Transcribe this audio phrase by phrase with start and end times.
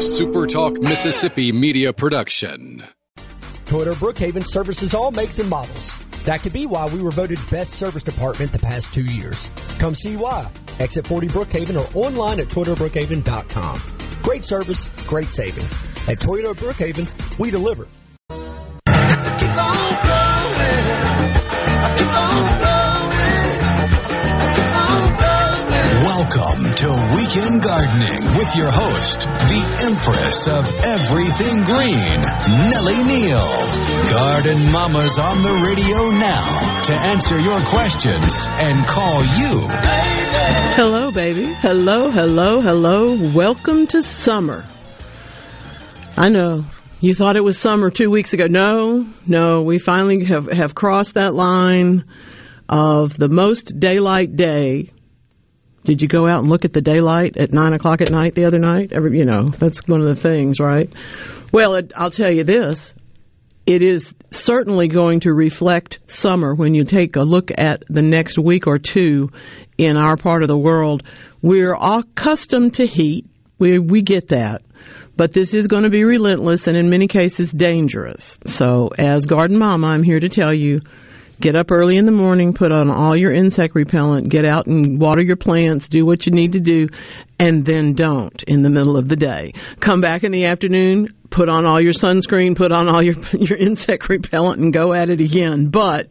[0.00, 2.82] SuperTalk Mississippi media production.
[3.66, 5.94] Toyota Brookhaven services all makes and models.
[6.24, 9.50] That could be why we were voted best service department the past two years.
[9.78, 10.50] Come see why.
[10.78, 13.80] Exit 40 Brookhaven or online at ToyotaBrookhaven.com.
[14.22, 15.70] Great service, great savings.
[16.08, 17.86] At Toyota Brookhaven, we deliver.
[26.20, 32.20] Welcome to Weekend Gardening with your host, the Empress of Everything Green,
[32.68, 34.10] Nellie Neal.
[34.10, 39.66] Garden Mama's on the radio now to answer your questions and call you.
[40.76, 41.54] Hello, baby.
[41.54, 43.32] Hello, hello, hello.
[43.32, 44.66] Welcome to summer.
[46.18, 46.66] I know
[47.00, 48.46] you thought it was summer two weeks ago.
[48.46, 52.04] No, no, we finally have, have crossed that line
[52.68, 54.90] of the most daylight day
[55.84, 58.44] did you go out and look at the daylight at nine o'clock at night the
[58.44, 58.92] other night?
[58.92, 60.92] Every, you know, that's one of the things, right?
[61.52, 62.94] Well, it, I'll tell you this.
[63.66, 68.38] It is certainly going to reflect summer when you take a look at the next
[68.38, 69.30] week or two
[69.78, 71.02] in our part of the world.
[71.40, 73.26] We're accustomed to heat.
[73.58, 74.62] We, we get that.
[75.16, 78.38] But this is going to be relentless and in many cases dangerous.
[78.46, 80.80] So as garden mama, I'm here to tell you,
[81.40, 85.00] Get up early in the morning, put on all your insect repellent, get out and
[85.00, 86.88] water your plants, do what you need to do,
[87.38, 89.54] and then don't in the middle of the day.
[89.80, 93.56] Come back in the afternoon, put on all your sunscreen, put on all your, your
[93.56, 95.68] insect repellent and go at it again.
[95.68, 96.10] But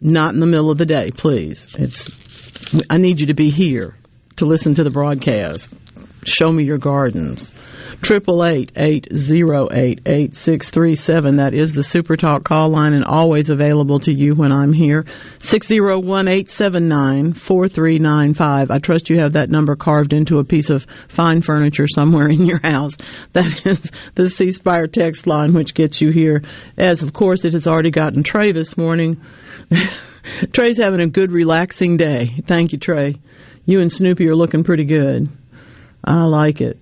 [0.00, 1.68] not in the middle of the day, please.
[1.74, 2.08] It's,
[2.90, 3.96] I need you to be here
[4.36, 5.72] to listen to the broadcast.
[6.24, 7.52] Show me your gardens.
[8.00, 11.36] Triple eight eight zero eight eight six three seven.
[11.36, 15.04] That is the Super Talk call line and always available to you when I'm here.
[15.40, 18.70] Six zero one eight seven nine four three nine five.
[18.70, 22.46] I trust you have that number carved into a piece of fine furniture somewhere in
[22.46, 22.96] your house.
[23.32, 26.42] That is the C Spire text line, which gets you here.
[26.76, 29.20] As of course it has already gotten Trey this morning.
[30.52, 32.42] Trey's having a good relaxing day.
[32.46, 33.16] Thank you, Trey.
[33.66, 35.28] You and Snoopy are looking pretty good.
[36.04, 36.80] I like it.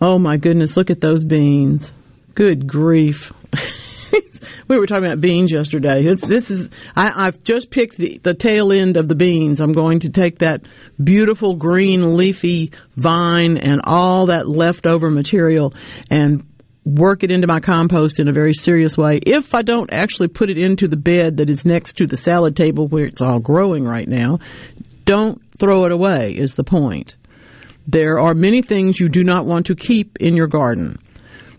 [0.00, 1.92] Oh my goodness, look at those beans.
[2.34, 3.32] Good grief.
[4.68, 6.04] we were talking about beans yesterday.
[6.04, 9.60] It's, this is I, have just picked the, the tail end of the beans.
[9.60, 10.62] I'm going to take that
[11.02, 15.74] beautiful green leafy vine and all that leftover material
[16.10, 16.44] and
[16.84, 19.16] work it into my compost in a very serious way.
[19.18, 22.56] If I don't actually put it into the bed that is next to the salad
[22.56, 24.38] table where it's all growing right now,
[25.04, 27.16] don't throw it away is the point.
[27.88, 30.98] There are many things you do not want to keep in your garden.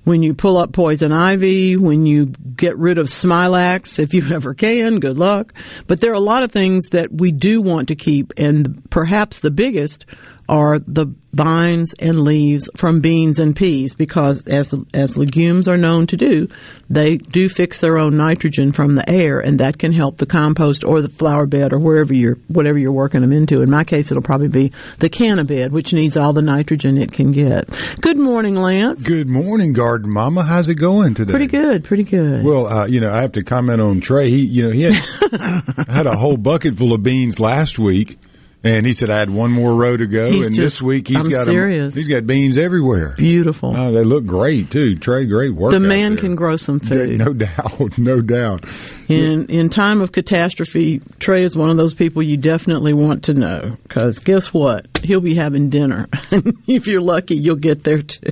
[0.03, 4.53] When you pull up poison ivy, when you get rid of smilax, if you ever
[4.53, 5.55] can, good luck.
[5.87, 9.39] But there are a lot of things that we do want to keep, and perhaps
[9.39, 10.05] the biggest
[10.49, 16.07] are the vines and leaves from beans and peas because as as legumes are known
[16.07, 16.47] to do,
[16.89, 20.83] they do fix their own nitrogen from the air and that can help the compost
[20.83, 23.61] or the flower bed or wherever you're whatever you're working them into.
[23.61, 27.11] In my case it'll probably be the canna bed which needs all the nitrogen it
[27.11, 27.69] can get.
[28.01, 29.07] Good morning, Lance.
[29.07, 30.43] Good morning, Garden Mama.
[30.43, 31.31] How's it going today?
[31.31, 32.43] Pretty good, pretty good.
[32.43, 34.29] Well, uh, you know, I have to comment on Trey.
[34.29, 34.93] He, you know, he had,
[35.87, 38.17] had a whole bucket full of beans last week
[38.63, 41.07] and he said I had one more row to go, he's and just, this week
[41.07, 41.95] he's I'm got serious.
[41.95, 43.15] he's got beans everywhere.
[43.17, 43.75] Beautiful.
[43.75, 44.95] Oh, they look great too.
[44.95, 45.71] Trey, great work.
[45.71, 47.17] The man can grow some food.
[47.17, 48.65] No doubt, no doubt.
[49.07, 53.33] In in time of catastrophe, Trey is one of those people you definitely want to
[53.33, 54.87] know because guess what?
[55.03, 56.07] He'll be having dinner.
[56.67, 58.31] if you're lucky, you'll get there too.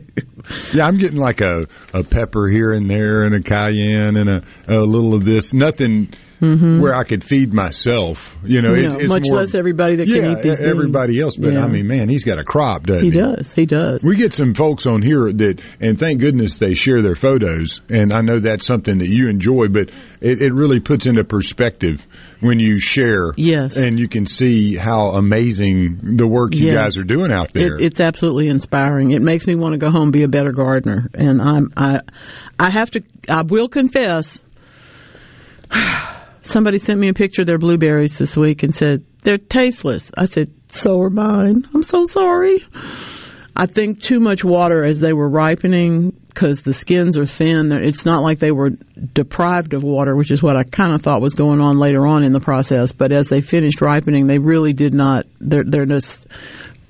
[0.74, 4.44] Yeah, I'm getting like a a pepper here and there, and a cayenne, and a,
[4.68, 5.54] a little of this.
[5.54, 6.10] Nothing
[6.42, 6.80] mm-hmm.
[6.80, 8.38] where I could feed myself.
[8.44, 10.60] You know, it, much more, less everybody that yeah, can eat these.
[10.60, 11.24] Everybody beans.
[11.24, 11.64] else, but yeah.
[11.64, 13.12] I mean, man, he's got a crop, doesn't he?
[13.12, 13.54] He does.
[13.54, 14.04] He does.
[14.04, 18.14] We get some folks on here that, and thank goodness they share their photos, and
[18.14, 19.90] I know that's something that you enjoy, but
[20.22, 22.06] it, it really puts into perspective
[22.40, 23.34] when you share.
[23.36, 26.76] Yes, and you can see how amazing the work you yes.
[26.76, 27.76] guys are doing out there.
[27.76, 29.12] It, it's absolutely inspiring.
[29.12, 32.02] It makes me want to go home and be a better gardener, and I'm I
[32.60, 34.42] I have to I will confess.
[36.48, 40.10] Somebody sent me a picture of their blueberries this week and said they're tasteless.
[40.18, 42.64] I said, "So are mine." I'm so sorry.
[43.56, 47.72] I think too much water as they were ripening because the skins are thin.
[47.72, 48.70] It's not like they were
[49.14, 52.24] deprived of water, which is what I kind of thought was going on later on
[52.24, 52.92] in the process.
[52.92, 55.26] But as they finished ripening, they really did not.
[55.42, 56.28] They're they're just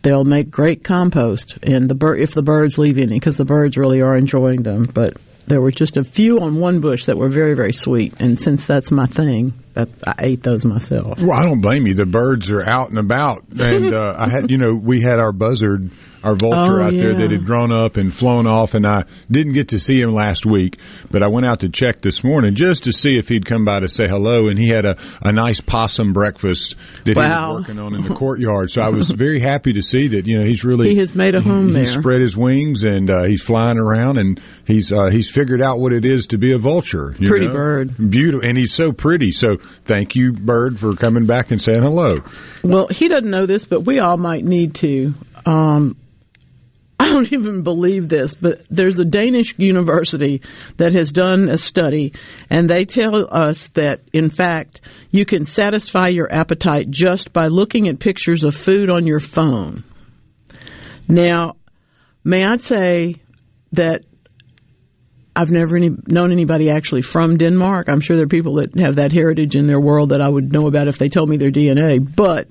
[0.03, 3.77] they'll make great compost, and the bird if the birds leave any, because the birds
[3.77, 4.87] really are enjoying them.
[4.93, 8.39] But there were just a few on one bush that were very very sweet, and
[8.39, 11.19] since that's my thing, I, ate those myself.
[11.19, 11.93] Well, I don't blame you.
[11.93, 15.31] The birds are out and about, and uh, I had, you know, we had our
[15.31, 15.91] buzzard,
[16.23, 19.53] our vulture Oh, out there that had grown up and flown off, and I didn't
[19.53, 20.77] get to see him last week,
[21.11, 23.79] but I went out to check this morning just to see if he'd come by
[23.79, 26.75] to say hello, and he had a, a nice possum breakfast
[27.05, 28.71] that he was working on in the courtyard.
[28.71, 30.25] So I was very happy to see that.
[30.25, 31.81] You know, he's really He has made a home he, there.
[31.83, 35.79] He's spread his wings and uh, he's flying around, and he's uh, he's figured out
[35.79, 37.13] what it is to be a vulture.
[37.13, 37.53] Pretty know?
[37.53, 38.09] bird.
[38.09, 39.31] beautiful, and he's so pretty.
[39.31, 42.23] So thank you, bird, for coming back and saying hello.
[42.63, 45.13] Well, he doesn't know this, but we all might need to.
[45.45, 45.97] Um,
[46.99, 50.41] I don't even believe this, but there's a Danish university
[50.77, 52.13] that has done a study,
[52.49, 54.81] and they tell us that, in fact,
[55.11, 59.83] you can satisfy your appetite just by looking at pictures of food on your phone.
[61.07, 61.55] Now,
[62.23, 63.15] may I say
[63.71, 64.03] that
[65.37, 67.89] I've never any, known anybody actually from Denmark.
[67.89, 70.51] I'm sure there are people that have that heritage in their world that I would
[70.51, 72.47] know about if they told me their DNA, but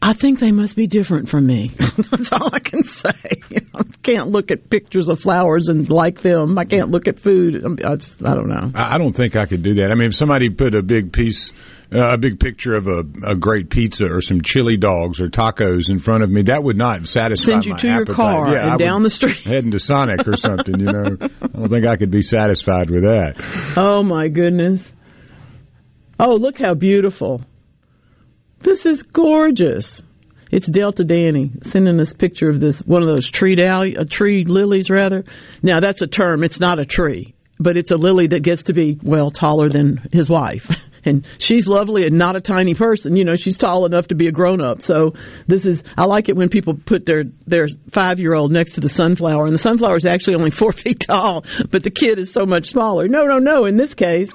[0.00, 1.68] I think they must be different from me.
[2.10, 3.10] That's all I can say.
[3.74, 6.56] I can't look at pictures of flowers and like them.
[6.56, 7.82] I can't look at food.
[7.84, 8.70] I, I don't know.
[8.72, 9.90] I don't think I could do that.
[9.90, 11.50] I mean, if somebody put a big piece,
[11.92, 15.90] uh, a big picture of a, a great pizza or some chili dogs or tacos
[15.90, 18.62] in front of me, that would not satisfy Send you my to your car yeah,
[18.62, 19.38] and I down the street.
[19.38, 20.78] Heading to Sonic or something.
[20.78, 23.36] You know, I don't think I could be satisfied with that.
[23.76, 24.90] Oh my goodness.
[26.18, 27.42] Oh, look how beautiful.
[28.60, 30.02] This is gorgeous.
[30.50, 34.44] It's Delta Danny sending us picture of this one of those tree dahlia, uh, tree
[34.44, 35.24] lilies rather.
[35.62, 36.44] Now that's a term.
[36.44, 40.08] It's not a tree, but it's a lily that gets to be well taller than
[40.12, 40.68] his wife.
[41.04, 43.16] And she's lovely and not a tiny person.
[43.16, 44.82] You know, she's tall enough to be a grown up.
[44.82, 45.14] So
[45.46, 48.80] this is, I like it when people put their, their five year old next to
[48.80, 52.32] the sunflower and the sunflower is actually only four feet tall, but the kid is
[52.32, 53.08] so much smaller.
[53.08, 53.64] No, no, no.
[53.64, 54.32] In this case,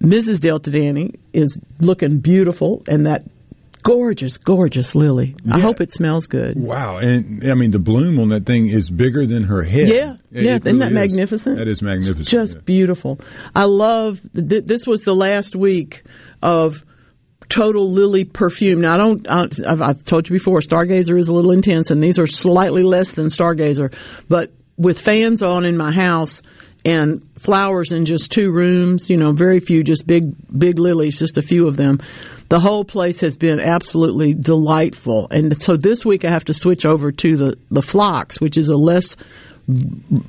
[0.00, 0.40] Mrs.
[0.40, 3.24] Delta Danny is looking beautiful and that
[3.84, 5.36] gorgeous, gorgeous lily.
[5.48, 6.54] I hope it smells good.
[6.56, 9.86] Wow, and I mean the bloom on that thing is bigger than her head.
[9.88, 10.56] Yeah, It- yeah.
[10.56, 11.12] it Isn't that really is.
[11.12, 11.58] magnificent?
[11.58, 12.26] That is magnificent.
[12.26, 12.60] Just yeah.
[12.64, 13.20] beautiful.
[13.54, 16.02] I love, th- this was the last week
[16.42, 16.84] of
[17.50, 18.80] total lily perfume.
[18.80, 22.02] Now I don't, I, I've, I've told you before, Stargazer is a little intense and
[22.02, 23.94] these are slightly less than Stargazer,
[24.28, 26.40] but with fans on in my house
[26.86, 31.36] and flowers in just two rooms, you know, very few, just big, big lilies, just
[31.38, 32.00] a few of them.
[32.54, 35.26] The whole place has been absolutely delightful.
[35.28, 38.68] And so this week I have to switch over to the, the phlox, which is
[38.68, 39.16] a less,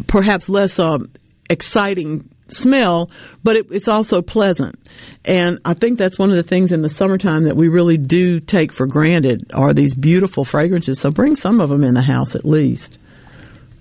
[0.07, 1.11] perhaps less um,
[1.51, 3.11] exciting smell,
[3.43, 4.79] but it, it's also pleasant.
[5.23, 8.39] And I think that's one of the things in the summertime that we really do
[8.39, 10.99] take for granted are these beautiful fragrances.
[10.99, 12.97] So bring some of them in the house at least.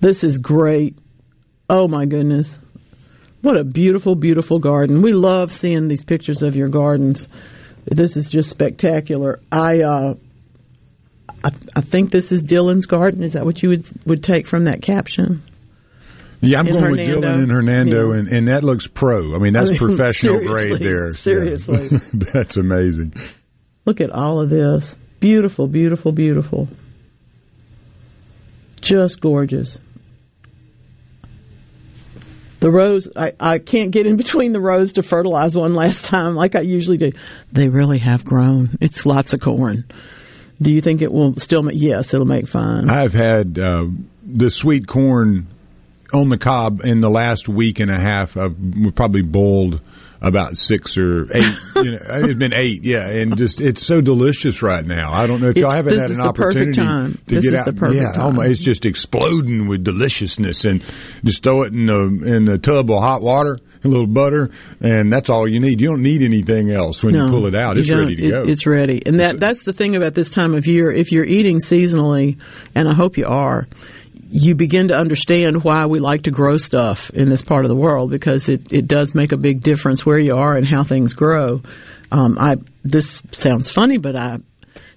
[0.01, 0.95] This is great.
[1.67, 2.59] Oh my goodness.
[3.41, 5.01] What a beautiful, beautiful garden.
[5.01, 7.27] We love seeing these pictures of your gardens.
[7.85, 9.39] This is just spectacular.
[9.51, 10.13] I, uh,
[11.43, 13.23] I, I think this is Dylan's garden.
[13.23, 15.43] Is that what you would would take from that caption?
[16.41, 17.15] Yeah, I'm in going Hernando.
[17.15, 18.19] with Dylan and Hernando, Yeah.
[18.19, 19.33] and, and that looks pro.
[19.35, 21.05] I mean, that's I mean, professional grade there.
[21.05, 21.11] Yeah.
[21.11, 21.89] seriously.
[22.13, 23.13] that's amazing.
[23.85, 24.95] Look at all of this.
[25.19, 26.67] Beautiful, beautiful, beautiful.
[28.81, 29.79] Just gorgeous.
[32.65, 36.33] The rows, I, I can't get in between the rows to fertilize one last time
[36.33, 37.11] like I usually do.
[37.51, 38.79] They really have grown.
[38.81, 39.85] It's lots of corn.
[40.59, 42.89] Do you think it will still make, yes, it'll make fine.
[42.89, 43.85] I've had uh,
[44.23, 45.45] the sweet corn
[46.11, 48.35] on the cob in the last week and a half.
[48.35, 48.55] I've
[48.95, 49.79] probably boiled
[50.25, 51.53] about six or eight.
[51.75, 55.13] you know, it's been eight, yeah, and just it's so delicious right now.
[55.13, 57.19] I don't know if y'all haven't had an opportunity time.
[57.27, 57.65] to This get out.
[57.65, 58.39] the perfect yeah, time.
[58.41, 60.83] it's just exploding with deliciousness, and
[61.23, 62.01] just throw it in the
[62.35, 63.57] in the tub of hot water.
[63.83, 64.49] A little butter,
[64.81, 65.79] and that's all you need.
[65.79, 67.77] You don't need anything else when you pull it out.
[67.77, 68.41] It's ready to It- go.
[68.47, 70.89] It's ready, and that that's the thing about this time of year.
[70.91, 72.41] If you're eating seasonally,
[72.73, 73.67] and I hope you are,
[74.29, 77.75] you begin to understand why we like to grow stuff in this part of the
[77.75, 81.13] world because it it does make a big difference where you are and how things
[81.13, 81.61] grow.
[82.11, 84.39] Um, I this sounds funny, but I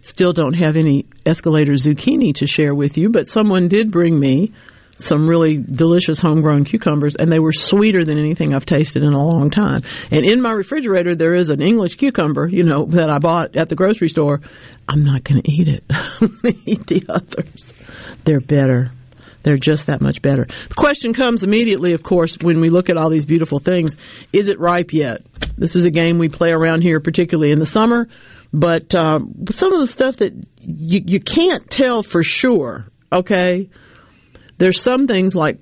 [0.03, 3.11] still don't have any escalator zucchini to share with you.
[3.11, 4.53] But someone did bring me
[4.99, 9.25] some really delicious homegrown cucumbers, and they were sweeter than anything I've tasted in a
[9.25, 9.83] long time.
[10.11, 13.69] And in my refrigerator, there is an English cucumber, you know, that I bought at
[13.69, 14.41] the grocery store.
[14.89, 15.85] I'm not going to eat it.
[16.67, 17.75] Eat the others.
[18.25, 18.91] They're better.
[19.43, 20.47] They're just that much better.
[20.69, 23.97] The question comes immediately, of course, when we look at all these beautiful things.
[24.33, 25.23] Is it ripe yet?
[25.57, 28.09] This is a game we play around here, particularly in the summer.
[28.53, 33.69] But um, some of the stuff that you, you can't tell for sure, okay?
[34.59, 35.59] there's some things like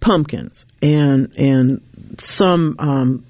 [0.00, 1.80] pumpkins and and
[2.20, 3.25] some um,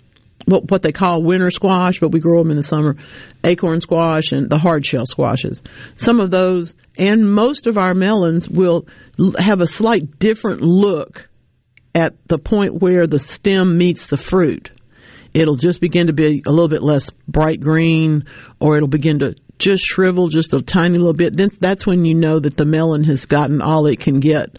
[0.47, 2.97] what, what they call winter squash, but we grow them in the summer,
[3.45, 5.63] acorn squash and the hard shell squashes.
[5.97, 8.87] Some of those and most of our melons will
[9.39, 11.29] have a slight different look
[11.95, 14.71] at the point where the stem meets the fruit.
[15.35, 18.25] It'll just begin to be a little bit less bright green
[18.61, 21.37] or it'll begin to just shrivel just a tiny little bit.
[21.37, 24.57] Then that's when you know that the melon has gotten all it can get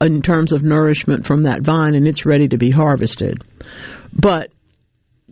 [0.00, 3.44] in terms of nourishment from that vine and it's ready to be harvested.
[4.12, 4.52] But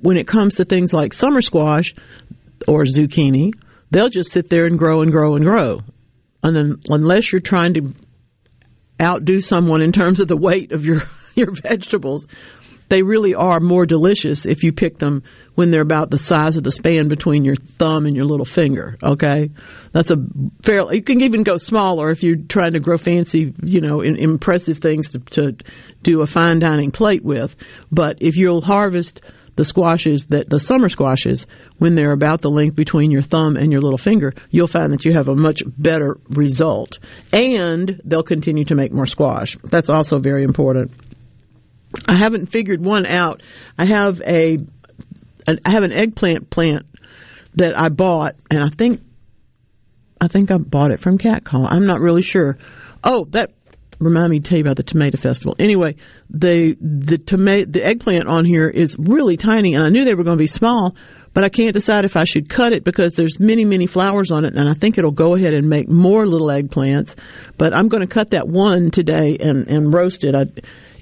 [0.00, 1.94] when it comes to things like summer squash
[2.66, 3.52] or zucchini,
[3.90, 5.80] they'll just sit there and grow and grow and grow.
[6.42, 7.94] And unless you're trying to
[9.00, 11.02] outdo someone in terms of the weight of your,
[11.34, 12.26] your vegetables,
[12.88, 15.24] they really are more delicious if you pick them
[15.54, 18.96] when they're about the size of the span between your thumb and your little finger.
[19.02, 19.50] Okay,
[19.92, 20.16] that's a
[20.62, 20.96] fairly.
[20.96, 24.78] You can even go smaller if you're trying to grow fancy, you know, in, impressive
[24.78, 25.56] things to, to
[26.02, 27.56] do a fine dining plate with.
[27.90, 29.20] But if you'll harvest
[29.56, 31.46] the squashes that the summer squashes
[31.78, 35.04] when they're about the length between your thumb and your little finger, you'll find that
[35.04, 36.98] you have a much better result.
[37.32, 39.56] And they'll continue to make more squash.
[39.64, 40.92] That's also very important.
[42.06, 43.42] I haven't figured one out.
[43.78, 44.58] I have a
[45.48, 46.86] I have an eggplant plant
[47.54, 49.00] that I bought and I think
[50.20, 51.66] I think I bought it from Cat Call.
[51.66, 52.58] I'm not really sure.
[53.04, 53.52] Oh, that
[53.98, 55.56] remind me to tell you about the tomato festival.
[55.58, 55.96] Anyway,
[56.30, 60.24] the the tomato the eggplant on here is really tiny, and I knew they were
[60.24, 60.96] going to be small,
[61.32, 64.44] but I can't decide if I should cut it because there's many many flowers on
[64.44, 67.14] it, and I think it'll go ahead and make more little eggplants.
[67.56, 70.34] But I'm going to cut that one today and and roast it.
[70.34, 70.44] I,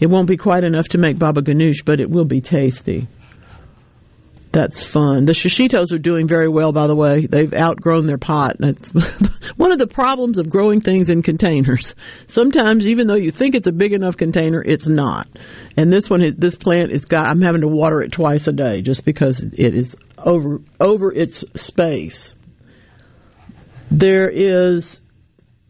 [0.01, 3.09] it won't be quite enough to make baba ganoush, but it will be tasty.
[4.55, 5.25] That's fun.
[5.25, 7.27] The shishitos are doing very well, by the way.
[7.27, 8.55] They've outgrown their pot.
[8.61, 8.89] That's
[9.57, 11.97] one of the problems of growing things in containers.
[12.29, 15.27] Sometimes, even though you think it's a big enough container, it's not.
[15.77, 17.27] And this one, this plant is got.
[17.27, 21.43] I'm having to water it twice a day just because it is over over its
[21.57, 22.37] space.
[23.91, 25.01] There is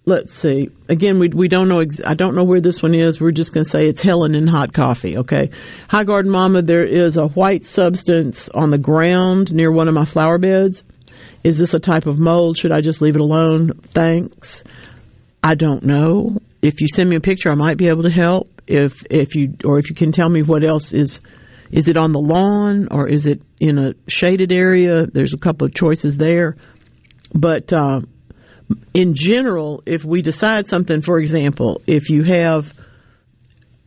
[0.06, 0.68] let's see.
[0.88, 1.80] Again, we we don't know.
[1.80, 3.20] Ex- I don't know where this one is.
[3.20, 5.18] We're just going to say it's Helen in hot coffee.
[5.18, 5.50] Okay.
[5.88, 6.62] Hi, Garden Mama.
[6.62, 10.84] There is a white substance on the ground near one of my flower beds.
[11.42, 12.56] Is this a type of mold?
[12.58, 13.72] Should I just leave it alone?
[13.92, 14.64] Thanks.
[15.42, 16.38] I don't know.
[16.62, 18.62] If you send me a picture, I might be able to help.
[18.66, 21.20] If if you or if you can tell me what else is.
[21.70, 25.06] Is it on the lawn or is it in a shaded area?
[25.06, 26.56] There's a couple of choices there.
[27.34, 28.02] But uh,
[28.92, 32.72] in general, if we decide something, for example, if you have,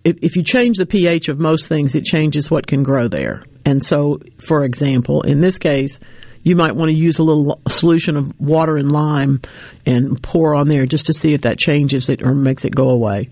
[0.03, 3.43] if, if you change the pH of most things, it changes what can grow there.
[3.65, 5.99] And so, for example, in this case,
[6.43, 9.41] you might want to use a little solution of water and lime
[9.85, 12.89] and pour on there just to see if that changes it or makes it go
[12.89, 13.29] away.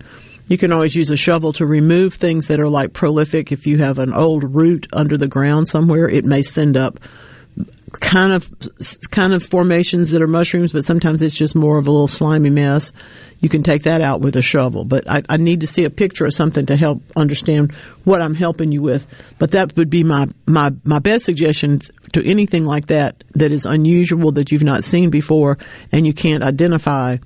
[0.48, 3.52] You can always use a shovel to remove things that are like prolific.
[3.52, 7.00] If you have an old root under the ground somewhere, it may send up
[7.92, 8.50] kind of
[9.10, 12.50] kind of formations that are mushrooms, but sometimes it's just more of a little slimy
[12.50, 12.92] mess.
[13.40, 15.90] You can take that out with a shovel, but I, I, need to see a
[15.90, 19.06] picture of something to help understand what I'm helping you with.
[19.38, 21.80] But that would be my my my best suggestion
[22.14, 25.58] to anything like that that is unusual that you've not seen before
[25.92, 27.18] and you can't identify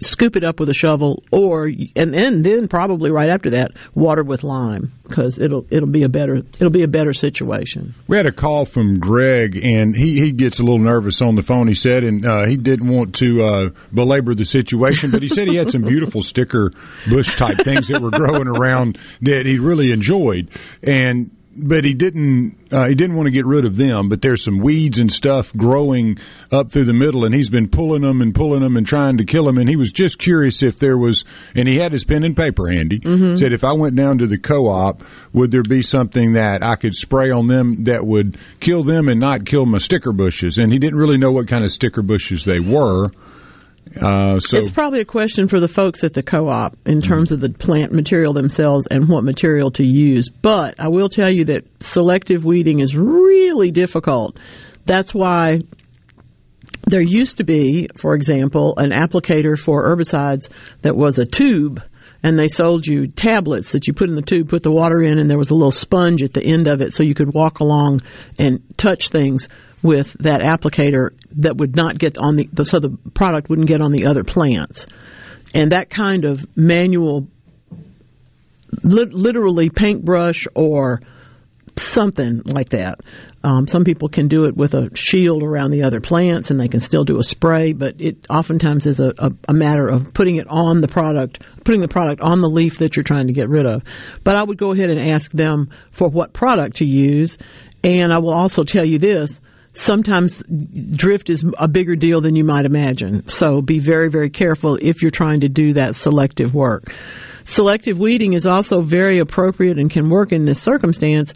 [0.00, 4.22] scoop it up with a shovel, or and then then probably right after that, water
[4.22, 7.94] with lime because it'll it'll be a better it'll be a better situation.
[8.06, 11.42] We had a call from Greg, and he he gets a little nervous on the
[11.42, 11.68] phone.
[11.68, 15.48] He said, and uh, he didn't want to uh, belabor the situation, but he said
[15.48, 16.72] he had some beautiful sticker
[17.08, 20.48] bush type things that were growing around that he really enjoyed,
[20.82, 24.08] and but he didn't uh, he didn't want to get rid of them.
[24.08, 26.18] But there's some weeds and stuff growing
[26.50, 29.24] up through the middle, and he's been pulling them and pulling them and trying to
[29.24, 29.58] kill them.
[29.58, 32.68] And he was just curious if there was, and he had his pen and paper
[32.68, 33.00] handy.
[33.00, 33.36] Mm-hmm.
[33.36, 36.94] Said if I went down to the co-op, would there be something that I could
[36.94, 40.58] spray on them that would kill them and not kill my sticker bushes?
[40.58, 43.10] And he didn't really know what kind of sticker bushes they were.
[44.00, 47.44] Uh, so it's probably a question for the folks at the co-op in terms mm-hmm.
[47.44, 50.28] of the plant material themselves and what material to use.
[50.28, 54.38] But I will tell you that selective weeding is really difficult.
[54.84, 55.62] That's why
[56.86, 60.48] there used to be, for example, an applicator for herbicides
[60.82, 61.82] that was a tube
[62.22, 65.18] and they sold you tablets that you put in the tube, put the water in,
[65.18, 67.60] and there was a little sponge at the end of it so you could walk
[67.60, 68.00] along
[68.38, 69.48] and touch things
[69.86, 73.92] with that applicator that would not get on the, so the product wouldn't get on
[73.92, 74.86] the other plants.
[75.54, 77.28] And that kind of manual,
[78.82, 81.00] li- literally paintbrush or
[81.76, 83.00] something like that.
[83.44, 86.68] Um, some people can do it with a shield around the other plants, and they
[86.68, 87.72] can still do a spray.
[87.72, 91.80] But it oftentimes is a, a, a, matter of putting it on the product, putting
[91.80, 93.82] the product on the leaf that you're trying to get rid of.
[94.24, 97.38] But I would go ahead and ask them for what product to use,
[97.84, 99.40] and I will also tell you this.
[99.76, 100.42] Sometimes
[100.96, 103.28] drift is a bigger deal than you might imagine.
[103.28, 106.90] So be very, very careful if you're trying to do that selective work.
[107.44, 111.34] Selective weeding is also very appropriate and can work in this circumstance,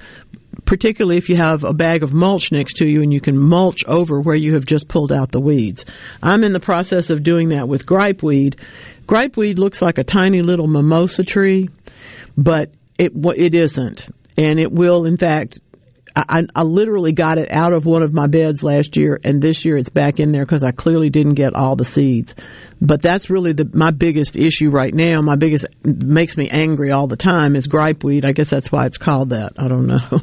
[0.65, 3.85] particularly if you have a bag of mulch next to you and you can mulch
[3.85, 5.85] over where you have just pulled out the weeds.
[6.23, 8.59] I'm in the process of doing that with gripeweed.
[9.07, 11.69] Gripeweed looks like a tiny little mimosa tree,
[12.39, 15.61] but it it isn't, and it will in fact
[16.29, 19.65] I, I, literally got it out of one of my beds last year, and this
[19.65, 22.35] year it's back in there because I clearly didn't get all the seeds.
[22.81, 25.21] But that's really the my biggest issue right now.
[25.21, 28.25] My biggest makes me angry all the time is gripeweed.
[28.25, 29.53] I guess that's why it's called that.
[29.59, 30.21] I don't know.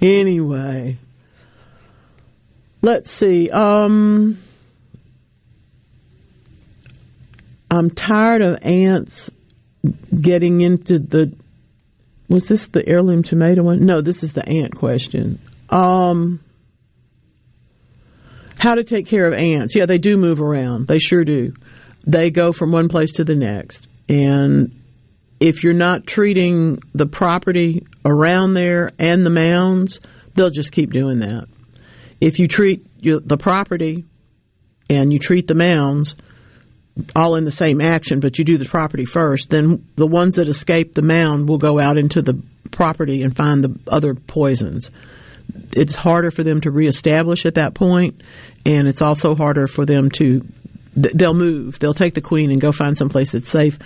[0.00, 0.96] anyway,
[2.80, 3.50] let's see.
[3.50, 4.38] Um,
[7.70, 9.30] I'm tired of ants
[10.18, 11.34] getting into the
[12.28, 13.84] was this the heirloom tomato one?
[13.84, 15.38] No, this is the ant question.
[15.70, 16.40] Um,
[18.58, 19.74] how to take care of ants?
[19.74, 20.88] Yeah, they do move around.
[20.88, 21.54] They sure do.
[22.06, 24.74] They go from one place to the next, and
[25.40, 30.00] if you're not treating the property around there and the mounds,
[30.34, 31.46] they'll just keep doing that.
[32.20, 34.04] If you treat the property
[34.90, 36.16] and you treat the mounds,
[37.14, 40.48] all in the same action, but you do the property first, then the ones that
[40.48, 42.40] escape the mound will go out into the
[42.70, 44.90] property and find the other poisons.
[45.72, 48.22] It's harder for them to reestablish at that point,
[48.66, 50.46] and it's also harder for them to.
[50.94, 51.78] They'll move.
[51.78, 53.78] They'll take the queen and go find someplace that's safe,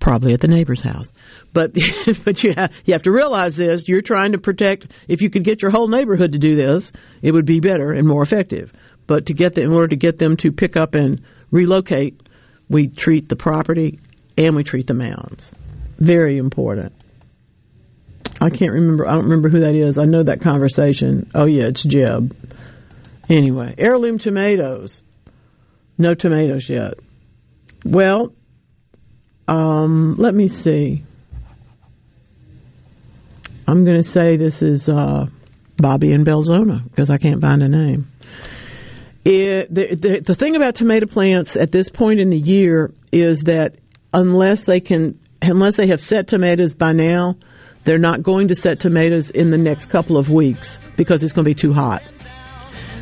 [0.00, 1.12] probably at the neighbor's house.
[1.52, 1.74] But
[2.24, 3.88] but you have, you have to realize this.
[3.88, 4.88] You're trying to protect.
[5.08, 8.06] If you could get your whole neighborhood to do this, it would be better and
[8.06, 8.72] more effective.
[9.06, 12.20] But to get them, in order to get them to pick up and relocate,
[12.72, 14.00] we treat the property
[14.36, 15.52] and we treat the mounds.
[15.98, 16.92] Very important.
[18.40, 19.06] I can't remember.
[19.06, 19.98] I don't remember who that is.
[19.98, 21.30] I know that conversation.
[21.34, 22.34] Oh yeah, it's Jeb.
[23.28, 25.02] Anyway, heirloom tomatoes.
[25.98, 26.94] No tomatoes yet.
[27.84, 28.32] Well,
[29.46, 31.04] um, let me see.
[33.68, 35.26] I'm going to say this is uh,
[35.76, 38.10] Bobby and Belzoni because I can't find a name.
[39.24, 43.42] It, the, the, the thing about tomato plants at this point in the year is
[43.42, 43.76] that
[44.12, 47.36] unless they can, unless they have set tomatoes by now,
[47.84, 51.44] they're not going to set tomatoes in the next couple of weeks because it's going
[51.44, 52.02] to be too hot.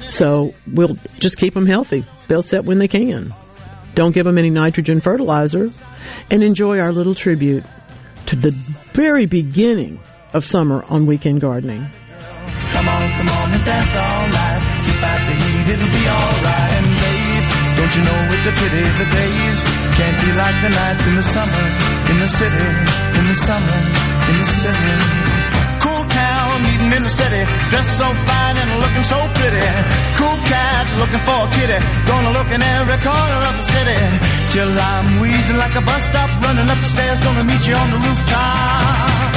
[0.05, 2.05] So we'll just keep them healthy.
[2.29, 3.33] They'll set when they can.
[3.95, 5.71] Don't give them any nitrogen fertilizer
[6.31, 7.65] and enjoy our little tribute
[8.27, 8.51] to the
[8.93, 10.01] very beginning
[10.33, 11.91] of summer on weekend gardening.
[12.73, 13.51] Come on, come on
[15.71, 16.73] it'll be alright.
[16.79, 17.45] And babe,
[17.79, 19.59] don't you know it's a pity the days
[19.97, 21.65] can't be like the nights in the summer,
[22.11, 22.67] in the city,
[23.19, 23.79] in the summer,
[24.31, 24.95] in the city.
[25.85, 29.65] Cool town, meeting in the city, dressed so fine and looking so pretty.
[30.19, 31.79] Cool cat, looking for a kitty,
[32.11, 34.01] gonna look in every corner of the city.
[34.53, 37.89] Till I'm wheezing like a bus stop, running up the stairs, gonna meet you on
[37.95, 39.33] the rooftop.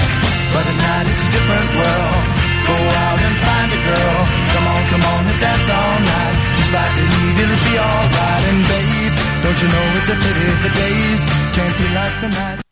[0.54, 2.33] But at night it's a different world.
[2.68, 4.20] Go out and find a girl.
[4.54, 6.36] Come on, come on and dance all night.
[6.58, 8.44] Just like the heat, it'll be alright.
[8.52, 11.43] And babe, don't you know it's a pity the days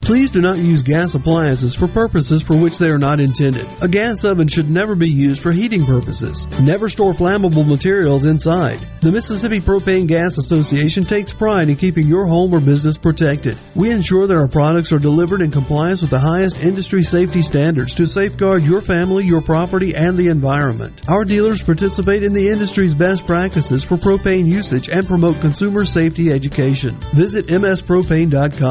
[0.01, 3.67] Please do not use gas appliances for purposes for which they are not intended.
[3.81, 6.45] A gas oven should never be used for heating purposes.
[6.59, 8.79] Never store flammable materials inside.
[9.01, 13.57] The Mississippi Propane Gas Association takes pride in keeping your home or business protected.
[13.75, 17.93] We ensure that our products are delivered in compliance with the highest industry safety standards
[17.95, 21.07] to safeguard your family, your property, and the environment.
[21.07, 26.31] Our dealers participate in the industry's best practices for propane usage and promote consumer safety
[26.31, 26.95] education.
[27.13, 28.70] Visit mspropane.com.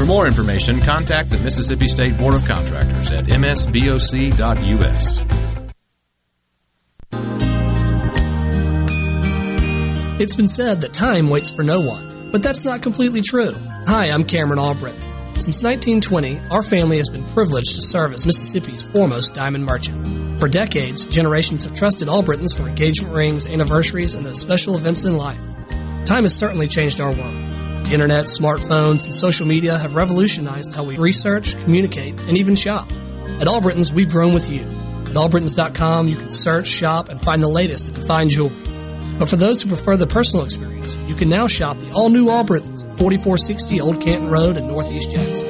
[0.00, 5.22] For more information, contact the Mississippi State Board of Contractors at msboc.us.
[10.18, 13.52] It's been said that time waits for no one, but that's not completely true.
[13.88, 15.02] Hi, I'm Cameron Albritton.
[15.38, 20.40] Since 1920, our family has been privileged to serve as Mississippi's foremost diamond merchant.
[20.40, 25.18] For decades, generations have trusted Albritton's for engagement rings, anniversaries, and those special events in
[25.18, 25.42] life.
[26.06, 27.49] Time has certainly changed our world.
[27.90, 32.88] The internet, smartphones, and social media have revolutionized how we research, communicate, and even shop.
[33.40, 34.60] At Albritton's, we've grown with you.
[34.60, 38.54] At albrittons.com, you can search, shop, and find the latest in fine jewelry.
[39.18, 42.84] But for those who prefer the personal experience, you can now shop the all-new Albritton's
[42.84, 45.48] at 4460 Old Canton Road in Northeast Jackson.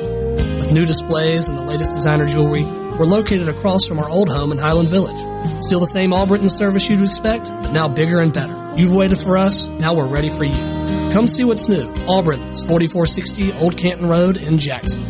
[0.56, 4.50] With new displays and the latest designer jewelry, we're located across from our old home
[4.50, 5.20] in Highland Village.
[5.62, 8.72] Still the same Albritton service you'd expect, but now bigger and better.
[8.78, 10.79] You've waited for us, now we're ready for you.
[11.12, 11.92] Come see what's new.
[12.06, 15.04] Albritton's 4460 Old Canton Road in Jackson.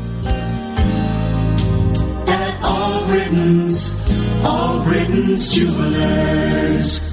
[2.26, 3.94] At Albritton's,
[4.42, 7.12] Albritton's Jewelers.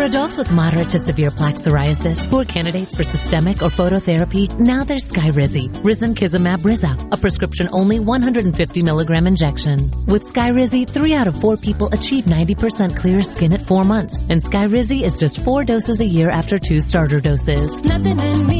[0.00, 4.48] For adults with moderate to severe plaque psoriasis who are candidates for systemic or phototherapy,
[4.58, 9.90] now there's Skyrizi, Risankizumab Riza, a prescription-only 150 milligram injection.
[10.06, 14.42] With Skyrizi, three out of four people achieve 90% clear skin at four months, and
[14.42, 17.84] Skyrizi is just four doses a year after two starter doses.
[17.84, 18.59] Nothing in me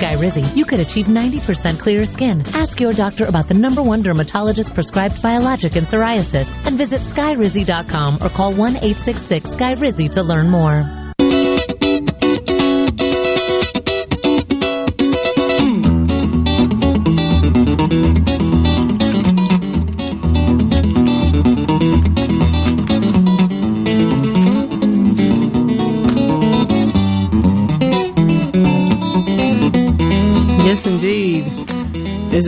[0.00, 2.42] With Skyrizi, you could achieve 90% clear skin.
[2.54, 8.18] Ask your doctor about the number one dermatologist prescribed biologic in psoriasis and visit skyrizi.com
[8.22, 10.99] or call 1-866-SKYRIZI to learn more.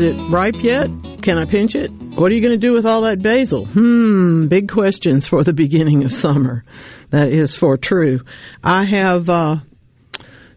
[0.02, 0.90] It ripe yet?
[1.22, 1.90] Can I pinch it?
[1.90, 3.64] What are you going to do with all that basil?
[3.64, 6.64] Hmm, big questions for the beginning of summer.
[7.10, 8.20] That is for true.
[8.62, 9.56] I have, uh,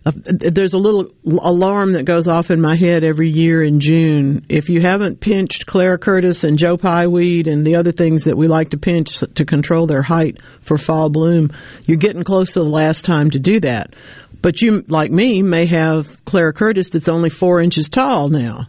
[0.06, 4.46] a, there's a little alarm that goes off in my head every year in June.
[4.50, 8.38] If you haven't pinched Clara Curtis and Joe Pye weed and the other things that
[8.38, 11.52] we like to pinch to control their height for fall bloom,
[11.86, 13.96] you're getting close to the last time to do that.
[14.41, 18.65] But you, like me, may have Clara Curtis that's only four inches tall now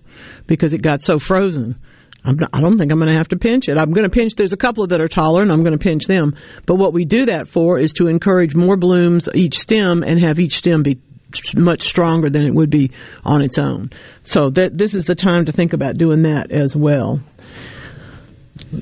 [0.47, 1.77] because it got so frozen.
[2.25, 3.79] Not, I don't think I'm going to have to pinch it.
[3.79, 4.35] I'm going to pinch.
[4.35, 6.35] There's a couple that are taller, and I'm going to pinch them.
[6.67, 10.41] But what we do that for is to encourage more blooms each stem and have
[10.41, 10.99] each stem be
[11.55, 12.93] much stronger than it would be
[13.25, 13.91] on its own.
[14.25, 17.21] So that this is the time to think about doing that as well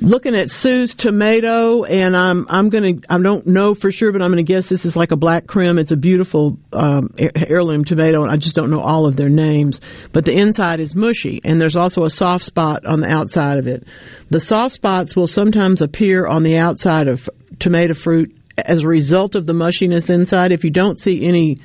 [0.00, 4.30] looking at Sue's tomato, and I'm I'm gonna I don't know for sure, but I'm
[4.30, 5.78] gonna guess this is like a Black Krim.
[5.78, 9.80] It's a beautiful um, heirloom tomato, and I just don't know all of their names.
[10.12, 13.66] But the inside is mushy, and there's also a soft spot on the outside of
[13.66, 13.84] it.
[14.30, 17.28] The soft spots will sometimes appear on the outside of
[17.58, 20.52] tomato fruit as a result of the mushiness inside.
[20.52, 21.58] If you don't see any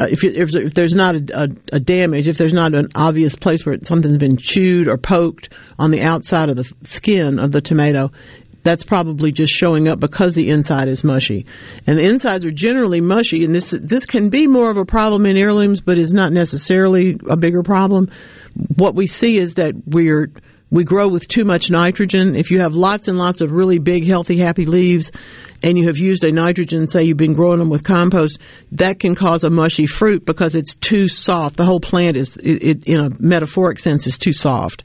[0.00, 2.88] uh, if, you, if, if, there's not a, a, a, damage, if there's not an
[2.94, 7.52] obvious place where something's been chewed or poked on the outside of the skin of
[7.52, 8.10] the tomato,
[8.62, 11.46] that's probably just showing up because the inside is mushy.
[11.86, 15.26] And the insides are generally mushy, and this this can be more of a problem
[15.26, 18.10] in heirlooms, but is not necessarily a bigger problem.
[18.76, 20.30] What we see is that we're
[20.72, 22.34] we grow with too much nitrogen.
[22.34, 25.12] If you have lots and lots of really big, healthy, happy leaves,
[25.62, 28.38] and you have used a nitrogen, say you've been growing them with compost,
[28.72, 31.58] that can cause a mushy fruit because it's too soft.
[31.58, 34.84] The whole plant is, it, it, in a metaphoric sense, is too soft.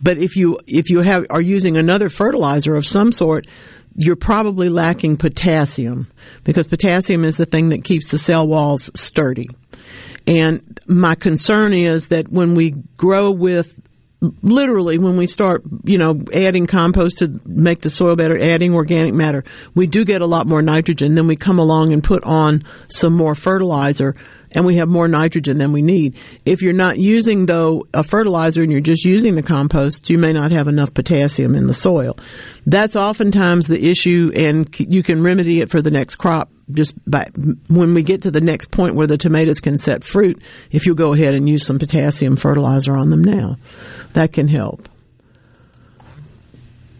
[0.00, 3.48] But if you if you have are using another fertilizer of some sort,
[3.96, 6.06] you're probably lacking potassium
[6.44, 9.48] because potassium is the thing that keeps the cell walls sturdy.
[10.28, 13.76] And my concern is that when we grow with
[14.42, 19.14] literally when we start, you know, adding compost to make the soil better, adding organic
[19.14, 21.14] matter, we do get a lot more nitrogen.
[21.14, 24.14] Then we come along and put on some more fertilizer
[24.54, 26.16] and we have more nitrogen than we need.
[26.44, 30.32] If you're not using though a fertilizer and you're just using the compost, you may
[30.32, 32.16] not have enough potassium in the soil.
[32.66, 37.28] That's oftentimes the issue and you can remedy it for the next crop just by
[37.68, 40.40] when we get to the next point where the tomatoes can set fruit,
[40.70, 43.56] if you go ahead and use some potassium fertilizer on them now,
[44.14, 44.88] that can help.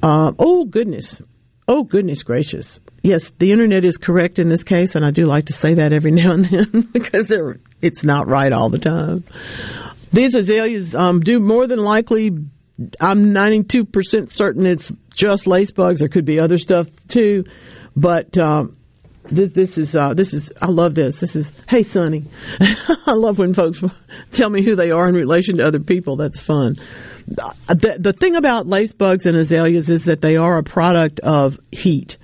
[0.03, 1.21] Uh, oh goodness.
[1.67, 2.81] Oh goodness gracious.
[3.03, 5.93] Yes, the internet is correct in this case, and I do like to say that
[5.93, 7.33] every now and then because
[7.81, 9.25] it's not right all the time.
[10.13, 12.31] These azaleas um, do more than likely.
[13.01, 16.01] I'm 92% certain it's just lace bugs.
[16.01, 17.45] There could be other stuff too,
[17.97, 18.77] but um,
[19.25, 21.21] this, this is uh, this is I love this.
[21.21, 22.25] This is hey Sonny.
[22.61, 23.83] I love when folks
[24.33, 26.17] tell me who they are in relation to other people.
[26.17, 26.77] That's fun.
[27.27, 31.59] The, the thing about lace bugs and azaleas is that they are a product of
[31.73, 32.17] heat.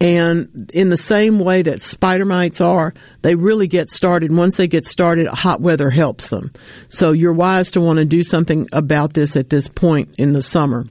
[0.00, 4.32] And in the same way that spider mites are, they really get started.
[4.32, 6.52] Once they get started, hot weather helps them.
[6.88, 10.42] So you're wise to want to do something about this at this point in the
[10.42, 10.86] summer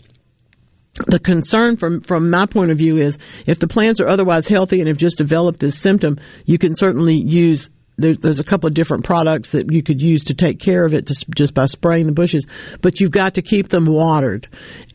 [1.08, 4.80] the concern from from my point of view is if the plants are otherwise healthy
[4.80, 7.70] and have just developed this symptom, you can certainly use.
[7.98, 10.94] There, there's a couple of different products that you could use to take care of
[10.94, 12.48] it just, just by spraying the bushes,
[12.82, 14.48] but you've got to keep them watered.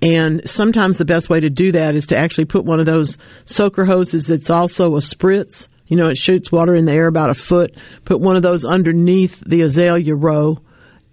[0.02, 3.16] And sometimes the best way to do that is to actually put one of those
[3.44, 5.68] soaker hoses that's also a spritz.
[5.86, 7.74] You know, it shoots water in the air about a foot.
[8.04, 10.58] Put one of those underneath the azalea row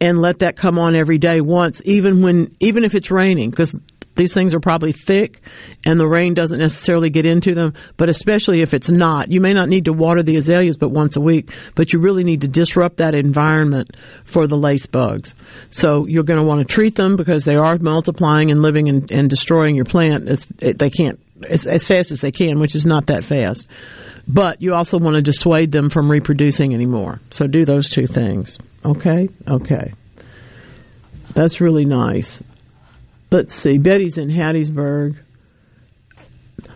[0.02, 3.76] and let that come on every day once, even when, even if it's raining, because
[4.16, 5.42] these things are probably thick
[5.86, 9.32] and the rain doesn't necessarily get into them, but especially if it's not.
[9.32, 12.24] You may not need to water the azaleas but once a week, but you really
[12.24, 15.36] need to disrupt that environment for the lace bugs.
[15.70, 19.12] So you're going to want to treat them because they are multiplying and living and,
[19.12, 20.26] and destroying your plant.
[20.60, 23.68] They can't as, as fast as they can, which is not that fast.
[24.28, 27.20] But you also want to dissuade them from reproducing anymore.
[27.30, 28.58] So do those two things.
[28.84, 29.28] Okay?
[29.48, 29.94] Okay.
[31.34, 32.42] That's really nice
[33.36, 35.18] let's see, Betty's in Hattiesburg.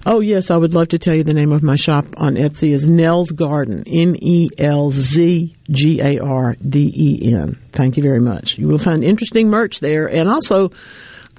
[0.06, 2.74] Oh yes, I would love to tell you the name of my shop on Etsy
[2.74, 7.58] is Nelz Garden, N E L Z G A R D E N.
[7.72, 8.58] Thank you very much.
[8.58, 10.70] You will find interesting merch there, and also.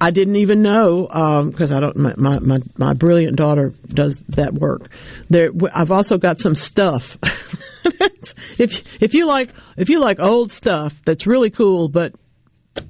[0.02, 1.02] I didn't even know
[1.50, 1.96] because um, I don't.
[1.98, 4.88] My, my, my my brilliant daughter does that work.
[5.28, 7.18] There, I've also got some stuff.
[8.58, 12.14] if if you like if you like old stuff that's really cool, but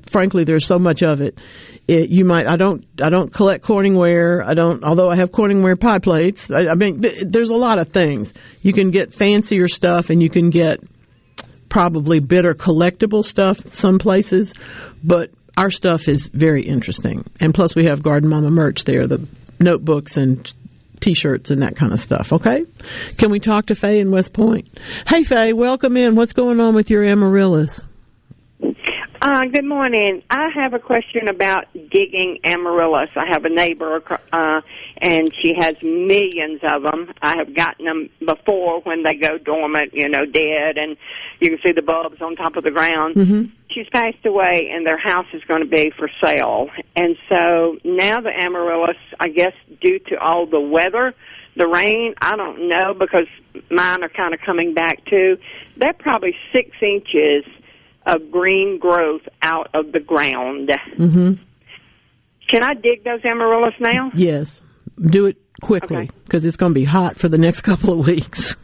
[0.07, 1.39] frankly, there's so much of it.
[1.91, 2.11] It.
[2.11, 2.47] you might.
[2.47, 2.85] I don't.
[3.03, 4.45] I don't collect Corningware.
[4.45, 4.85] I don't.
[4.85, 6.51] Although I have Corningware pie plates.
[6.51, 8.33] I, I mean, there's a lot of things.
[8.63, 10.81] You can get fancier stuff, and you can get
[11.69, 14.53] probably better collectible stuff some places,
[15.03, 17.25] but our stuff is very interesting.
[17.41, 19.27] And plus, we have Garden Mama merch there, the
[19.59, 20.53] notebooks and
[21.01, 22.33] t-shirts and that kind of stuff.
[22.33, 22.65] Okay,
[23.19, 24.69] can we talk to Faye in West Point?
[25.09, 26.15] Hey, Faye, welcome in.
[26.15, 27.83] What's going on with your amaryllis?
[29.23, 30.23] Uh, good morning.
[30.31, 33.11] I have a question about digging amaryllis.
[33.17, 34.03] I have a neighbor,
[34.33, 34.61] uh,
[34.97, 37.13] and she has millions of them.
[37.21, 40.97] I have gotten them before when they go dormant, you know, dead, and
[41.39, 43.17] you can see the bulbs on top of the ground.
[43.17, 43.43] Mm-hmm.
[43.69, 46.71] She's passed away, and their house is going to be for sale.
[46.97, 49.53] And so now the amaryllis, I guess,
[49.83, 51.15] due to all the weather,
[51.57, 53.27] the rain, I don't know because
[53.71, 55.37] mine are kind of coming back too.
[55.77, 57.45] They're probably six inches
[58.07, 60.71] of green growth out of the ground.
[60.99, 61.43] Mm-hmm.
[62.49, 64.11] Can I dig those amaryllis now?
[64.15, 64.63] Yes.
[65.01, 66.49] Do it quickly because okay.
[66.49, 68.57] it's going to be hot for the next couple of weeks.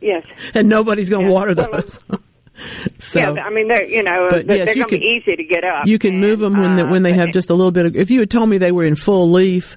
[0.00, 0.24] yes.
[0.54, 1.34] And nobody's going to yes.
[1.34, 1.98] water those.
[2.98, 5.44] so, yeah, I mean, they're you know they're, yes, they're going to be easy to
[5.44, 5.86] get up.
[5.86, 7.86] You can and, move them when uh, they, when they have just a little bit
[7.86, 7.96] of.
[7.96, 9.76] If you had told me they were in full leaf,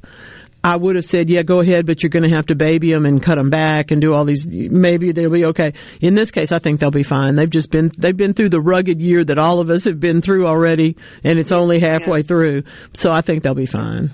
[0.63, 3.06] I would have said, yeah, go ahead, but you're going to have to baby them
[3.06, 4.47] and cut them back and do all these.
[4.47, 5.73] Maybe they'll be okay.
[5.99, 7.36] In this case, I think they'll be fine.
[7.36, 10.21] They've just been they've been through the rugged year that all of us have been
[10.21, 12.28] through already, and it's only halfway yeah.
[12.28, 12.63] through.
[12.93, 14.13] So I think they'll be fine.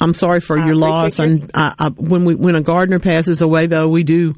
[0.00, 1.18] I'm sorry for your loss.
[1.18, 4.34] And I, I, when we when a gardener passes away, though, we do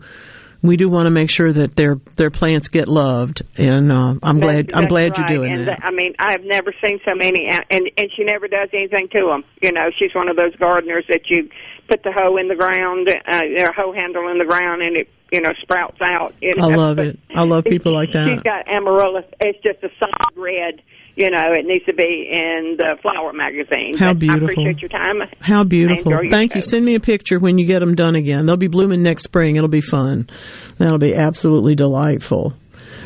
[0.62, 4.38] we do want to make sure that their their plants get loved, and uh, I'm
[4.38, 5.18] that's, glad I'm glad right.
[5.18, 5.80] you're doing and that.
[5.82, 9.44] I mean, I've never seen so many, and and she never does anything to them.
[9.60, 11.50] You know, she's one of those gardeners that you
[11.88, 15.08] put the hoe in the ground, uh, a hoe handle in the ground, and it
[15.32, 16.34] you know sprouts out.
[16.40, 16.70] Know?
[16.70, 17.18] I love it.
[17.34, 18.28] I love people like that.
[18.28, 19.26] She's got amaryllis.
[19.40, 20.80] It's just a solid red
[21.14, 23.96] you know, it needs to be in the flower magazine.
[23.98, 24.48] How But beautiful.
[24.48, 25.28] I appreciate your time.
[25.40, 26.12] How beautiful.
[26.12, 26.60] I enjoy your Thank you.
[26.60, 28.46] Send me a picture when you get them done again.
[28.46, 29.56] They'll be blooming next spring.
[29.56, 30.30] It'll be fun.
[30.78, 32.54] That'll be absolutely delightful.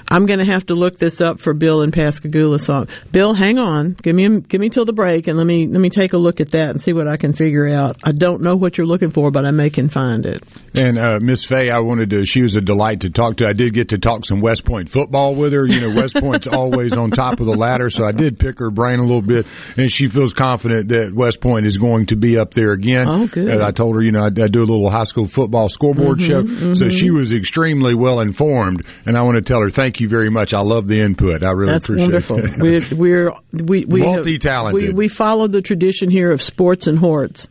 [0.08, 2.58] I'm going to have to look this up for Bill in Pascagoula.
[2.58, 3.92] So, Bill, hang on.
[4.02, 6.40] Give me give me till the break, and let me let me take a look
[6.40, 7.96] at that and see what I can figure out.
[8.04, 10.42] I don't know what you're looking for, but I may can find it.
[10.74, 12.24] And uh, Miss Fay, I wanted to.
[12.24, 13.46] She was a delight to talk to.
[13.46, 15.66] I did get to talk some West Point football with her.
[15.66, 18.70] You know, West Point's always on top of the ladder, so I did pick her
[18.70, 22.38] brain a little bit, and she feels confident that West Point is going to be
[22.38, 23.08] up there again.
[23.08, 23.48] Oh, good.
[23.48, 26.18] And I told her, you know, I, I do a little high school football scoreboard
[26.18, 26.90] Mhm, show, so mhm.
[26.92, 28.84] she was extremely well informed.
[29.04, 30.54] And I want to tell her thank you very much.
[30.54, 31.42] I love the input.
[31.42, 32.38] I really That's appreciate wonderful.
[32.44, 32.92] it.
[32.92, 34.88] we're we're we we Multi-talented.
[34.88, 37.48] We, we follow the tradition here of sports and hordes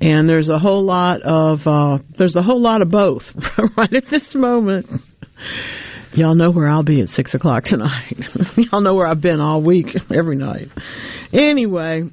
[0.00, 3.34] and there's a whole lot of uh, there's a whole lot of both
[3.76, 5.02] right at this moment.
[6.14, 8.16] Y'all know where I'll be at six o'clock tonight.
[8.56, 10.68] Y'all know where I've been all week, every night.
[11.32, 12.08] Anyway,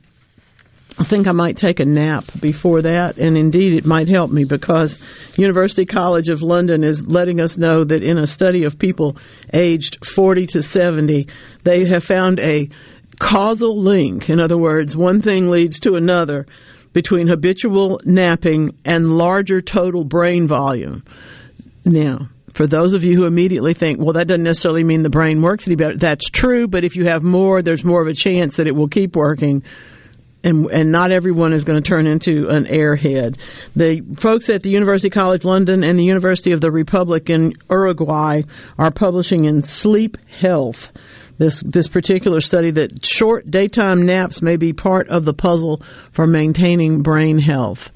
[0.98, 4.46] I think I might take a nap before that, and indeed it might help me
[4.46, 4.98] because
[5.36, 9.18] University College of London is letting us know that in a study of people
[9.54, 11.28] aged 40 to 70,
[11.64, 12.70] they have found a
[13.20, 14.30] causal link.
[14.30, 16.46] In other words, one thing leads to another
[16.94, 21.04] between habitual napping and larger total brain volume.
[21.84, 25.42] Now, for those of you who immediately think, well, that doesn't necessarily mean the brain
[25.42, 28.56] works any better, that's true, but if you have more, there's more of a chance
[28.56, 29.62] that it will keep working
[30.46, 33.38] and and not everyone is going to turn into an airhead.
[33.76, 38.44] The folks at the University College London and the University of the Republic in Uruguay
[38.78, 40.94] are publishing in Sleep Health
[41.38, 45.82] this this particular study that short daytime naps may be part of the puzzle
[46.12, 47.92] for maintaining brain health.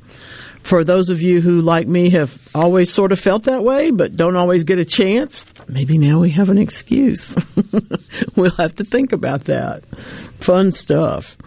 [0.64, 4.18] For those of you who, like me, have always sort of felt that way, but
[4.18, 7.34] don't always get a chance, maybe now we have an excuse.
[8.36, 9.86] we'll have to think about that.
[10.42, 11.38] Fun stuff.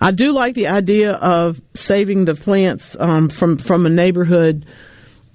[0.00, 4.66] I do like the idea of saving the plants um, from from a neighborhood.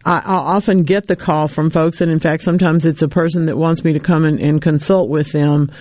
[0.03, 3.45] I, I often get the call from folks, and in fact, sometimes it's a person
[3.47, 5.71] that wants me to come in and consult with them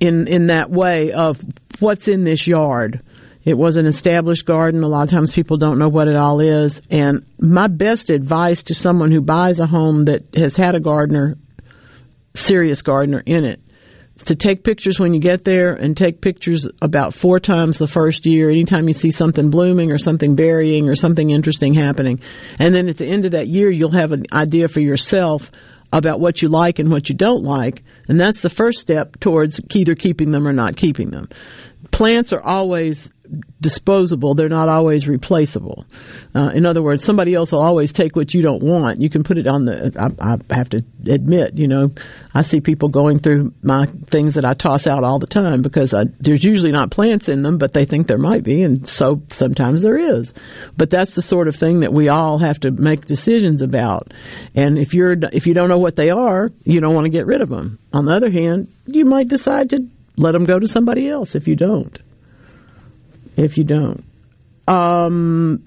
[0.00, 1.42] in in that way of
[1.80, 3.02] what's in this yard.
[3.44, 4.82] It was an established garden.
[4.82, 6.82] A lot of times people don't know what it all is.
[6.90, 11.38] And my best advice to someone who buys a home that has had a gardener,
[12.34, 13.60] serious gardener in it,
[14.24, 18.26] to take pictures when you get there and take pictures about four times the first
[18.26, 18.50] year.
[18.50, 22.20] Anytime you see something blooming or something burying or something interesting happening.
[22.58, 25.50] And then at the end of that year, you'll have an idea for yourself
[25.92, 27.82] about what you like and what you don't like.
[28.08, 31.28] And that's the first step towards either keeping them or not keeping them.
[31.90, 33.10] Plants are always
[33.60, 34.34] disposable.
[34.34, 35.84] They're not always replaceable.
[36.34, 39.00] Uh, in other words, somebody else will always take what you don't want.
[39.00, 41.90] You can put it on the, I, I have to admit, you know,
[42.34, 45.94] I see people going through my things that I toss out all the time because
[45.94, 48.62] I, there's usually not plants in them, but they think there might be.
[48.62, 50.32] And so sometimes there is.
[50.76, 54.12] But that's the sort of thing that we all have to make decisions about.
[54.54, 57.26] And if you're, if you don't know what they are, you don't want to get
[57.26, 57.78] rid of them.
[57.92, 61.46] On the other hand, you might decide to let them go to somebody else if
[61.46, 61.98] you don't
[63.38, 64.04] if you don't.
[64.66, 65.64] Um,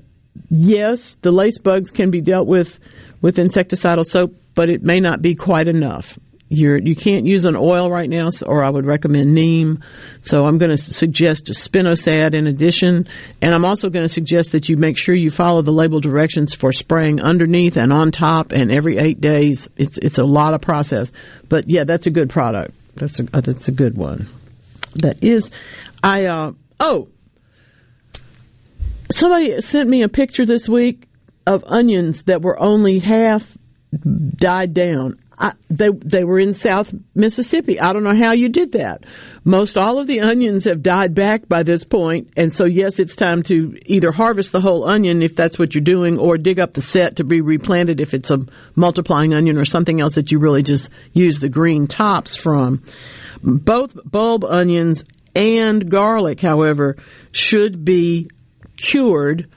[0.49, 2.79] yes, the lace bugs can be dealt with
[3.21, 6.17] with insecticidal soap, but it may not be quite enough.
[6.53, 9.81] You're, you can't use an oil right now, or I would recommend neem.
[10.23, 13.07] So I'm going to suggest spinosad in addition,
[13.41, 16.53] and I'm also going to suggest that you make sure you follow the label directions
[16.53, 19.69] for spraying underneath and on top, and every eight days.
[19.77, 21.09] It's it's a lot of process,
[21.47, 22.75] but yeah, that's a good product.
[22.95, 24.29] That's a that's a good one.
[24.95, 25.51] That is,
[26.03, 27.07] I uh, oh
[29.11, 31.07] somebody sent me a picture this week
[31.45, 33.57] of onions that were only half
[34.35, 35.19] died down.
[35.37, 37.79] I, they they were in South Mississippi.
[37.79, 39.05] I don't know how you did that.
[39.43, 43.15] Most all of the onions have died back by this point, and so yes, it's
[43.15, 46.73] time to either harvest the whole onion if that's what you're doing, or dig up
[46.73, 48.45] the set to be replanted if it's a
[48.75, 52.83] multiplying onion or something else that you really just use the green tops from.
[53.41, 56.97] Both bulb onions and garlic, however,
[57.31, 58.29] should be
[58.81, 59.49] cured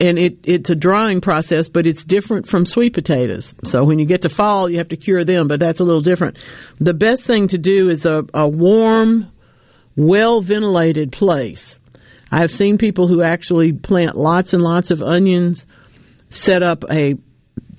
[0.00, 3.54] and it, it's a drying process, but it's different from sweet potatoes.
[3.64, 6.00] So when you get to fall, you have to cure them, but that's a little
[6.00, 6.38] different.
[6.78, 9.32] The best thing to do is a, a warm,
[9.96, 11.78] well ventilated place.
[12.30, 15.66] I've seen people who actually plant lots and lots of onions,
[16.28, 17.16] set up a,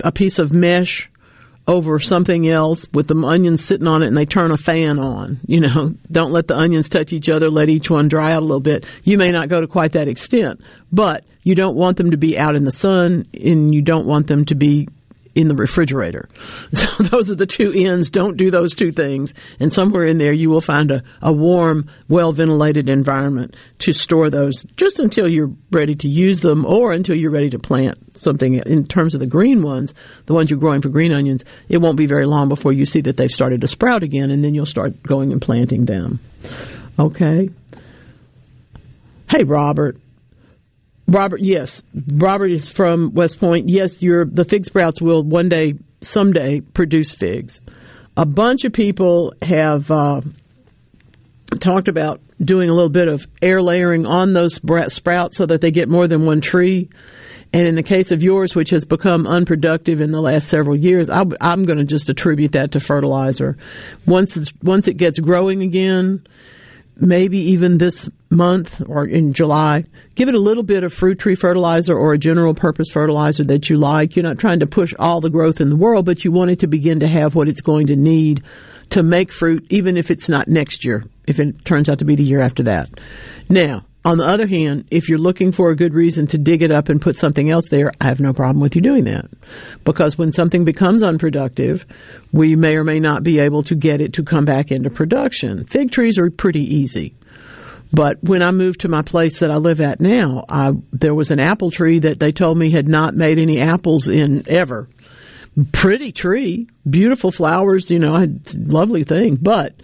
[0.00, 1.08] a piece of mesh
[1.66, 5.40] over something else with the onions sitting on it and they turn a fan on.
[5.46, 8.46] You know, don't let the onions touch each other, let each one dry out a
[8.46, 8.84] little bit.
[9.04, 10.60] You may not go to quite that extent,
[10.90, 14.26] but you don't want them to be out in the sun and you don't want
[14.26, 14.88] them to be
[15.34, 16.28] in the refrigerator.
[16.72, 18.10] So those are the two ends.
[18.10, 19.34] Don't do those two things.
[19.58, 24.30] And somewhere in there, you will find a, a warm, well ventilated environment to store
[24.30, 28.54] those just until you're ready to use them or until you're ready to plant something.
[28.54, 29.94] In terms of the green ones,
[30.26, 33.02] the ones you're growing for green onions, it won't be very long before you see
[33.02, 36.20] that they've started to sprout again and then you'll start going and planting them.
[36.98, 37.50] Okay.
[39.28, 39.96] Hey, Robert.
[41.10, 41.82] Robert, yes,
[42.12, 43.68] Robert is from West Point.
[43.68, 47.60] Yes, your the fig sprouts will one day, someday, produce figs.
[48.16, 50.20] A bunch of people have uh,
[51.58, 54.60] talked about doing a little bit of air layering on those
[54.92, 56.88] sprouts so that they get more than one tree.
[57.52, 61.10] And in the case of yours, which has become unproductive in the last several years,
[61.10, 63.56] I, am going to just attribute that to fertilizer.
[64.06, 66.24] Once once it gets growing again,
[67.00, 69.84] maybe even this month or in July,
[70.14, 73.70] give it a little bit of fruit tree fertilizer or a general purpose fertilizer that
[73.70, 74.16] you like.
[74.16, 76.60] You're not trying to push all the growth in the world, but you want it
[76.60, 78.42] to begin to have what it's going to need
[78.90, 82.16] to make fruit, even if it's not next year, if it turns out to be
[82.16, 82.90] the year after that.
[83.48, 86.72] Now, on the other hand, if you're looking for a good reason to dig it
[86.72, 89.26] up and put something else there, I have no problem with you doing that.
[89.84, 91.84] Because when something becomes unproductive,
[92.32, 95.66] we may or may not be able to get it to come back into production.
[95.66, 97.14] Fig trees are pretty easy.
[97.92, 101.30] But when I moved to my place that I live at now, I, there was
[101.30, 104.88] an apple tree that they told me had not made any apples in ever.
[105.72, 108.24] Pretty tree, beautiful flowers, you know,
[108.56, 109.36] lovely thing.
[109.36, 109.74] But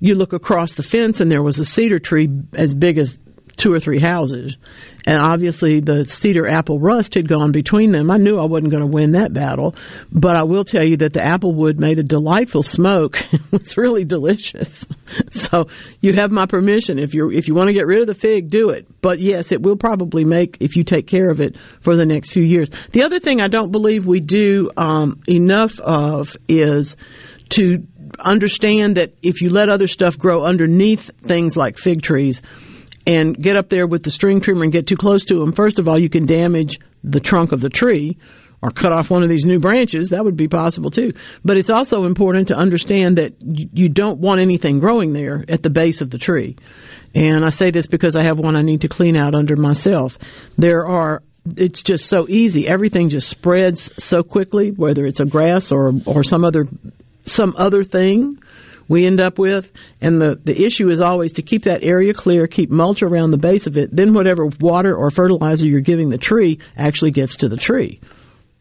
[0.00, 3.18] you look across the fence and there was a cedar tree as big as
[3.56, 4.56] two or three houses.
[5.04, 8.10] And obviously the cedar apple rust had gone between them.
[8.10, 9.74] I knew I wasn't going to win that battle,
[10.12, 13.22] but I will tell you that the apple wood made a delightful smoke.
[13.52, 14.86] it's really delicious.
[15.30, 15.68] So
[16.00, 16.98] you have my permission.
[16.98, 18.86] If you if you want to get rid of the fig, do it.
[19.02, 22.32] But yes, it will probably make if you take care of it for the next
[22.32, 22.70] few years.
[22.92, 26.96] The other thing I don't believe we do um, enough of is
[27.50, 27.86] to
[28.18, 32.40] understand that if you let other stuff grow underneath things like fig trees,
[33.06, 35.78] and get up there with the string trimmer and get too close to them, first
[35.78, 38.18] of all, you can damage the trunk of the tree
[38.62, 40.10] or cut off one of these new branches.
[40.10, 41.12] That would be possible too.
[41.44, 45.70] But it's also important to understand that you don't want anything growing there at the
[45.70, 46.56] base of the tree.
[47.14, 50.16] And I say this because I have one I need to clean out under myself.
[50.56, 51.22] There are
[51.56, 52.68] it's just so easy.
[52.68, 56.68] Everything just spreads so quickly, whether it's a grass or or some other
[57.26, 58.38] some other thing
[58.92, 59.72] we end up with.
[60.02, 63.38] And the, the issue is always to keep that area clear, keep mulch around the
[63.38, 63.88] base of it.
[63.90, 68.00] Then whatever water or fertilizer you're giving the tree actually gets to the tree,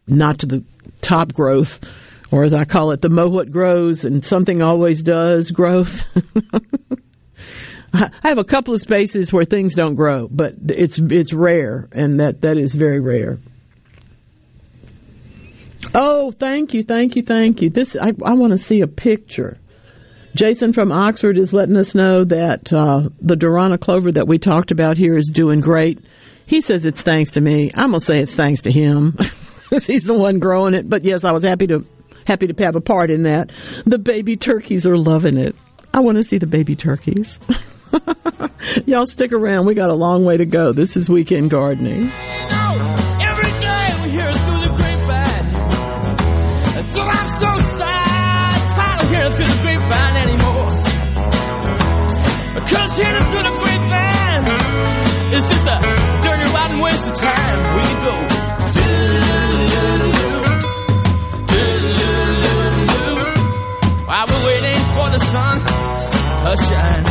[0.08, 0.64] not to the
[1.02, 1.82] top growth,
[2.32, 6.06] or as I call it, the mow what grows and something always does growth.
[7.94, 12.22] I have a couple of spaces where things don't grow, but it's it's rare, and
[12.22, 13.38] that, that is very rare.
[15.94, 17.70] Oh, thank you, thank you, thank you.
[17.70, 19.58] This I, I want to see a picture.
[20.36, 24.72] Jason from Oxford is letting us know that uh, the Durana clover that we talked
[24.72, 26.00] about here is doing great.
[26.46, 27.72] He says it's thanks to me.
[27.76, 29.18] I'm gonna say it's thanks to him
[29.70, 30.90] because he's the one growing it.
[30.90, 31.86] But yes, I was happy to
[32.26, 33.52] happy to have a part in that.
[33.86, 35.56] The baby turkeys are loving it.
[35.94, 37.40] I want to see the baby turkeys.
[38.86, 39.66] Y'all stick around.
[39.66, 40.72] We got a long way to go.
[40.72, 42.12] This is weekend gardening.
[65.12, 65.60] The sun
[66.46, 67.11] to shine.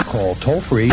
[0.05, 0.89] Call toll free.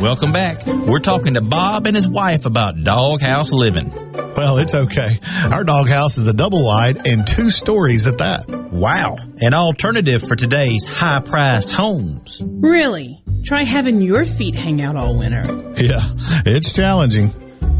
[0.00, 0.64] Welcome back.
[0.66, 3.92] We're talking to Bob and his wife about doghouse living.
[4.36, 5.18] Well, it's okay.
[5.50, 8.48] Our doghouse is a double wide and two stories at that.
[8.48, 9.16] Wow.
[9.40, 12.40] An alternative for today's high priced homes.
[12.44, 13.22] Really?
[13.44, 15.74] Try having your feet hang out all winter.
[15.76, 16.00] Yeah,
[16.46, 17.30] it's challenging.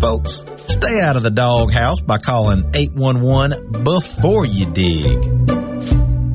[0.00, 5.57] Folks, stay out of the doghouse by calling 811 before you dig.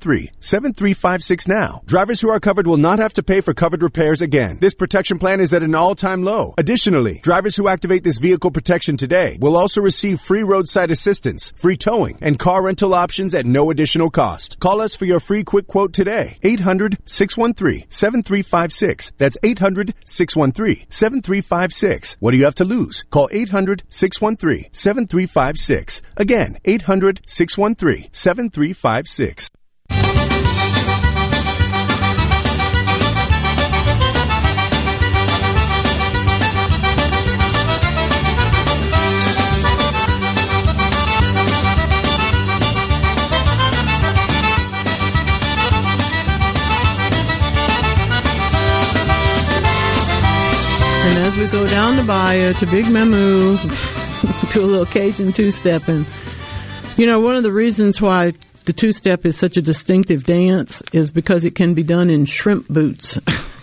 [0.00, 1.82] 7356 now.
[1.86, 4.58] Drivers who are covered will not have to pay for covered repairs again.
[4.60, 6.54] This protection plan is at an all-time low.
[6.58, 11.76] Additionally, drivers who activate this vehicle protection today will also receive free roadside assistance, free
[11.76, 14.58] towing, and car rental options at no additional cost.
[14.60, 16.38] Call us for your free quick quote today.
[16.42, 19.12] 800-613-7356.
[19.18, 22.16] That's 800-613-7356.
[22.20, 23.04] What do you have to lose?
[23.10, 26.00] Call 800-613-7356.
[26.16, 29.50] Again, 800-613-7356.
[51.30, 53.56] As we go down the bayou to Big Mamou,
[54.50, 55.86] to a little Cajun two step.
[55.86, 56.04] And,
[56.96, 58.32] you know, one of the reasons why
[58.64, 62.66] the two-step is such a distinctive dance is because it can be done in shrimp
[62.66, 63.16] boots.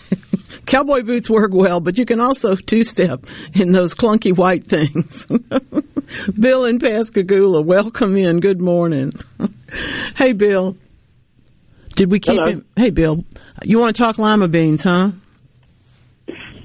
[0.65, 5.28] Cowboy boots work well, but you can also two-step in those clunky white things.
[6.39, 8.39] Bill in Pascagoula, welcome in.
[8.39, 9.11] Good morning.
[10.15, 10.78] hey, Bill.
[11.97, 12.49] Did we keep Hello.
[12.49, 12.65] him?
[12.78, 13.26] Hey, Bill.
[13.61, 15.11] You want to talk lima beans, huh?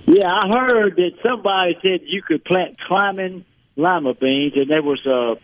[0.06, 3.44] Yeah, I heard that somebody said you could plant climbing
[3.76, 5.36] lima beans, and there was a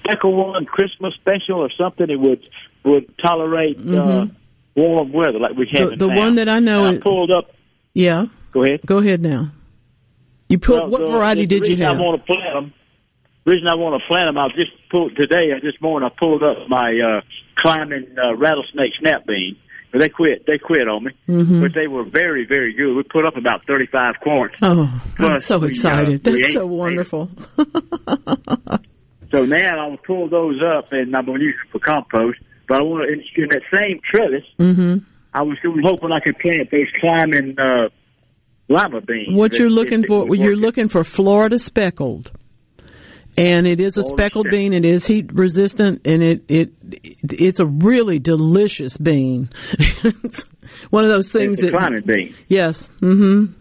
[0.00, 2.48] speckle one Christmas special or something that would
[2.84, 4.30] would tolerate uh, Mhm.
[4.76, 5.90] warm weather like we have.
[5.90, 7.50] The, the one that I know I is, pulled up.
[7.94, 8.26] yeah.
[8.52, 8.80] Go ahead.
[8.86, 9.50] Go ahead now.
[10.48, 11.96] You put Well, what the- variety did you have?
[11.96, 12.72] I want to plant them.
[13.44, 15.52] Reason I want to plant them, I just pulled today.
[15.52, 17.20] uh, This morning, I pulled up my uh,
[17.56, 19.56] climbing uh, rattlesnake snap bean.
[19.92, 20.44] But they quit.
[20.46, 21.12] They quit on me.
[21.28, 21.62] Mhm.
[21.62, 22.94] But they were very, very good.
[22.94, 24.56] We put up about thirty-five quarts.
[24.62, 26.24] Oh, I'm Plus, so we, uh, excited.
[26.24, 27.30] That's so wonderful.
[29.32, 32.38] So now I'm pull those up and I'm gonna use them for compost.
[32.68, 34.44] But I want to in, that same trellis.
[34.58, 34.98] hmm
[35.34, 37.88] I was hoping I could plant those climbing uh,
[38.68, 39.28] lima beans.
[39.36, 42.30] What That- you're looking for, you're looking for Florida speckled.
[43.38, 44.72] And it is a speckled bean.
[44.72, 46.72] It is heat resistant, and it it
[47.22, 49.50] it's a really delicious bean.
[50.90, 52.34] One of those things It's a that climbing bean.
[52.48, 53.52] yes, Mm hmm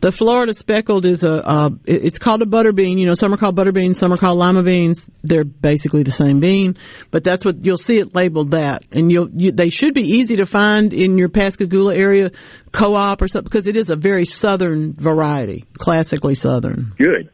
[0.00, 2.98] The Florida speckled is a, uh, it's called a butter bean.
[2.98, 5.10] You know, some are called butter beans, some are called lima beans.
[5.24, 6.76] They're basically the same bean,
[7.10, 8.84] but that's what you'll see it labeled that.
[8.92, 12.30] And you'll, you, they should be easy to find in your Pascagoula area
[12.72, 16.92] co-op or something because it is a very southern variety, classically southern.
[16.96, 17.30] Good.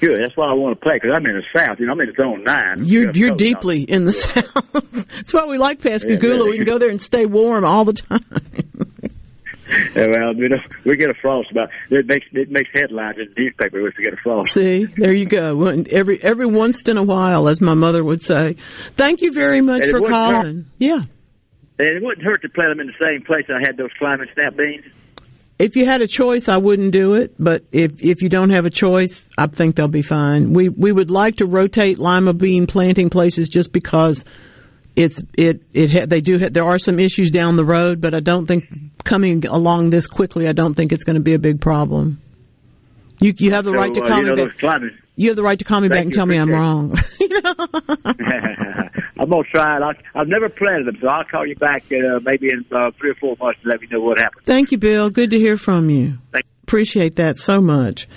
[0.00, 0.18] Good.
[0.22, 1.78] That's why I want to play because I'm in the South.
[1.78, 2.84] You know, I'm in the zone nine.
[2.86, 4.46] You're, you're deeply in the south.
[5.14, 6.44] That's why we like Pascagoula.
[6.44, 6.50] Yeah.
[6.50, 8.24] We can go there and stay warm all the time.
[9.94, 13.32] Yeah, well, you know, we get a frost about it makes it makes headlines in
[13.36, 14.52] the newspaper if we get a frost.
[14.52, 15.64] See, there you go.
[15.64, 18.56] Every every once in a while, as my mother would say.
[18.96, 20.66] Thank you very much for wouldn't hurt- calling.
[20.78, 21.02] Yeah.
[21.78, 24.26] And it wouldn't hurt to plant them in the same place I had those climbing
[24.34, 24.84] snap beans.
[25.60, 27.34] If you had a choice, I wouldn't do it.
[27.38, 30.52] But if if you don't have a choice, I think they'll be fine.
[30.54, 34.24] We we would like to rotate lima bean planting places just because
[34.96, 38.14] it's it it ha- they do ha- there are some issues down the road, but
[38.14, 38.64] I don't think
[39.04, 42.20] coming along this quickly, I don't think it's going to be a big problem.
[43.20, 44.80] You you have the So, right to uh, call you me know, back.
[44.80, 44.90] those.
[45.16, 46.96] You have the right to call me back and tell me I'm wrong.
[49.30, 49.82] I'm gonna try it.
[49.82, 53.10] I, I've never planted them, so I'll call you back uh, maybe in uh, three
[53.10, 54.44] or four months to let me know what happened.
[54.44, 55.10] Thank you, Bill.
[55.10, 56.18] Good to hear from you.
[56.64, 58.08] Appreciate that so much.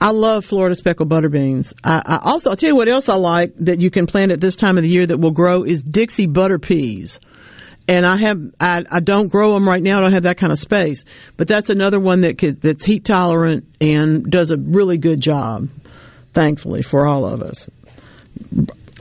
[0.00, 1.72] I love Florida speckled butter beans.
[1.84, 4.40] I, I also, I'll tell you what else I like that you can plant at
[4.40, 7.20] this time of the year that will grow is Dixie butter peas.
[7.86, 9.98] And I have, I, I don't grow them right now.
[9.98, 11.04] I don't have that kind of space,
[11.36, 15.68] but that's another one that could, that's heat tolerant and does a really good job.
[16.32, 17.68] Thankfully for all of us.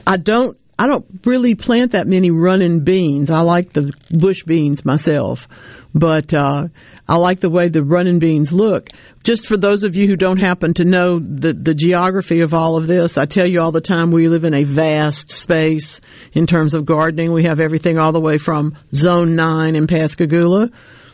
[0.05, 3.30] I don't I don't really plant that many running beans.
[3.30, 5.47] I like the bush beans myself,
[5.93, 6.67] but uh,
[7.07, 8.89] I like the way the running beans look.
[9.24, 12.76] Just for those of you who don't happen to know the the geography of all
[12.76, 16.01] of this, I tell you all the time we live in a vast space
[16.34, 17.32] in terms of gardening.
[17.32, 20.71] We have everything all the way from Zone Nine in Pascagoula.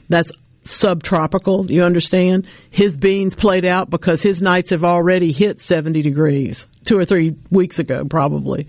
[0.08, 0.32] That's
[0.64, 1.70] subtropical.
[1.72, 2.48] You understand?
[2.70, 7.36] His beans played out because his nights have already hit 70 degrees two or three
[7.50, 8.68] weeks ago, probably.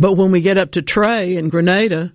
[0.00, 2.12] But when we get up to Trey and Grenada,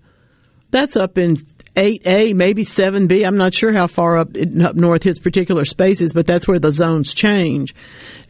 [0.72, 1.38] that's up in
[1.76, 3.26] 8A, maybe 7B.
[3.26, 4.30] I'm not sure how far up,
[4.62, 7.76] up north his particular space is, but that's where the zones change.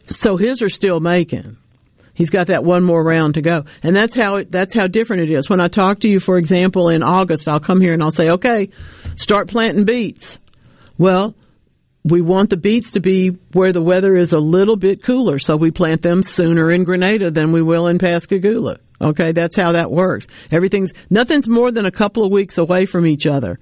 [0.04, 1.56] So his are still making.
[2.12, 3.64] He's got that one more round to go.
[3.82, 5.48] And that's how it, that's how different it is.
[5.48, 8.30] When I talk to you, for example, in August, I'll come here and I'll say,
[8.30, 8.70] okay,
[9.16, 10.38] start planting beets.
[10.98, 11.34] Well,
[12.04, 15.56] we want the beets to be where the weather is a little bit cooler, so
[15.56, 18.78] we plant them sooner in Grenada than we will in Pascagoula.
[19.00, 20.26] Okay, that's how that works.
[20.50, 23.58] Everything's nothing's more than a couple of weeks away from each other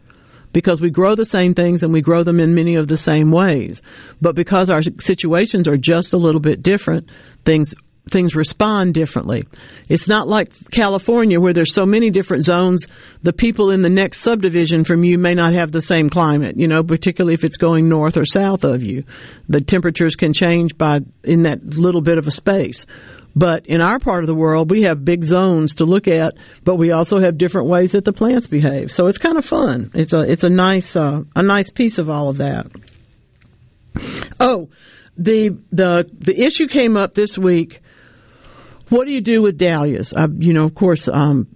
[0.53, 3.30] because we grow the same things and we grow them in many of the same
[3.30, 3.82] ways.
[4.22, 7.11] But because our situations are just a little bit different,
[7.45, 7.74] things
[8.11, 9.47] things respond differently.
[9.89, 12.87] It's not like California where there's so many different zones.
[13.22, 16.68] The people in the next subdivision from you may not have the same climate, you
[16.68, 19.05] know, particularly if it's going north or south of you.
[19.49, 22.85] The temperatures can change by in that little bit of a space.
[23.37, 26.76] But in our part of the world, we have big zones to look at, but
[26.76, 28.93] we also have different ways that the plants behave.
[28.93, 29.91] So it's kind of fun.
[29.95, 32.66] It's a it's a nice uh, a nice piece of all of that.
[34.39, 34.68] Oh,
[35.16, 37.80] the the the issue came up this week.
[38.89, 40.12] What do you do with dahlias?
[40.39, 41.49] You know, of course, um,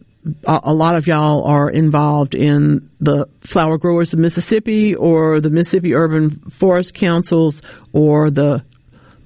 [0.46, 5.50] a, a lot of y'all are involved in the flower growers of Mississippi or the
[5.50, 7.62] Mississippi Urban Forest Councils
[7.92, 8.64] or the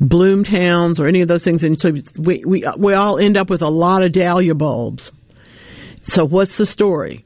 [0.03, 1.65] bloom towns or any of those things.
[1.65, 5.13] And so we, we, we all end up with a lot of dahlia bulbs.
[6.09, 7.25] So what's the story?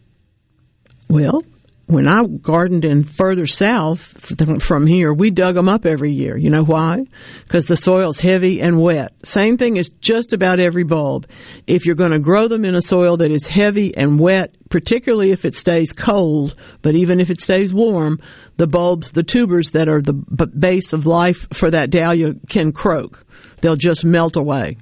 [1.09, 1.43] Well,
[1.87, 6.37] when I gardened in further south from here, we dug them up every year.
[6.37, 7.05] You know why?
[7.45, 9.13] Because the soil's heavy and wet.
[9.23, 11.29] Same thing is just about every bulb.
[11.67, 15.31] If you're going to grow them in a soil that is heavy and wet, particularly
[15.31, 18.19] if it stays cold, but even if it stays warm,
[18.57, 23.25] the bulbs, the tubers that are the base of life for that dahlia can croak.
[23.61, 24.79] They'll just melt away.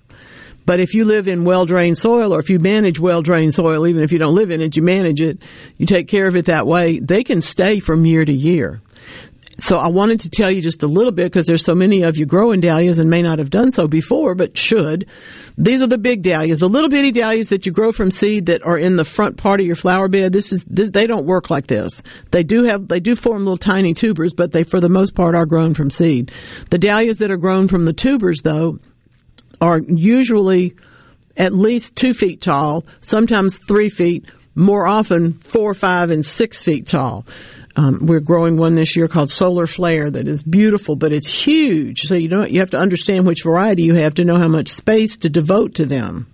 [0.66, 3.86] But if you live in well drained soil or if you manage well drained soil,
[3.86, 5.38] even if you don't live in it, you manage it,
[5.76, 8.80] you take care of it that way, they can stay from year to year.
[9.60, 12.16] So I wanted to tell you just a little bit because there's so many of
[12.16, 15.06] you growing dahlias and may not have done so before, but should.
[15.56, 18.64] These are the big dahlias, the little bitty dahlias that you grow from seed that
[18.64, 20.32] are in the front part of your flower bed.
[20.32, 22.02] This is, they don't work like this.
[22.30, 25.36] They do have, they do form little tiny tubers, but they for the most part
[25.36, 26.32] are grown from seed.
[26.70, 28.80] The dahlias that are grown from the tubers though,
[29.60, 30.74] are usually
[31.36, 36.86] at least two feet tall, sometimes three feet, more often four, five, and six feet
[36.86, 37.26] tall.
[37.76, 42.02] Um, we're growing one this year called Solar Flare that is beautiful, but it's huge.
[42.02, 44.68] So you don't you have to understand which variety you have to know how much
[44.68, 46.28] space to devote to them.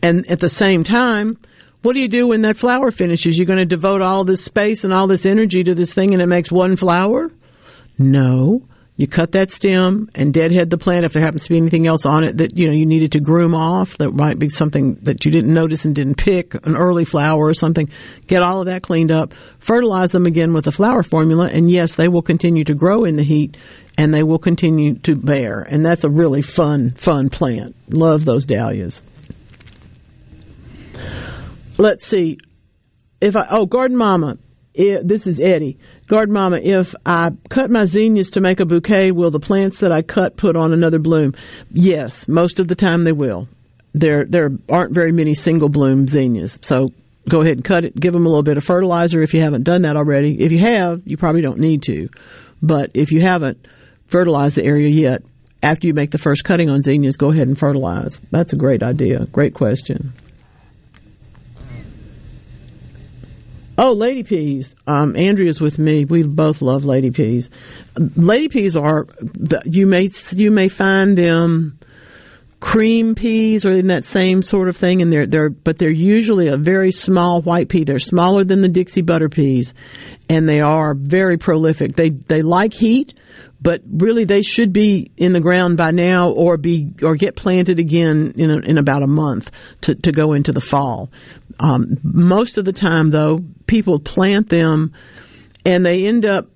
[0.00, 1.38] And at the same time,
[1.82, 3.36] what do you do when that flower finishes?
[3.36, 6.22] You're going to devote all this space and all this energy to this thing and
[6.22, 7.32] it makes one flower?
[7.98, 8.62] No.
[9.00, 12.04] You cut that stem and deadhead the plant if there happens to be anything else
[12.04, 13.96] on it that you know you needed to groom off.
[13.96, 17.54] That might be something that you didn't notice and didn't pick, an early flower or
[17.54, 17.88] something.
[18.26, 19.32] Get all of that cleaned up.
[19.58, 23.16] Fertilize them again with a flower formula, and yes, they will continue to grow in
[23.16, 23.56] the heat
[23.96, 25.62] and they will continue to bear.
[25.62, 27.76] And that's a really fun, fun plant.
[27.88, 29.00] Love those dahlias.
[31.78, 32.38] Let's see.
[33.18, 34.36] If I oh Garden Mama,
[34.78, 35.78] i this is Eddie.
[36.10, 39.92] Garden Mama, if I cut my zinnias to make a bouquet, will the plants that
[39.92, 41.36] I cut put on another bloom?
[41.70, 43.46] Yes, most of the time they will.
[43.94, 46.92] There there aren't very many single bloom zinnias, so
[47.28, 47.94] go ahead and cut it.
[47.94, 50.42] Give them a little bit of fertilizer if you haven't done that already.
[50.42, 52.08] If you have, you probably don't need to,
[52.60, 53.64] but if you haven't
[54.08, 55.22] fertilized the area yet,
[55.62, 58.20] after you make the first cutting on zinnias, go ahead and fertilize.
[58.32, 59.26] That's a great idea.
[59.26, 60.12] Great question.
[63.82, 64.74] Oh, lady peas.
[64.86, 66.04] Um, Andrea's with me.
[66.04, 67.48] We both love lady peas.
[67.96, 69.06] Lady peas are
[69.64, 71.78] you may you may find them
[72.60, 76.48] cream peas or in that same sort of thing, and they're they're but they're usually
[76.48, 77.84] a very small white pea.
[77.84, 79.72] They're smaller than the Dixie butter peas,
[80.28, 81.96] and they are very prolific.
[81.96, 83.14] They they like heat,
[83.62, 87.78] but really they should be in the ground by now or be or get planted
[87.78, 89.50] again in a, in about a month
[89.82, 91.10] to to go into the fall.
[91.58, 94.92] Um, most of the time, though, people plant them
[95.64, 96.48] and they end up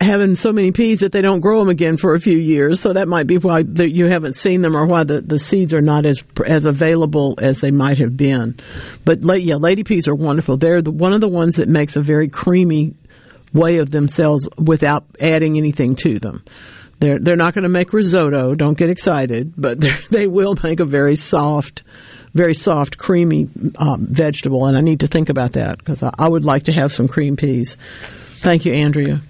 [0.00, 2.80] having so many peas that they don't grow them again for a few years.
[2.80, 5.82] So that might be why you haven't seen them or why the, the seeds are
[5.82, 8.58] not as as available as they might have been.
[9.04, 10.56] But yeah, lady peas are wonderful.
[10.56, 12.94] They're the, one of the ones that makes a very creamy
[13.52, 16.42] way of themselves without adding anything to them.
[17.00, 18.54] They're they're not going to make risotto.
[18.54, 19.78] Don't get excited, but
[20.10, 21.82] they will make a very soft
[22.34, 26.28] very soft, creamy um, vegetable, and I need to think about that because I, I,
[26.28, 27.76] would like to have some cream peas.
[28.36, 29.22] Thank you, Andrea.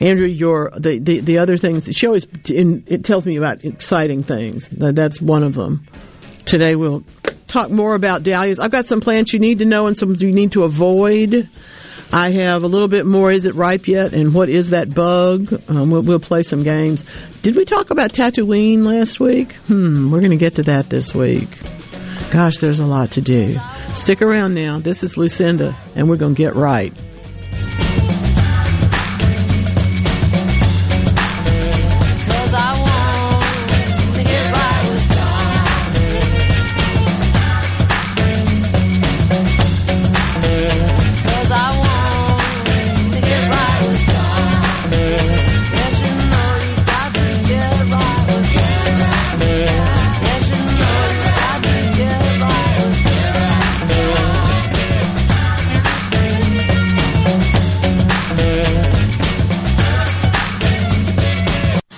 [0.00, 4.22] Andrea, your the, the, the other things she always in, it tells me about exciting
[4.22, 4.68] things.
[4.70, 5.86] That's one of them.
[6.44, 7.04] Today we'll
[7.48, 8.58] talk more about dahlias.
[8.58, 11.48] I've got some plants you need to know and some you need to avoid.
[12.12, 13.32] I have a little bit more.
[13.32, 14.12] Is it ripe yet?
[14.12, 15.62] And what is that bug?
[15.68, 17.04] Um, we'll, we'll, play some games.
[17.42, 19.54] Did we talk about Tatooine last week?
[19.66, 21.48] Hmm, we're going to get to that this week.
[22.30, 23.56] Gosh, there's a lot to do.
[23.94, 24.78] Stick around now.
[24.78, 26.92] This is Lucinda, and we're going to get right.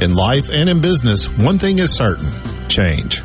[0.00, 2.30] In life and in business, one thing is certain
[2.68, 3.20] change.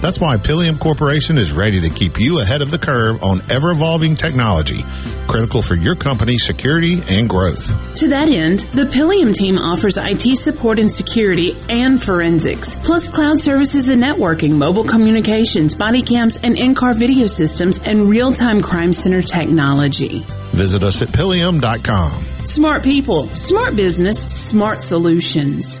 [0.00, 3.72] That's why Pillium Corporation is ready to keep you ahead of the curve on ever
[3.72, 4.84] evolving technology,
[5.26, 7.96] critical for your company's security and growth.
[7.96, 13.40] To that end, the Pillium team offers IT support and security and forensics, plus cloud
[13.40, 19.22] services and networking, mobile communications, body cams, and in-car video systems, and real-time crime center
[19.22, 20.20] technology.
[20.52, 22.24] Visit us at Pillium.com.
[22.46, 25.80] Smart people, smart business, smart solutions.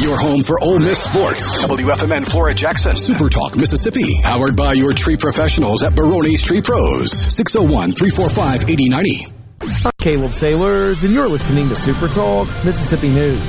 [0.00, 1.62] Your home for Ole Miss sports.
[1.62, 2.96] WFMN Flora Jackson.
[2.96, 4.20] Super Talk Mississippi.
[4.22, 7.12] Powered by your tree professionals at Barone's Tree Pros.
[7.12, 9.92] 601 345 8090.
[9.98, 13.40] Caleb Sailors, and you're listening to Super Talk Mississippi News.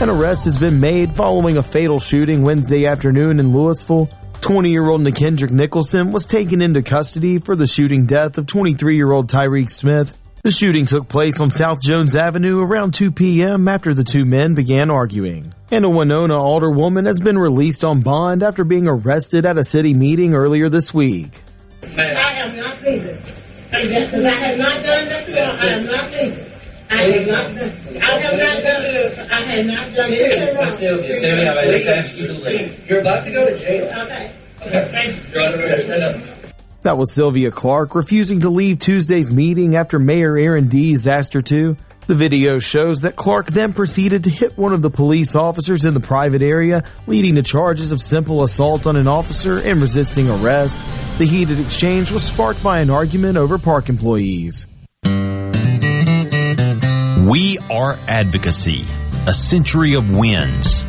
[0.00, 4.08] An arrest has been made following a fatal shooting Wednesday afternoon in Louisville.
[4.42, 8.96] 20 year old Nikendrick Nicholson was taken into custody for the shooting death of 23
[8.96, 10.16] year old Tyreek Smith.
[10.42, 13.68] The shooting took place on South Jones Avenue around 2 p.m.
[13.68, 15.52] after the two men began arguing.
[15.70, 19.92] And a Winona alderwoman has been released on bond after being arrested at a city
[19.92, 21.42] meeting earlier this week.
[21.82, 22.04] I
[22.38, 23.16] am not leaving.
[23.16, 25.34] Because I have not done nothing.
[25.34, 26.46] I am not leaving.
[26.90, 28.02] I have not done.
[28.02, 29.30] I have not done this.
[29.30, 30.66] I have not done anything wrong.
[30.66, 32.88] Sylvia, Sylvia, I just asked you to leave.
[32.88, 33.84] You're about to go to jail.
[33.84, 34.32] Okay.
[34.62, 35.34] Okay, thank you.
[35.34, 35.84] You're under arrest.
[35.84, 36.39] Stand up.
[36.82, 41.42] That was Sylvia Clark refusing to leave Tuesday's meeting after Mayor Aaron Dees asked her
[41.42, 41.76] to.
[42.06, 45.92] The video shows that Clark then proceeded to hit one of the police officers in
[45.92, 50.80] the private area, leading to charges of simple assault on an officer and resisting arrest.
[51.18, 54.66] The heated exchange was sparked by an argument over park employees.
[55.04, 58.86] We are advocacy,
[59.26, 60.86] a century of wins.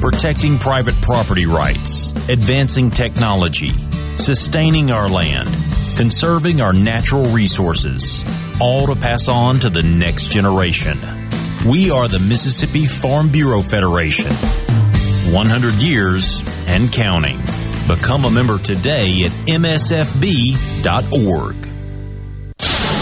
[0.00, 3.72] Protecting private property rights, advancing technology,
[4.20, 5.48] sustaining our land,
[5.96, 8.22] conserving our natural resources,
[8.60, 11.00] all to pass on to the next generation.
[11.66, 14.32] We are the Mississippi Farm Bureau Federation.
[14.32, 17.40] 100 years and counting.
[17.88, 20.50] Become a member today at msfb.org.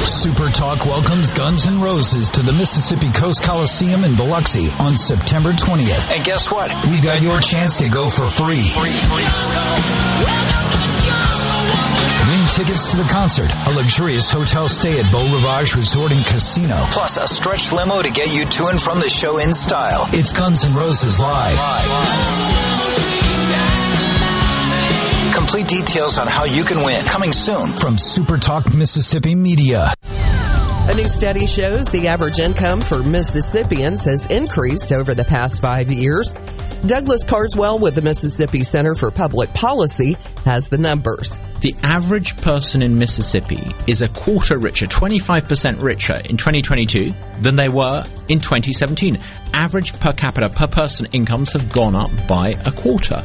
[0.08, 5.52] Super Talk welcomes Guns N' Roses to the Mississippi Coast Coliseum in Biloxi on September
[5.52, 6.10] 20th.
[6.10, 6.72] And guess what?
[6.88, 8.64] We've got your chance to go for free.
[12.28, 16.86] Win tickets to the concert, a luxurious hotel stay at Beau Rivage Resort and Casino,
[16.90, 20.08] plus a stretch limo to get you to and from the show in style.
[20.12, 23.17] It's Guns N' Roses Live.
[25.32, 29.92] Complete details on how you can win coming soon from Super Talk Mississippi Media.
[30.02, 35.90] A new study shows the average income for Mississippians has increased over the past five
[35.90, 36.34] years.
[36.86, 41.40] Douglas Carswell with the Mississippi Center for Public Policy has the numbers.
[41.60, 47.68] The average person in Mississippi is a quarter richer, 25% richer in 2022 than they
[47.68, 49.18] were in 2017.
[49.52, 53.20] Average per capita per person incomes have gone up by a quarter.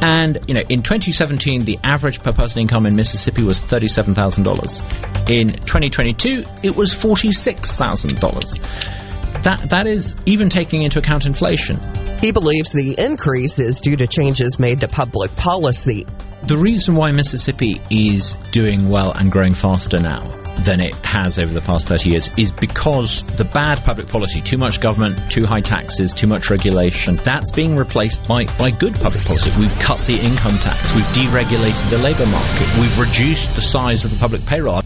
[0.00, 5.28] And, you know, in 2017, the average per person income in Mississippi was $37,000.
[5.28, 9.07] In 2022, it was $46,000.
[9.42, 11.80] That, that is even taking into account inflation.
[12.20, 16.06] He believes the increase is due to changes made to public policy.
[16.44, 20.20] The reason why Mississippi is doing well and growing faster now
[20.62, 24.56] than it has over the past 30 years is because the bad public policy, too
[24.56, 29.22] much government, too high taxes, too much regulation, that's being replaced by, by good public
[29.24, 29.52] policy.
[29.58, 34.10] We've cut the income tax, we've deregulated the labor market, we've reduced the size of
[34.10, 34.82] the public payroll.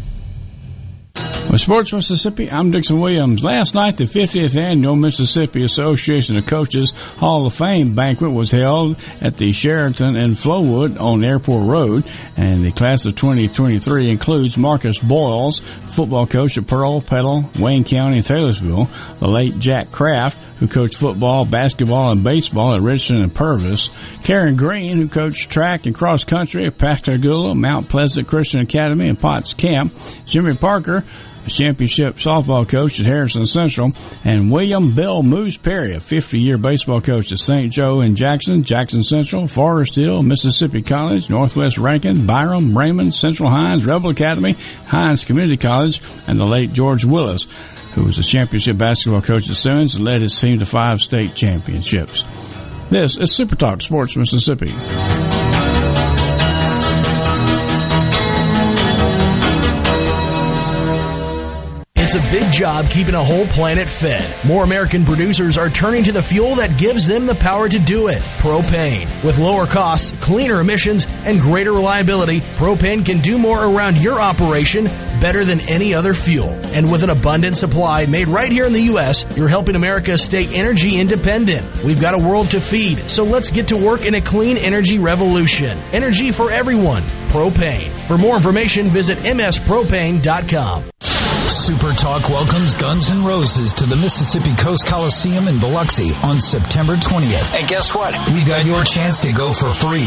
[1.50, 3.44] With Sports Mississippi, I'm Dixon Williams.
[3.44, 8.96] Last night, the 50th annual Mississippi Association of Coaches Hall of Fame banquet was held
[9.20, 12.04] at the Sheraton in Flowood on Airport Road,
[12.38, 18.16] and the class of 2023 includes Marcus Boyles, football coach at Pearl, Petal, Wayne County,
[18.16, 18.88] and Taylorsville,
[19.18, 23.90] the late Jack Kraft, who coached football, basketball, and baseball at Richland and Purvis,
[24.22, 29.20] Karen Green, who coached track and cross country at Pascagoula, Mount Pleasant Christian Academy, and
[29.20, 29.92] Potts Camp,
[30.24, 31.04] Jimmy Parker,
[31.48, 33.92] championship softball coach at Harrison Central,
[34.24, 37.72] and William Bill Moose Perry, a 50-year baseball coach at St.
[37.72, 43.84] Joe and Jackson, Jackson Central, Forest Hill, Mississippi College, Northwest Rankin, Byram, Raymond, Central Hinds,
[43.84, 44.52] Rebel Academy,
[44.86, 47.46] Hinds Community College, and the late George Willis,
[47.94, 51.34] who was a championship basketball coach at Simmons and led his team to five state
[51.34, 52.24] championships.
[52.90, 54.72] This is Super Talk Sports Mississippi.
[62.14, 64.44] It's a big job keeping a whole planet fed.
[64.44, 68.08] More American producers are turning to the fuel that gives them the power to do
[68.08, 68.20] it.
[68.36, 69.24] Propane.
[69.24, 74.84] With lower costs, cleaner emissions, and greater reliability, propane can do more around your operation
[75.22, 76.50] better than any other fuel.
[76.74, 80.54] And with an abundant supply made right here in the U.S., you're helping America stay
[80.54, 81.82] energy independent.
[81.82, 84.98] We've got a world to feed, so let's get to work in a clean energy
[84.98, 85.78] revolution.
[85.92, 87.04] Energy for everyone.
[87.28, 88.06] Propane.
[88.06, 90.90] For more information, visit mspropane.com.
[91.50, 96.96] Super Talk welcomes Guns N' Roses to the Mississippi Coast Coliseum in Biloxi on September
[96.96, 97.54] 20th.
[97.54, 98.14] And guess what?
[98.32, 100.06] We've got your chance to go for free.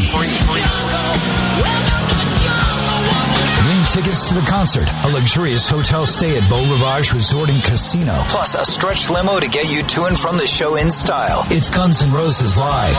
[3.66, 8.24] Win tickets to the concert, a luxurious hotel stay at Beau Rivage Resort and Casino,
[8.28, 11.44] plus a stretch limo to get you to and from the show in style.
[11.50, 12.96] It's Guns N' Roses Live.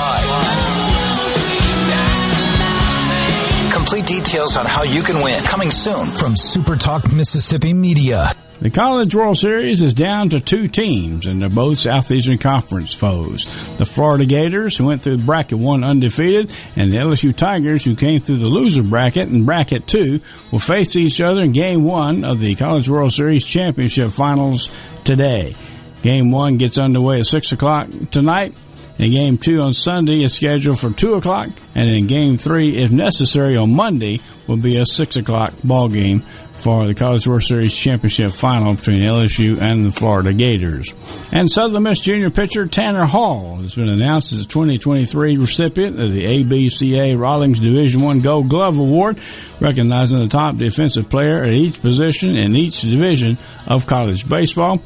[3.77, 8.33] Complete details on how you can win coming soon from Super Talk Mississippi Media.
[8.59, 13.45] The College World Series is down to two teams, and they're both Southeastern Conference foes.
[13.77, 18.17] The Florida Gators, who went through bracket one undefeated, and the LSU Tigers, who came
[18.17, 20.21] through the loser bracket and bracket two,
[20.51, 24.71] will face each other in game one of the College World Series Championship Finals
[25.03, 25.53] today.
[26.01, 28.55] Game one gets underway at 6 o'clock tonight.
[28.99, 31.49] And game two on Sunday is scheduled for 2 o'clock.
[31.75, 36.23] And then game three, if necessary, on Monday will be a 6 o'clock ball game
[36.57, 40.91] for the College World Series Championship final between LSU and the Florida Gators.
[41.31, 46.11] And Southern Miss junior pitcher Tanner Hall has been announced as the 2023 recipient of
[46.11, 49.21] the ABCA Rawlings Division One Gold Glove Award,
[49.59, 53.37] recognizing the top defensive player at each position in each division
[53.67, 54.81] of college baseball.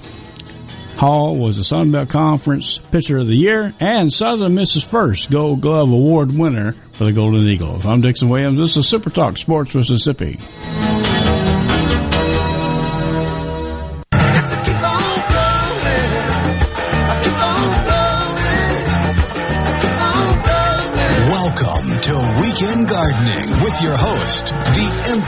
[1.01, 5.59] Hall was the Sun Belt Conference Pitcher of the Year and Southern Miss's first Gold
[5.59, 7.87] Glove Award winner for the Golden Eagles.
[7.87, 8.59] I'm Dixon Williams.
[8.59, 10.37] This is Super Talk Sports Mississippi.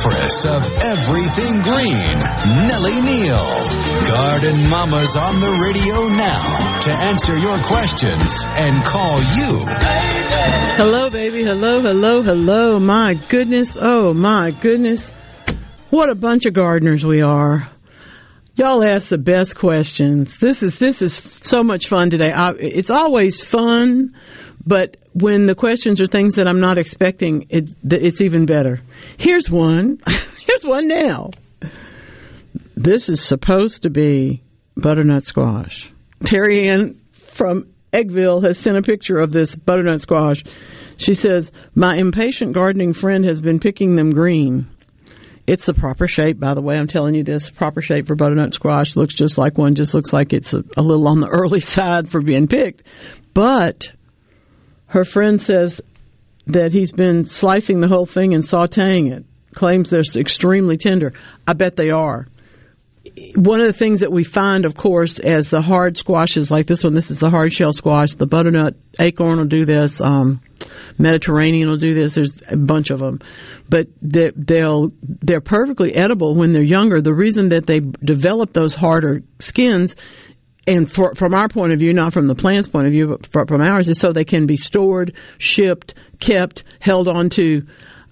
[0.04, 2.20] Empress of Everything Green,
[2.68, 4.10] Nellie Neal.
[4.10, 9.64] Garden Mama's on the radio now to answer your questions and call you.
[10.76, 11.44] Hello, baby.
[11.44, 12.80] Hello, hello, hello.
[12.80, 13.78] My goodness.
[13.80, 15.12] Oh, my goodness.
[15.90, 17.70] What a bunch of gardeners we are.
[18.56, 20.38] Y'all ask the best questions.
[20.38, 22.32] This is this is so much fun today.
[22.34, 24.16] I, it's always fun,
[24.66, 28.82] but when the questions are things that I'm not expecting, it, it's even better.
[29.18, 30.00] Here's one.
[30.46, 31.32] Here's one now.
[32.76, 34.42] This is supposed to be
[34.76, 35.92] butternut squash.
[36.26, 40.44] Terry Ann from Eggville has sent a picture of this butternut squash.
[40.98, 44.68] She says, My impatient gardening friend has been picking them green.
[45.46, 46.76] It's the proper shape, by the way.
[46.76, 50.14] I'm telling you this proper shape for butternut squash looks just like one, just looks
[50.14, 52.84] like it's a, a little on the early side for being picked.
[53.34, 53.92] But
[54.94, 55.82] her friend says
[56.46, 59.26] that he's been slicing the whole thing and sauteing it,
[59.56, 61.14] claims they're extremely tender.
[61.48, 62.28] I bet they are.
[63.36, 66.84] One of the things that we find, of course, as the hard squashes like this
[66.84, 70.42] one, this is the hard shell squash, the butternut acorn will do this, um,
[71.00, 72.14] Mediterranean will do this.
[72.14, 73.20] There's a bunch of them,
[73.68, 77.02] but they're, they'll they're perfectly edible when they're younger.
[77.02, 79.96] The reason that they develop those harder skins,
[80.66, 83.48] and for, from our point of view, not from the plant's point of view, but
[83.48, 87.64] from ours, is so they can be stored, shipped, kept, held onto.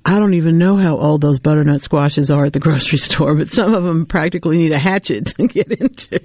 [0.04, 3.50] I don't even know how old those butternut squashes are at the grocery store, but
[3.50, 6.20] some of them practically need a hatchet to get into.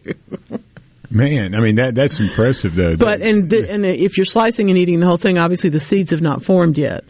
[1.09, 2.97] Man, I mean that that's impressive though.
[2.97, 6.11] But and the, and if you're slicing and eating the whole thing, obviously the seeds
[6.11, 7.05] have not formed yet.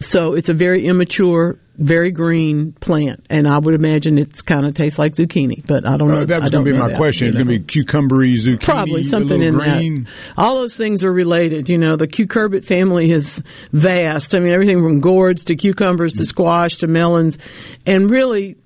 [0.00, 4.74] So it's a very immature, very green plant, and I would imagine it's kind of
[4.74, 6.20] tastes like zucchini, but I don't know.
[6.20, 7.28] Uh, that was going to be my that, question.
[7.28, 10.04] It's going to be cucumbery, zucchini, probably something in green.
[10.04, 10.10] that.
[10.36, 11.70] All those things are related.
[11.70, 13.42] You know, the cucurbit family is
[13.72, 14.34] vast.
[14.34, 17.38] I mean, everything from gourds to cucumbers to squash to melons,
[17.86, 18.56] and really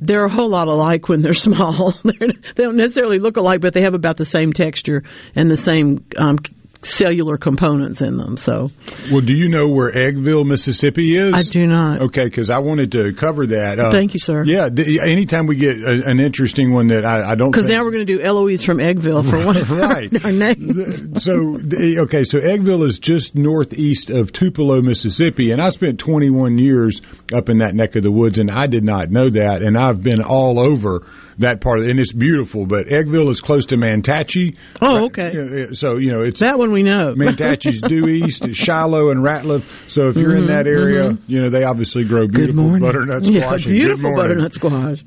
[0.00, 1.94] they're a whole lot alike when they're small.
[2.02, 5.04] they don't necessarily look alike, but they have about the same texture
[5.36, 6.38] and the same um,
[6.84, 8.36] cellular components in them.
[8.36, 8.70] So,
[9.10, 11.34] well, do you know where Eggville, Mississippi is?
[11.34, 12.02] I do not.
[12.02, 13.78] Okay, because I wanted to cover that.
[13.78, 14.44] Uh, Thank you, sir.
[14.44, 17.82] Yeah, th- anytime we get a, an interesting one that I, I don't because now
[17.84, 20.12] we're going to do Eloise from Eggville for one of right.
[20.24, 21.22] our, our names.
[21.22, 21.58] so,
[22.02, 27.00] okay, so Eggville is just northeast of Tupelo, Mississippi, and I spent 21 years
[27.32, 30.02] up in that neck of the woods, and I did not know that, and I've
[30.02, 31.06] been all over
[31.42, 32.66] that part of it, and it's beautiful.
[32.66, 34.56] But Eggville is close to Mantachie.
[34.80, 35.68] Oh, okay.
[35.74, 37.14] So you know it's that one we know.
[37.16, 39.64] Mantachie's due east, it's Shiloh and Ratliff.
[39.88, 41.32] So if you're mm-hmm, in that area, mm-hmm.
[41.32, 43.66] you know they obviously grow beautiful butternut squash.
[43.66, 45.04] Yeah, beautiful butternut squash.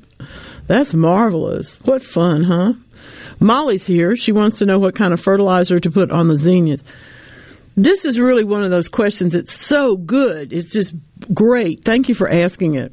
[0.66, 1.78] That's marvelous.
[1.84, 2.72] What fun, huh?
[3.38, 4.16] Molly's here.
[4.16, 6.82] She wants to know what kind of fertilizer to put on the zinnias.
[7.76, 9.34] This is really one of those questions.
[9.34, 10.52] It's so good.
[10.52, 10.94] It's just
[11.32, 11.84] great.
[11.84, 12.92] Thank you for asking it.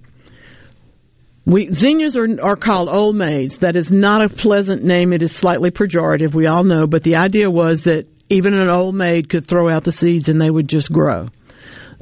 [1.45, 3.57] We, zinnias are, are called old maids.
[3.57, 5.11] That is not a pleasant name.
[5.11, 6.33] It is slightly pejorative.
[6.33, 6.87] We all know.
[6.87, 10.39] But the idea was that even an old maid could throw out the seeds and
[10.39, 11.29] they would just grow.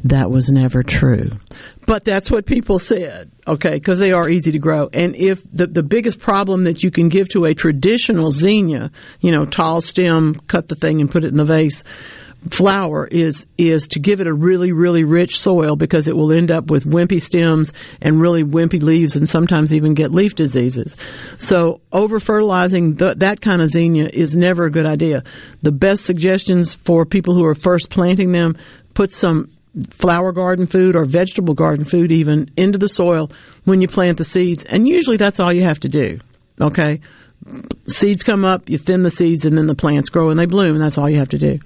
[0.04, 1.32] That was never true.
[1.86, 4.90] But that's what people said, okay, because they are easy to grow.
[4.92, 9.32] And if the, the biggest problem that you can give to a traditional zinnia, you
[9.32, 11.84] know, tall stem, cut the thing and put it in the vase,
[12.50, 16.50] flower is is to give it a really really rich soil because it will end
[16.50, 17.72] up with wimpy stems
[18.02, 20.98] and really wimpy leaves and sometimes even get leaf diseases.
[21.38, 25.24] So over fertilizing that kind of zinnia is never a good idea.
[25.62, 28.58] The best suggestions for people who are first planting them
[28.96, 29.52] put some
[29.92, 33.32] flower garden food or vegetable garden food even into the soil
[33.66, 36.20] when you plant the seeds and usually that's all you have to do.
[36.60, 37.02] Okay?
[37.88, 40.74] Seeds come up, you thin the seeds, and then the plants grow and they bloom.
[40.74, 41.60] And that's all you have to do.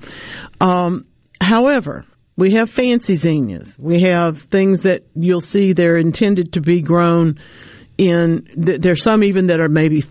[0.60, 1.06] Um,
[1.42, 2.06] however,
[2.38, 3.78] we have fancy zinnias.
[3.80, 7.40] We have things that you'll see they're intended to be grown
[7.98, 8.48] in.
[8.56, 10.04] There's some even that are maybe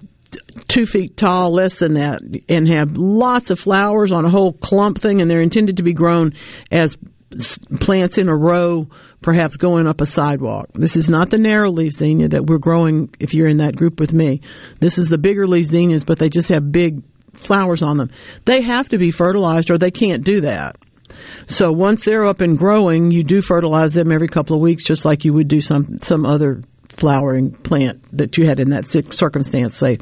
[0.69, 5.01] two feet tall, less than that, and have lots of flowers on a whole clump
[5.01, 6.33] thing, and they're intended to be grown
[6.71, 6.97] as
[7.81, 8.89] plants in a row,
[9.23, 10.69] perhaps going up a sidewalk.
[10.75, 14.01] This is not the narrow leaf zinnia that we're growing if you're in that group
[14.01, 14.41] with me.
[14.81, 18.11] This is the bigger leaf zinnias, but they just have big flowers on them.
[18.45, 20.77] They have to be fertilized or they can't do that.
[21.47, 25.05] So once they're up and growing, you do fertilize them every couple of weeks, just
[25.05, 29.77] like you would do some, some other flowering plant that you had in that circumstance,
[29.77, 29.99] say,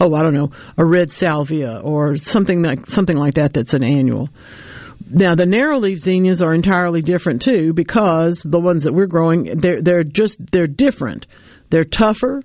[0.00, 3.84] oh, I don't know, a red salvia or something like, something like that that's an
[3.84, 4.28] annual.
[5.08, 9.44] Now the narrow leaf zinnias are entirely different too because the ones that we're growing
[9.58, 11.26] they're they're just they're different.
[11.70, 12.42] They're tougher,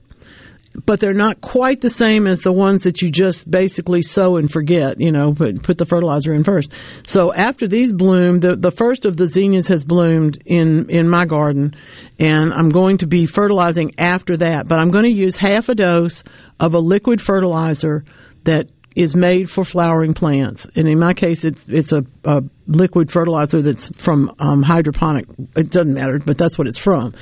[0.86, 4.52] but they're not quite the same as the ones that you just basically sow and
[4.52, 6.72] forget, you know, put put the fertilizer in first.
[7.06, 11.26] So after these bloom, the the first of the zinnias has bloomed in in my
[11.26, 11.76] garden
[12.20, 15.76] and I'm going to be fertilizing after that, but I'm going to use half a
[15.76, 16.24] dose
[16.60, 18.04] of a liquid fertilizer
[18.44, 23.12] that is made for flowering plants, and in my case, it's it's a, a liquid
[23.12, 25.26] fertilizer that's from um, hydroponic.
[25.56, 27.14] It doesn't matter, but that's what it's from.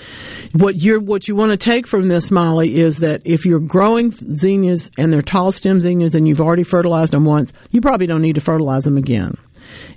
[0.53, 4.11] What you're what you want to take from this, Molly, is that if you're growing
[4.11, 8.21] zinnias and they're tall stem zinnias and you've already fertilized them once, you probably don't
[8.21, 9.35] need to fertilize them again.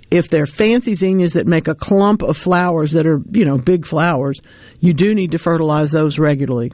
[0.09, 3.85] If they're fancy zinnias that make a clump of flowers that are you know big
[3.85, 4.41] flowers,
[4.79, 6.71] you do need to fertilize those regularly.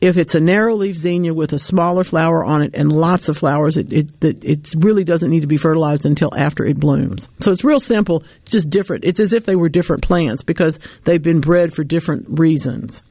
[0.00, 3.38] If it's a narrow leaf zinnia with a smaller flower on it and lots of
[3.38, 7.28] flowers, it, it, it really doesn't need to be fertilized until after it blooms.
[7.40, 9.04] So it's real simple, just different.
[9.04, 13.02] It's as if they were different plants because they've been bred for different reasons.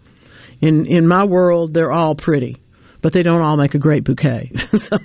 [0.61, 2.57] In, in my world, they're all pretty,
[3.01, 4.51] but they don't all make a great bouquet.
[4.77, 4.97] so.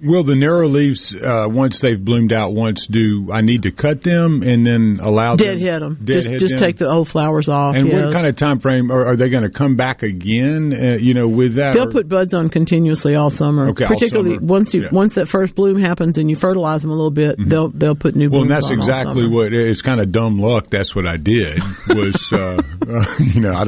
[0.00, 4.02] Will the narrow leaves, uh, once they've bloomed out once, do I need to cut
[4.02, 5.80] them and then allow dead them?
[5.80, 5.94] them?
[6.04, 6.60] Dead just hit just them?
[6.60, 7.74] take the old flowers off.
[7.74, 8.04] And yes.
[8.04, 10.72] what kind of time frame are, are they going to come back again?
[10.72, 13.70] Uh, you know, with that, They'll or- put buds on continuously all summer.
[13.70, 14.46] Okay, particularly summer.
[14.46, 14.88] once you Yeah.
[14.92, 18.14] once that first bloom happens and you fertilize them a little bit, they'll they'll put
[18.14, 20.70] new Well, and that's exactly what it's kind of dumb luck.
[20.70, 21.60] That's what I did.
[21.88, 22.56] Was uh,
[22.88, 23.64] uh, you know, I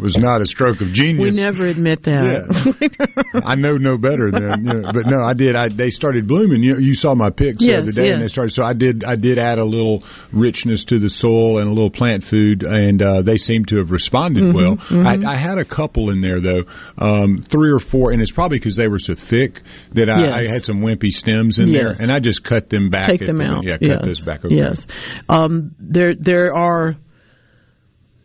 [0.00, 1.34] was not a stroke of genius.
[1.34, 3.32] We never admit that.
[3.44, 5.56] I know no better than, you know, but no, I did.
[5.56, 6.62] I they started blooming.
[6.62, 8.52] You you saw my pics the other day, and they started.
[8.52, 9.04] So I did.
[9.04, 13.02] I did add a little richness to the soil and a little plant food, and
[13.02, 14.76] uh, they seem to have responded Mhm, well.
[14.76, 15.06] mhm.
[15.26, 16.64] I, I had a couple in there though,
[16.98, 19.60] um, three or four, and it's probably because they were so thick
[19.92, 21.98] that I, I had some wimpy stems in Yes.
[21.98, 23.08] there, and I just cut them back.
[23.08, 23.64] Take them the- out.
[23.64, 24.00] Yeah, cut yes.
[24.04, 24.44] those back.
[24.44, 24.54] Okay.
[24.56, 24.86] Yes.
[25.28, 26.96] Um, there there are.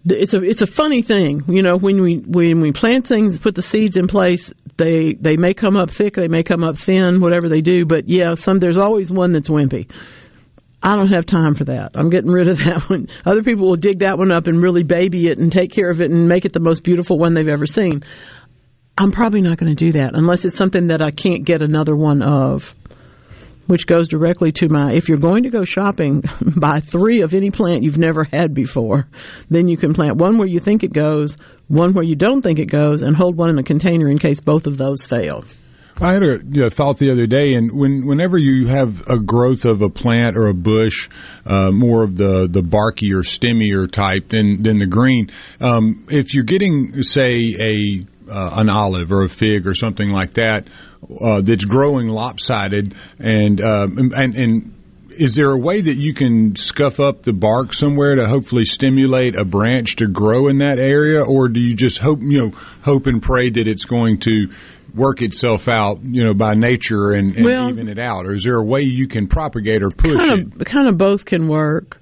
[0.06, 1.78] It's a it's a funny thing, you know.
[1.78, 4.54] When we when we plant things, put the seeds in place.
[4.78, 7.86] They they may come up thick, they may come up thin, whatever they do.
[7.86, 9.90] But yeah, some there's always one that's wimpy.
[10.82, 11.92] I don't have time for that.
[11.96, 13.08] I'm getting rid of that one.
[13.26, 16.00] Other people will dig that one up and really baby it and take care of
[16.00, 18.04] it and make it the most beautiful one they've ever seen.
[18.98, 21.96] I'm probably not going to do that unless it's something that I can't get another
[21.96, 22.76] one of.
[23.70, 26.24] Which goes directly to my if you're going to go shopping,
[26.58, 29.08] buy three of any plant you've never had before.
[29.48, 32.58] Then you can plant one where you think it goes, one where you don't think
[32.58, 35.46] it goes, and hold one in a container in case both of those fail.
[36.02, 39.20] I had a you know, thought the other day, and when whenever you have a
[39.20, 41.08] growth of a plant or a bush,
[41.46, 45.30] uh, more of the the barky or stemmier type than than the green,
[45.62, 50.36] um, if you're getting say a uh, an olive or a fig or something like
[50.36, 50.68] that
[51.22, 54.76] uh, that's growing lopsided, and um, and and
[55.12, 59.36] is there a way that you can scuff up the bark somewhere to hopefully stimulate
[59.36, 62.52] a branch to grow in that area, or do you just hope you know
[62.84, 64.50] hope and pray that it's going to
[64.96, 68.44] work itself out, you know, by nature and, and Well- even it out, or is
[68.44, 70.18] there a way you can propagate or push it?
[70.18, 71.99] kind of kind of both can work.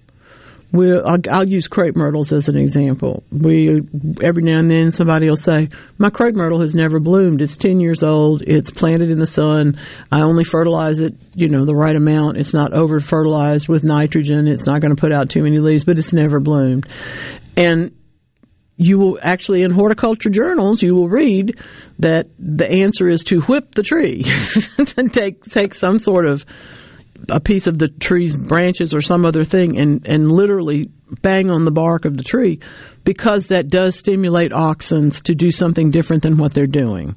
[0.71, 3.23] We I'll, I'll use crepe myrtles as an example.
[3.31, 3.81] We
[4.21, 7.41] every now and then somebody will say, "My crepe myrtle has never bloomed.
[7.41, 8.41] It's ten years old.
[8.41, 9.79] It's planted in the sun.
[10.11, 12.37] I only fertilize it, you know, the right amount.
[12.37, 14.47] It's not over fertilized with nitrogen.
[14.47, 16.87] It's not going to put out too many leaves, but it's never bloomed."
[17.55, 17.93] And
[18.77, 21.59] you will actually in horticulture journals you will read
[21.97, 24.23] that the answer is to whip the tree
[24.95, 26.45] and take take some sort of
[27.29, 30.85] a piece of the tree's branches or some other thing and, and literally
[31.21, 32.59] bang on the bark of the tree
[33.03, 37.15] because that does stimulate auxins to do something different than what they're doing.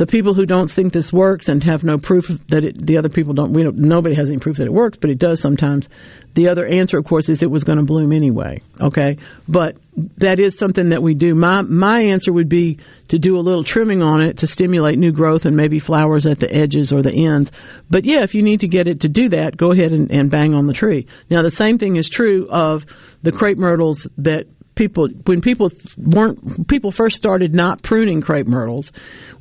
[0.00, 3.10] The people who don't think this works and have no proof that it, the other
[3.10, 5.90] people don't, we don't, nobody has any proof that it works, but it does sometimes.
[6.32, 8.62] The other answer, of course, is it was going to bloom anyway.
[8.80, 9.18] Okay.
[9.46, 9.76] But
[10.16, 11.34] that is something that we do.
[11.34, 12.78] My, my answer would be
[13.08, 16.40] to do a little trimming on it to stimulate new growth and maybe flowers at
[16.40, 17.52] the edges or the ends.
[17.90, 20.30] But yeah, if you need to get it to do that, go ahead and, and
[20.30, 21.08] bang on the tree.
[21.28, 22.86] Now, the same thing is true of
[23.22, 24.46] the crepe myrtles that
[24.80, 28.92] people when people weren't people first started not pruning crepe myrtles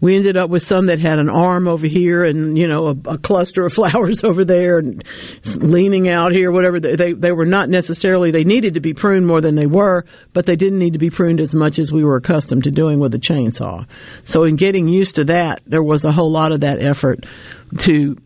[0.02, 3.14] we ended up with some that had an arm over here and you know a,
[3.14, 5.02] a cluster of flowers over there and
[5.56, 6.82] leaning out here whatever.
[6.82, 10.04] They, they they were not necessarily they needed to be pruned more than they were
[10.34, 13.00] but they didn't need to be pruned as much as we were accustomed to doing
[13.00, 13.88] with a chainsaw.
[14.26, 17.26] So in getting used to that there was a whole lot of that effort
[17.80, 18.18] to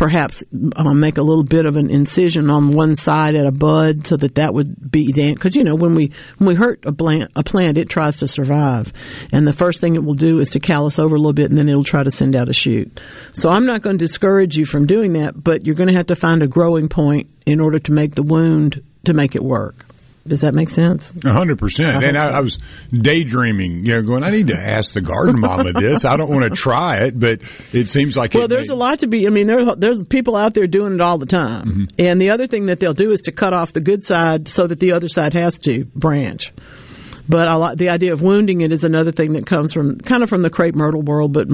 [0.00, 0.42] perhaps
[0.76, 4.16] um, make a little bit of an incision on one side at a bud so
[4.16, 5.36] that that would be damp.
[5.36, 8.26] Because you know when we when we hurt a plant, a plant it tries to
[8.26, 8.94] survive,
[9.30, 11.58] and the first thing it will do is to callus over a little bit, and
[11.58, 12.98] then it'll try to send out a shoot.
[13.34, 16.06] So I'm not going to discourage you from doing that, but you're going to have
[16.06, 19.84] to find a growing point in order to make the wound to make it work.
[20.26, 21.12] Does that make sense?
[21.24, 22.04] A hundred percent.
[22.04, 22.58] And I, I, was
[22.92, 26.04] daydreaming, you know, going, I need to ask the garden mama this.
[26.04, 27.40] I don't want to try it, but
[27.72, 29.26] it seems like well, there's may- a lot to be.
[29.26, 31.62] I mean, there's there's people out there doing it all the time.
[31.62, 31.84] Mm-hmm.
[31.98, 34.66] And the other thing that they'll do is to cut off the good side so
[34.66, 36.52] that the other side has to branch.
[37.30, 40.24] But I like the idea of wounding it is another thing that comes from kind
[40.24, 41.46] of from the crepe myrtle world, but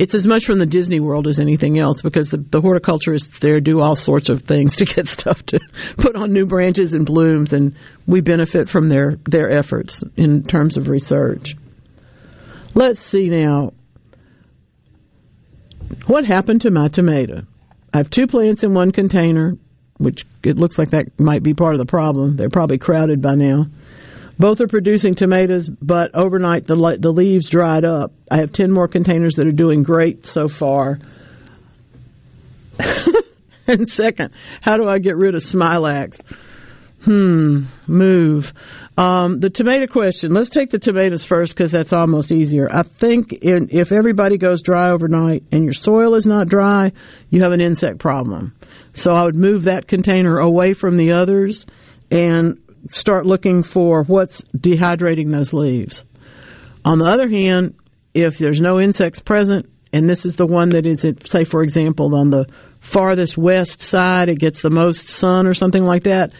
[0.00, 3.60] it's as much from the Disney world as anything else because the, the horticulturists there
[3.60, 5.60] do all sorts of things to get stuff to
[5.96, 7.76] put on new branches and blooms, and
[8.08, 11.54] we benefit from their their efforts in terms of research.
[12.74, 13.74] Let's see now.
[16.06, 17.42] What happened to my tomato?
[17.94, 19.56] I have two plants in one container,
[19.98, 22.34] which it looks like that might be part of the problem.
[22.34, 23.66] They're probably crowded by now.
[24.38, 28.12] Both are producing tomatoes, but overnight the the leaves dried up.
[28.30, 30.98] I have ten more containers that are doing great so far.
[33.66, 36.20] and second, how do I get rid of Smilax?
[37.06, 38.52] Hmm, move.
[38.98, 40.32] Um, the tomato question.
[40.32, 42.68] Let's take the tomatoes first because that's almost easier.
[42.68, 46.90] I think in, if everybody goes dry overnight and your soil is not dry,
[47.30, 48.56] you have an insect problem.
[48.92, 51.64] So I would move that container away from the others
[52.10, 52.58] and
[52.90, 56.04] start looking for what's dehydrating those leaves.
[56.84, 57.74] On the other hand,
[58.14, 61.62] if there's no insects present, and this is the one that is, at, say, for
[61.62, 62.46] example, on the
[62.80, 66.32] farthest west side, it gets the most sun or something like that.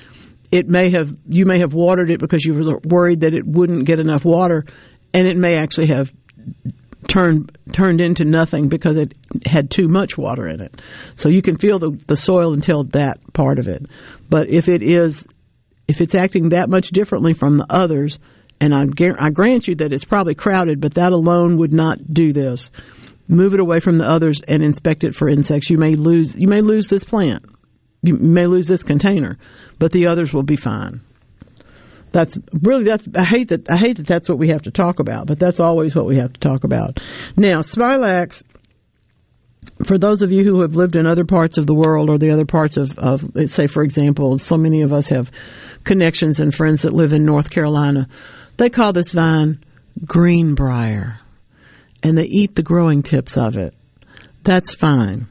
[0.52, 3.84] It may have you may have watered it because you were worried that it wouldn't
[3.84, 4.64] get enough water,
[5.12, 6.12] and it may actually have
[7.08, 9.14] turned turned into nothing because it
[9.44, 10.80] had too much water in it.
[11.16, 13.86] So you can feel the the soil until that part of it.
[14.30, 15.26] But if it is
[15.88, 18.18] if it's acting that much differently from the others,
[18.60, 18.86] and I,
[19.18, 22.70] I grant you that it's probably crowded, but that alone would not do this.
[23.28, 25.68] Move it away from the others and inspect it for insects.
[25.68, 27.44] You may lose you may lose this plant.
[28.02, 29.36] You may lose this container,
[29.78, 31.00] but the others will be fine.
[32.12, 35.00] That's really that's I hate that I hate that that's what we have to talk
[35.00, 37.00] about, but that's always what we have to talk about.
[37.36, 38.44] Now, Smilax
[39.84, 42.30] for those of you who have lived in other parts of the world or the
[42.30, 45.30] other parts of, of say, for example, so many of us have
[45.84, 48.08] connections and friends that live in North Carolina,
[48.56, 49.64] they call this vine
[50.04, 51.18] greenbrier
[52.02, 53.74] and they eat the growing tips of it.
[54.42, 55.26] That's fine.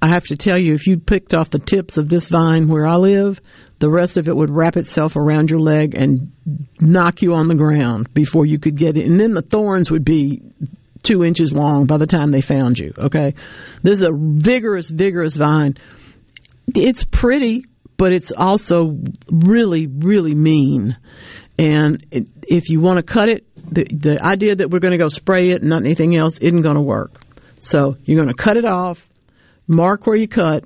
[0.00, 2.86] I have to tell you, if you picked off the tips of this vine where
[2.86, 3.40] I live,
[3.78, 6.32] the rest of it would wrap itself around your leg and
[6.78, 9.06] knock you on the ground before you could get it.
[9.06, 10.42] And then the thorns would be
[11.04, 12.92] two inches long by the time they found you.
[12.98, 13.34] Okay.
[13.82, 15.76] This is a vigorous, vigorous vine.
[16.74, 17.66] It's pretty,
[17.96, 18.98] but it's also
[19.30, 20.96] really, really mean.
[21.58, 24.98] And it, if you want to cut it, the, the idea that we're going to
[24.98, 27.12] go spray it and not anything else isn't going to work.
[27.60, 29.06] So you're going to cut it off,
[29.66, 30.64] mark where you cut,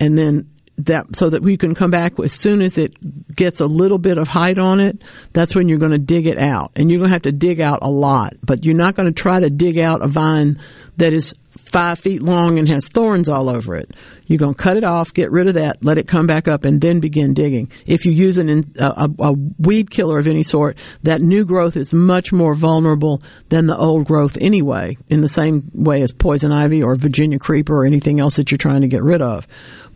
[0.00, 2.94] and then that so that we can come back as soon as it
[3.34, 5.02] gets a little bit of height on it.
[5.32, 7.60] That's when you're going to dig it out, and you're going to have to dig
[7.60, 8.34] out a lot.
[8.42, 10.60] But you're not going to try to dig out a vine
[10.96, 13.90] that is five feet long and has thorns all over it.
[14.26, 16.64] You're going to cut it off, get rid of that, let it come back up,
[16.64, 17.70] and then begin digging.
[17.84, 21.92] If you use an, a, a weed killer of any sort, that new growth is
[21.92, 26.82] much more vulnerable than the old growth anyway, in the same way as poison ivy
[26.82, 29.46] or Virginia creeper or anything else that you're trying to get rid of.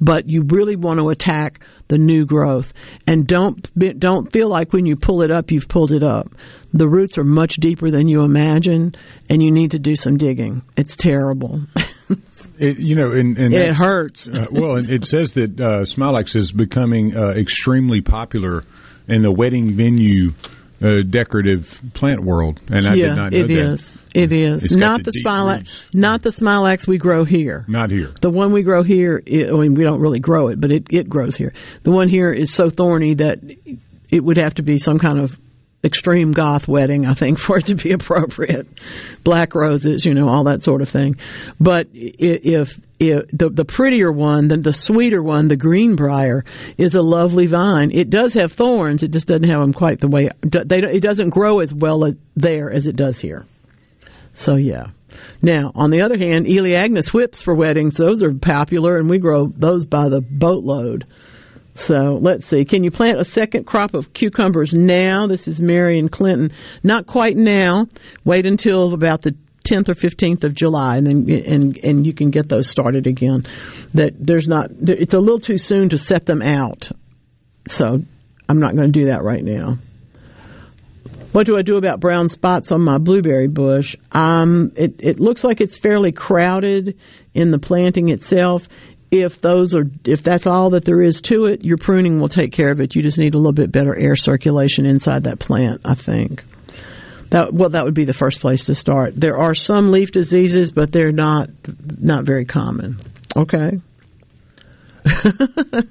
[0.00, 2.72] But you really want to attack the new growth,
[3.06, 6.34] and don't don't feel like when you pull it up, you've pulled it up.
[6.72, 8.94] The roots are much deeper than you imagine,
[9.28, 10.62] and you need to do some digging.
[10.76, 11.62] It's terrible.
[12.58, 14.28] It, you know, and, and It hurts.
[14.28, 18.64] Uh, well, and it says that uh, Smilax is becoming uh, extremely popular
[19.06, 20.32] in the wedding venue
[20.82, 23.72] uh, decorative plant world, and I yeah, did not know it that.
[23.72, 23.92] is.
[24.14, 27.64] It is It's not the the deep Smilax, not the Smilax we grow here.
[27.68, 28.14] Not here.
[28.20, 30.86] The one we grow here, i I mean, we don't really grow it, but it,
[30.90, 31.52] it grows here.
[31.82, 33.40] The one here is so thorny that
[34.10, 35.38] it would have to be some kind of
[35.84, 38.66] extreme goth wedding, I think, for it to be appropriate.
[39.24, 41.16] Black roses, you know, all that sort of thing.
[41.60, 46.44] But if, if the the prettier one, the, the sweeter one, the greenbrier,
[46.76, 47.90] is a lovely vine.
[47.92, 49.02] It does have thorns.
[49.02, 50.78] It just doesn't have them quite the way they.
[50.78, 53.46] It doesn't grow as well there as it does here.
[54.34, 54.88] So yeah.
[55.42, 59.46] Now, on the other hand, Elaeagnus whips for weddings, those are popular and we grow
[59.46, 61.06] those by the boatload.
[61.78, 62.64] So let's see.
[62.64, 65.28] Can you plant a second crop of cucumbers now?
[65.28, 66.52] This is Marion Clinton.
[66.82, 67.86] Not quite now.
[68.24, 72.30] Wait until about the 10th or 15th of July and then and and you can
[72.30, 73.46] get those started again.
[73.94, 76.90] That there's not it's a little too soon to set them out.
[77.68, 78.02] So
[78.48, 79.78] I'm not going to do that right now.
[81.32, 83.94] What do I do about brown spots on my blueberry bush?
[84.12, 86.98] Um, it, it looks like it's fairly crowded
[87.34, 88.66] in the planting itself.
[89.10, 92.52] If those are, if that's all that there is to it, your pruning will take
[92.52, 92.94] care of it.
[92.94, 96.44] You just need a little bit better air circulation inside that plant, I think.
[97.30, 99.18] That, well, that would be the first place to start.
[99.18, 101.50] There are some leaf diseases, but they're not,
[101.98, 102.98] not very common.
[103.36, 103.80] Okay.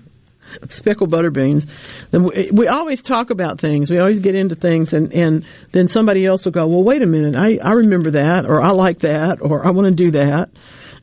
[0.69, 1.65] speckled butter beans.
[2.11, 3.89] We, we always talk about things.
[3.89, 7.05] We always get into things, and, and then somebody else will go, "Well, wait a
[7.05, 7.35] minute.
[7.35, 10.49] I, I remember that, or I like that, or I want to do that."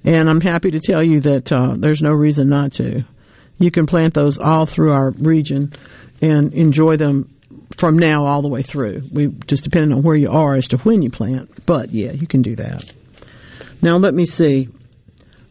[0.04, 3.04] And I'm happy to tell you that uh, there's no reason not to.
[3.58, 5.72] You can plant those all through our region
[6.20, 7.34] and enjoy them
[7.76, 9.08] from now all the way through.
[9.10, 11.64] We just depending on where you are as to when you plant.
[11.64, 12.84] But yeah, you can do that.
[13.80, 14.68] Now let me see.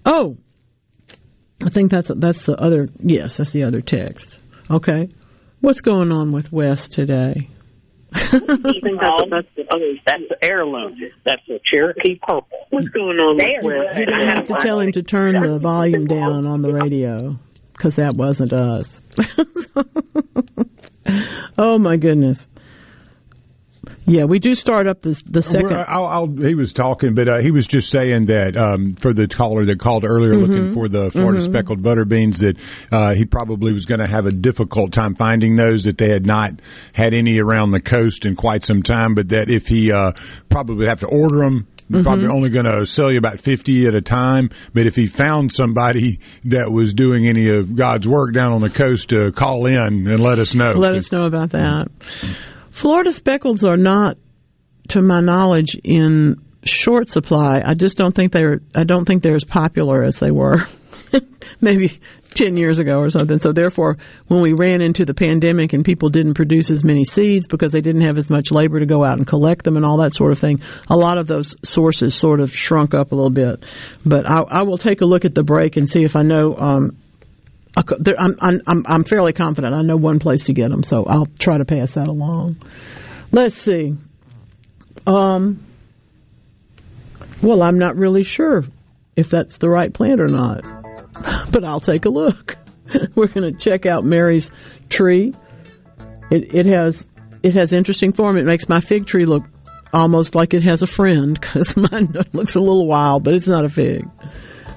[0.06, 0.38] Oh,
[1.64, 2.90] I think that's that's the other.
[3.00, 4.40] Yes, that's the other text.
[4.70, 5.10] Okay,
[5.62, 7.50] what's going on with Wes today?
[8.16, 10.98] Even though that's, that's the heirloom.
[11.24, 12.48] That's the Cherokee purple.
[12.70, 13.98] What's going on with Wes?
[13.98, 17.40] You're gonna have to tell him to turn the volume down on the radio
[17.74, 19.02] because that wasn't us.
[21.58, 22.48] oh my goodness.
[24.06, 25.72] Yeah, we do start up the the second.
[25.74, 29.28] I'll, I'll, he was talking, but uh, he was just saying that um, for the
[29.28, 30.42] caller that called earlier Mhm.
[30.48, 31.46] looking for the Florida Mhm.
[31.46, 32.58] speckled butter beans, that
[32.92, 35.86] uh, he probably was going to have a difficult time finding those.
[35.86, 36.52] That they had not
[36.92, 40.12] had any around the coast in quite some time, but that if he uh,
[40.50, 41.68] probably would have to order them.
[41.92, 42.32] Probably Mhm.
[42.34, 44.50] only going to sell you about 50 at a time.
[44.74, 48.70] But if he found somebody that was doing any of God's work down on the
[48.70, 50.72] coast to call in and let us know.
[50.72, 51.90] Let us know about that.
[52.74, 54.18] Florida speckleds are not,
[54.90, 57.62] to my knowledge, in short supply.
[57.64, 58.62] I just don't think they're.
[58.74, 60.66] I don't think they're as popular as they were
[61.62, 62.00] maybe
[62.34, 63.38] ten years ago or something.
[63.38, 67.46] So therefore, when we ran into the pandemic and people didn't produce as many seeds
[67.46, 69.98] because they didn't have as much labor to go out and collect them and all
[69.98, 73.30] that sort of thing, a lot of those sources sort of shrunk up a little
[73.30, 73.64] bit.
[74.04, 76.58] But I, I will take a look at the break and see if I know.
[76.58, 76.98] Um,
[77.76, 81.58] I'm, I'm, I'm fairly confident I know one place to get them, so I'll try
[81.58, 82.58] to pass that along.
[83.32, 83.96] Let's see.
[85.08, 85.66] Um,
[87.42, 88.64] well, I'm not really sure
[89.16, 90.64] if that's the right plant or not,
[91.52, 92.58] but I'll take a look.
[93.16, 94.52] We're going to check out Mary's
[94.90, 95.34] tree.
[96.32, 97.08] It, it has
[97.42, 98.38] it has interesting form.
[98.38, 99.44] It makes my fig tree look
[99.92, 103.66] almost like it has a friend because mine looks a little wild, but it's not
[103.66, 104.08] a fig.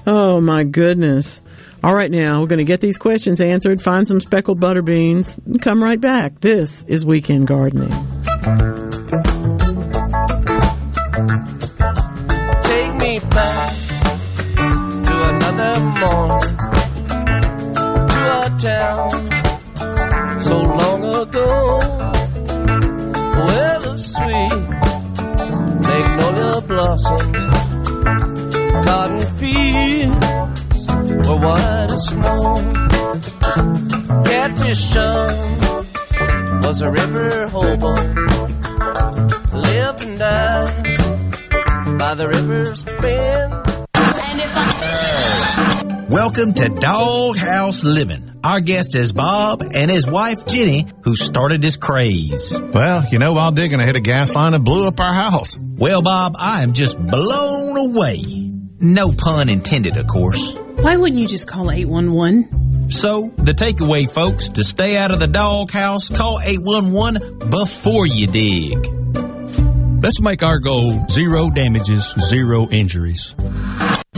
[0.05, 1.41] Oh my goodness.
[1.83, 5.37] All right, now we're going to get these questions answered, find some speckled butter beans,
[5.45, 6.39] and come right back.
[6.39, 7.89] This is Weekend Gardening.
[12.63, 13.73] Take me back
[15.05, 16.57] to another morning,
[18.09, 19.11] to a town
[20.41, 21.79] so long ago,
[23.45, 24.69] where the sweet
[25.87, 27.35] magnolia blossomed,
[28.87, 30.36] cotton fields
[31.27, 32.55] were white as snow,
[34.23, 37.93] catfish John was a river hobo,
[39.53, 43.53] lived and died by the river's bend.
[46.09, 48.39] Welcome to Doghouse Living.
[48.45, 52.57] Our guest is Bob and his wife Jenny, who started this craze.
[52.73, 55.57] Well, you know, while digging, I hit a gas line and blew up our house.
[55.59, 58.23] Well, Bob, I am just blown away.
[58.79, 60.55] No pun intended, of course.
[60.79, 62.89] Why wouldn't you just call 811?
[62.91, 68.87] So, the takeaway, folks, to stay out of the doghouse, call 811 before you dig.
[70.01, 73.35] Let's make our goal zero damages, zero injuries.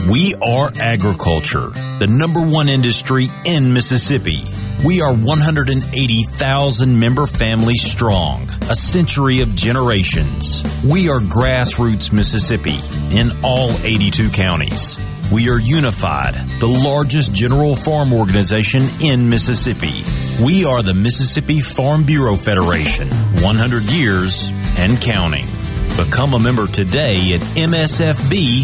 [0.08, 4.44] We are agriculture, the number one industry in Mississippi.
[4.84, 10.62] We are 180,000 member families strong, a century of generations.
[10.84, 12.78] We are grassroots Mississippi
[13.10, 15.00] in all 82 counties.
[15.32, 20.02] We are unified, the largest general farm organization in Mississippi.
[20.42, 25.46] We are the Mississippi Farm Bureau Federation, 100 years and counting.
[25.96, 28.60] Become a member today at msfb.org.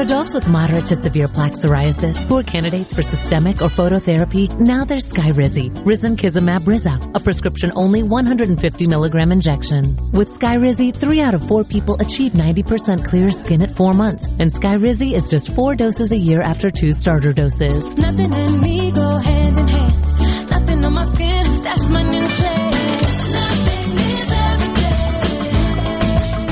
[0.00, 4.84] Adults with moderate to severe plaque psoriasis who are candidates for systemic or phototherapy, now
[4.84, 9.96] there's Skyrizi, Risankizumab Riza, a prescription-only 150 milligram injection.
[10.12, 14.52] With Skyrizi, three out of four people achieve 90% clear skin at four months, and
[14.52, 17.94] Skyrizi is just four doses a year after two starter doses.
[17.94, 19.89] Nothing in me go hand in hand.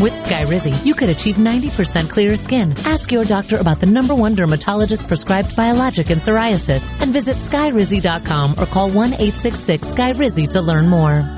[0.00, 2.72] With Skyrizi, you could achieve 90% clearer skin.
[2.84, 8.54] Ask your doctor about the number one dermatologist prescribed biologic in psoriasis and visit skyrizi.com
[8.58, 11.37] or call 1-866-SKYRIZI to learn more.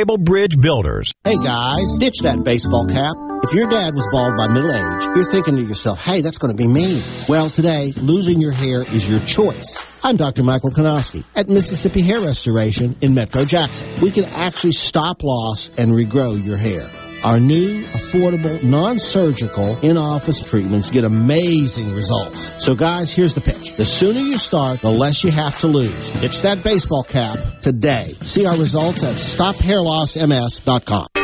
[0.05, 1.13] Bridge Builders.
[1.23, 3.15] Hey guys, ditch that baseball cap.
[3.43, 6.55] If your dad was bald by middle age, you're thinking to yourself, hey, that's going
[6.55, 7.01] to be me.
[7.29, 9.83] Well, today, losing your hair is your choice.
[10.03, 10.43] I'm Dr.
[10.43, 13.93] Michael Konoski at Mississippi Hair Restoration in Metro Jackson.
[14.01, 16.89] We can actually stop loss and regrow your hair.
[17.23, 22.63] Our new, affordable, non-surgical in-office treatments get amazing results.
[22.63, 23.75] So guys, here's the pitch.
[23.77, 26.11] The sooner you start, the less you have to lose.
[26.11, 28.13] Ditch that baseball cap today.
[28.21, 31.20] See our results at stophairlossms.com.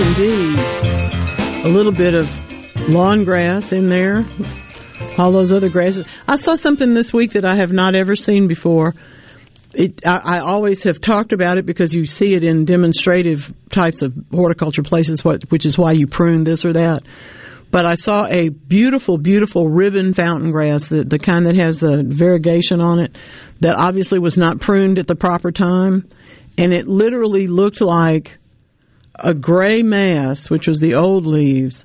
[0.00, 0.58] Indeed.
[1.66, 4.24] A little bit of lawn grass in there.
[5.18, 6.06] All those other grasses.
[6.26, 8.94] I saw something this week that I have not ever seen before.
[9.74, 14.00] It, I, I always have talked about it because you see it in demonstrative types
[14.00, 17.02] of horticulture places, which is why you prune this or that.
[17.70, 22.02] But I saw a beautiful, beautiful ribbon fountain grass, the, the kind that has the
[22.06, 23.16] variegation on it,
[23.60, 26.08] that obviously was not pruned at the proper time.
[26.56, 28.38] And it literally looked like
[29.20, 31.84] a gray mass, which was the old leaves,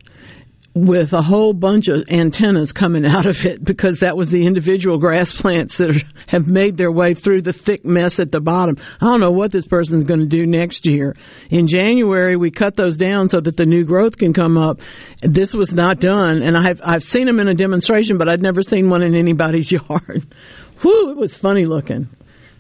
[0.75, 4.97] with a whole bunch of antennas coming out of it because that was the individual
[4.97, 8.77] grass plants that have made their way through the thick mess at the bottom.
[8.99, 11.15] I don't know what this person's going to do next year.
[11.49, 14.81] In January, we cut those down so that the new growth can come up.
[15.21, 18.61] This was not done, and I've I've seen them in a demonstration, but I'd never
[18.61, 20.27] seen one in anybody's yard.
[20.81, 22.09] Whew, it was funny looking.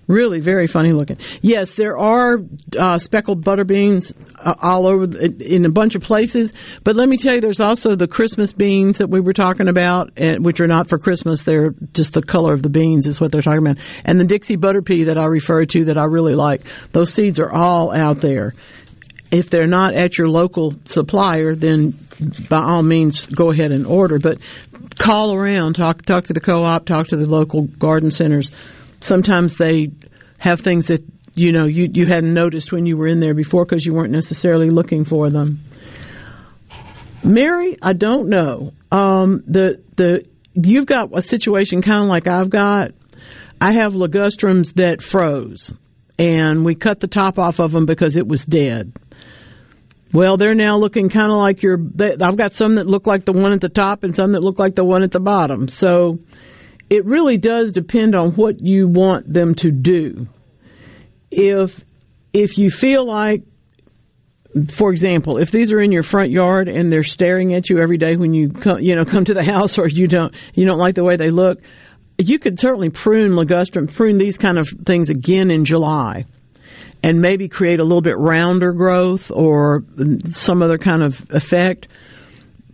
[0.07, 1.17] Really, very funny looking.
[1.41, 2.37] Yes, there are
[2.77, 6.53] uh, speckled butter beans uh, all over the, in a bunch of places.
[6.83, 10.11] But let me tell you, there's also the Christmas beans that we were talking about,
[10.15, 11.41] and, which are not for Christmas.
[11.41, 13.77] They're just the color of the beans is what they're talking about.
[14.05, 16.61] And the Dixie butter pea that I refer to that I really like.
[16.91, 18.53] Those seeds are all out there.
[19.31, 21.97] If they're not at your local supplier, then
[22.47, 24.19] by all means go ahead and order.
[24.19, 24.37] But
[24.99, 28.51] call around, talk talk to the co-op, talk to the local garden centers
[29.01, 29.91] sometimes they
[30.37, 31.03] have things that
[31.33, 34.11] you know you you hadn't noticed when you were in there before because you weren't
[34.11, 35.61] necessarily looking for them.
[37.23, 38.73] Mary, I don't know.
[38.91, 42.91] Um, the the you've got a situation kind of like I've got.
[43.59, 45.73] I have ligustrums that froze,
[46.19, 48.93] and we cut the top off of them because it was dead.
[50.13, 51.79] Well, they're now looking kind of like your.
[51.99, 54.59] I've got some that look like the one at the top, and some that look
[54.59, 55.67] like the one at the bottom.
[55.67, 56.19] So
[56.89, 60.27] it really does depend on what you want them to do.
[61.31, 61.83] If
[62.33, 63.43] if you feel like
[64.69, 67.97] for example, if these are in your front yard and they're staring at you every
[67.97, 70.77] day when you come, you know, come to the house or you don't you don't
[70.79, 71.59] like the way they look,
[72.17, 76.25] you could certainly prune ligustrum, prune these kind of things again in July
[77.03, 79.83] and maybe create a little bit rounder growth or
[80.29, 81.87] some other kind of effect.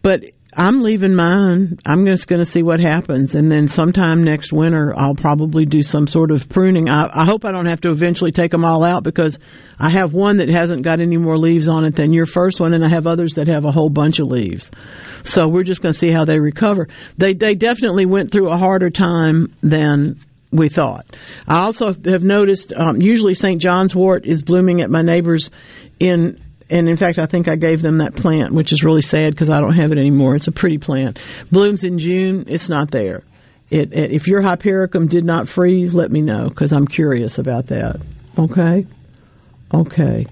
[0.02, 1.80] But I'm leaving mine.
[1.86, 5.82] I'm just going to see what happens, and then sometime next winter, I'll probably do
[5.82, 6.90] some sort of pruning.
[6.90, 9.40] I, I, hope I don't have to eventually take them all out because
[9.80, 12.74] I have one that hasn't got any more leaves on it than your first one,
[12.74, 14.70] and I have others that have a whole bunch of leaves.
[15.24, 16.90] So we're just going to see how they recover.
[17.18, 20.20] They they definitely went through a harder time than
[20.52, 21.06] we thought.
[21.48, 22.74] I also have noticed.
[22.74, 23.62] Um, usually, St.
[23.62, 25.50] John's wort is blooming at my neighbors
[26.00, 26.42] in
[26.72, 29.50] and in fact, I think I gave them that plant, which is really sad because
[29.50, 30.36] I don't have it anymore.
[30.36, 31.20] It's a pretty plant.
[31.52, 32.46] Blooms in June.
[32.48, 33.24] It's not there.
[33.70, 37.68] It, it, if your hypericum did not freeze, let me know because I'm curious about
[37.68, 38.02] that.
[38.38, 38.88] Okay.
[39.74, 40.26] Okay.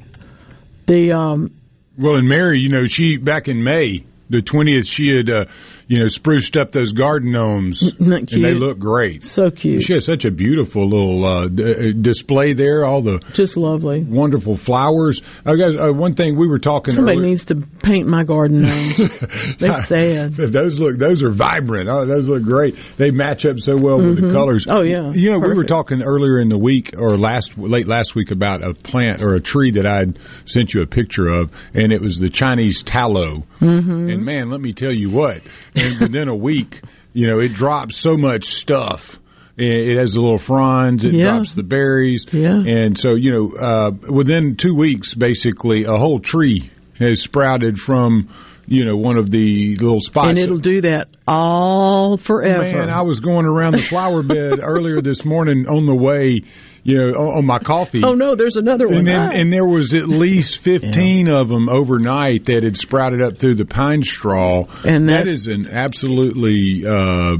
[0.85, 1.55] The um.
[1.97, 5.45] Well, and Mary, you know, she back in May the twentieth, she had uh,
[5.89, 9.23] you know, spruced up those garden gnomes, and they look great.
[9.23, 9.83] So cute.
[9.83, 12.85] She has such a beautiful little uh, d- uh, display there.
[12.85, 15.23] All the just lovely, wonderful flowers.
[15.43, 16.93] I got uh, one thing we were talking.
[16.93, 17.29] About Somebody earlier.
[17.31, 18.97] needs to paint my garden gnomes.
[19.57, 20.33] They're sad.
[20.35, 20.99] those look.
[20.99, 21.89] Those are vibrant.
[21.89, 22.77] Oh, those look great.
[22.97, 24.09] They match up so well mm-hmm.
[24.09, 24.35] with the mm-hmm.
[24.35, 24.67] colors.
[24.69, 25.11] Oh yeah.
[25.11, 25.57] You know, Perfect.
[25.57, 29.23] we were talking earlier in the week or last late last week about a plant
[29.23, 32.83] or a tree that I'd sent you a picture of, and it was the Chinese
[32.83, 33.47] tallow.
[33.59, 34.09] Mm-hmm.
[34.11, 35.41] And man, let me tell you what
[35.79, 36.81] and within a week,
[37.13, 39.19] you know, it drops so much stuff.
[39.57, 41.03] It has the little fronds.
[41.03, 41.25] It yeah.
[41.25, 42.25] drops the berries.
[42.31, 42.63] Yeah.
[42.65, 48.29] And so, you know, uh, within two weeks, basically, a whole tree has sprouted from,
[48.67, 50.29] you know, one of the little spots.
[50.29, 52.61] And it'll do that all forever.
[52.61, 56.43] Man, I was going around the flower bed earlier this morning on the way
[56.89, 58.01] you know, on, my coffee.
[58.03, 58.97] Oh no, there's another one.
[58.97, 61.39] And, then, and there was at least fifteen yeah.
[61.39, 64.65] of them overnight that had sprouted up through the pine straw.
[64.83, 67.37] And that, that is an absolutely uh,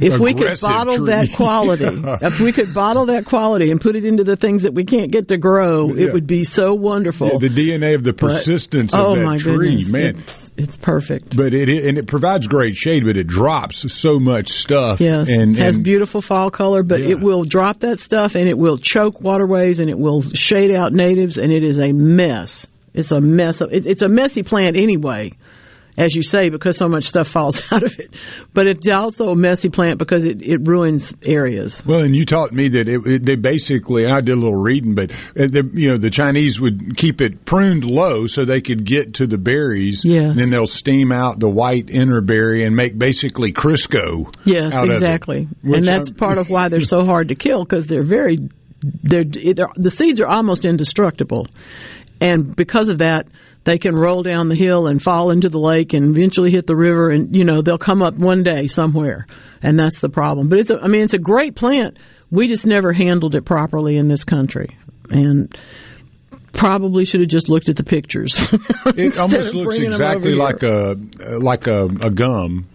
[0.00, 1.06] if we could bottle tree.
[1.06, 1.84] that quality,
[2.22, 5.10] if we could bottle that quality and put it into the things that we can't
[5.10, 6.06] get to grow, yeah.
[6.06, 7.28] it would be so wonderful.
[7.28, 9.92] Yeah, the DNA of the persistence but, of oh that tree, goodness.
[9.92, 10.18] man.
[10.18, 11.36] It's, it's perfect.
[11.36, 15.00] But it and it provides great shade, but it drops so much stuff.
[15.00, 17.10] Yes, and has and, beautiful fall color, but yeah.
[17.10, 20.92] it will drop that stuff and it will choke waterways and it will shade out
[20.92, 22.66] natives, and it is a mess.
[22.92, 23.60] It's a mess.
[23.60, 25.32] It, it's a messy plant anyway
[25.98, 28.14] as you say, because so much stuff falls out of it.
[28.54, 31.84] But it's also a messy plant because it, it ruins areas.
[31.84, 34.54] Well, and you taught me that it, it, they basically, and I did a little
[34.54, 38.60] reading, but uh, the, you know the Chinese would keep it pruned low so they
[38.60, 40.04] could get to the berries.
[40.04, 40.36] Yes.
[40.36, 44.32] then they'll steam out the white inner berry and make basically Crisco.
[44.44, 45.48] Yes, exactly.
[45.64, 48.38] and that's I'm, part of why they're so hard to kill because they're very
[48.80, 51.48] they're, they're, the seeds are almost indestructible,
[52.20, 53.26] and because of that
[53.68, 56.74] they can roll down the hill and fall into the lake and eventually hit the
[56.74, 59.26] river and you know they'll come up one day somewhere
[59.62, 60.48] and that's the problem.
[60.48, 61.98] But it's a, I mean it's a great plant.
[62.30, 64.78] We just never handled it properly in this country.
[65.10, 65.54] And
[66.54, 68.38] probably should have just looked at the pictures.
[68.96, 70.96] It almost looks exactly like a
[71.38, 72.66] like a, a gum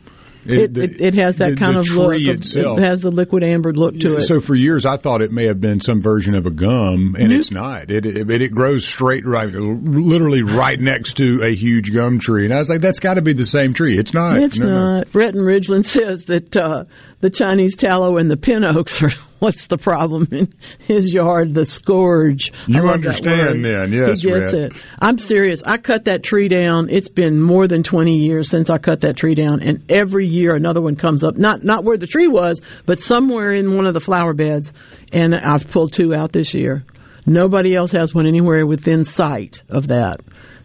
[0.46, 2.20] it, it, it, has that the, kind the of look.
[2.20, 2.80] Itself.
[2.80, 4.24] It has the Liquidambar look to it.
[4.24, 7.30] So for years, I thought it may have been some version of a gum, and
[7.30, 7.32] mm-hmm.
[7.32, 7.90] it's not.
[7.90, 12.46] It, it, it grows straight, right, literally right next to a huge gum tree.
[12.46, 13.98] And I was like, that's got to be the same tree.
[13.98, 14.38] It's not.
[14.38, 14.96] It's no, not.
[14.96, 15.04] No.
[15.12, 16.86] Bretton Ridgeland says that uh,
[17.24, 19.10] the Chinese tallow and the pin oaks are
[19.40, 21.54] what's the problem in his yard?
[21.54, 22.52] The scourge.
[22.68, 24.66] You understand then, yes, he gets Red.
[24.66, 24.74] it.
[25.00, 25.64] I'm serious.
[25.64, 26.90] I cut that tree down.
[26.90, 30.54] It's been more than 20 years since I cut that tree down, and every year
[30.54, 31.38] another one comes up.
[31.38, 34.74] Not not where the tree was, but somewhere in one of the flower beds.
[35.14, 36.84] And I've pulled two out this year.
[37.26, 40.20] Nobody else has one anywhere within sight of that.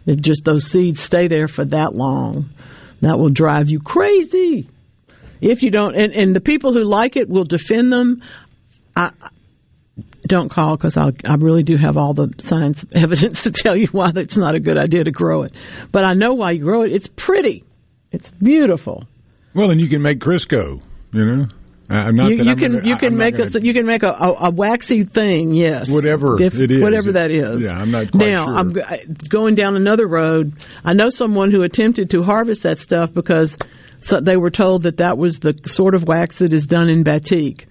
[0.05, 2.49] It just those seeds stay there for that long.
[2.99, 4.67] That will drive you crazy
[5.41, 5.95] if you don't.
[5.95, 8.17] And, and the people who like it will defend them.
[8.95, 9.11] I,
[10.23, 13.87] don't call because I I really do have all the science evidence to tell you
[13.87, 15.53] why it's not a good idea to grow it.
[15.91, 16.91] But I know why you grow it.
[16.91, 17.63] It's pretty.
[18.11, 19.05] It's beautiful.
[19.53, 20.81] Well, and you can make Crisco.
[21.11, 21.47] You know,
[21.89, 24.03] I'm not you you I'm can gonna- you can I'm make a you can make
[24.03, 25.53] a, a, a waxy thing.
[25.53, 26.81] Yes, Whatever If- it is.
[26.81, 27.61] whatever that is.
[27.63, 28.55] Yeah, I'm not now sure.
[28.55, 28.73] I'm
[29.29, 30.53] going down another road.
[30.85, 33.57] I know someone who attempted to harvest that stuff because
[33.99, 37.03] so they were told that that was the sort of wax that is done in
[37.03, 37.67] batik.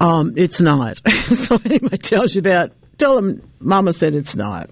[0.00, 1.00] Um, it's not.
[1.08, 4.70] so anybody tells you that, tell them Mama said it's not.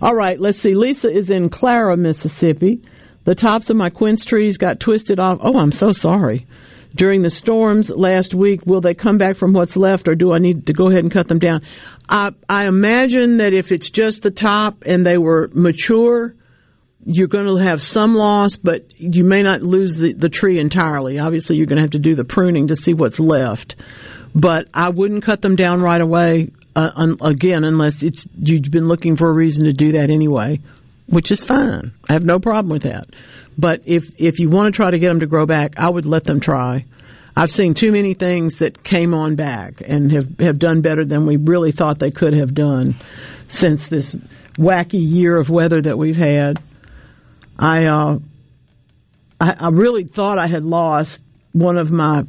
[0.00, 0.74] All right, let's see.
[0.74, 2.82] Lisa is in Clara, Mississippi.
[3.24, 5.38] The tops of my quince trees got twisted off.
[5.40, 6.46] Oh, I'm so sorry.
[6.94, 10.38] During the storms last week, will they come back from what's left, or do I
[10.38, 11.62] need to go ahead and cut them down?
[12.08, 16.34] I, I imagine that if it's just the top and they were mature,
[17.06, 21.20] you're going to have some loss, but you may not lose the, the tree entirely.
[21.20, 23.76] Obviously, you're going to have to do the pruning to see what's left.
[24.34, 28.88] But I wouldn't cut them down right away, uh, un, again, unless it's you've been
[28.88, 30.60] looking for a reason to do that anyway,
[31.06, 31.92] which is fine.
[32.08, 33.08] I have no problem with that.
[33.56, 36.06] But if if you want to try to get them to grow back, I would
[36.06, 36.84] let them try.
[37.36, 41.26] I've seen too many things that came on back and have, have done better than
[41.26, 42.96] we really thought they could have done
[43.46, 44.14] since this
[44.56, 46.58] wacky year of weather that we've had.
[47.58, 48.18] I, uh,
[49.40, 51.22] I, I really thought I had lost
[51.52, 52.24] one of my.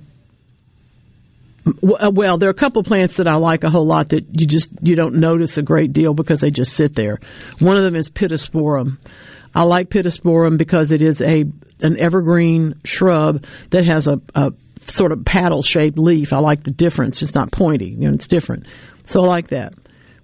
[1.66, 4.48] uh, Well, there are a couple plants that I like a whole lot that you
[4.48, 7.20] just you don't notice a great deal because they just sit there.
[7.60, 8.98] One of them is Pittosporum.
[9.54, 11.46] I like Pittosporum because it is a
[11.80, 14.52] an evergreen shrub that has a, a
[14.86, 16.34] sort of paddle shaped leaf.
[16.34, 17.22] I like the difference.
[17.22, 17.88] It's not pointy.
[17.90, 18.66] You know, it's different.
[19.06, 19.74] So I like that.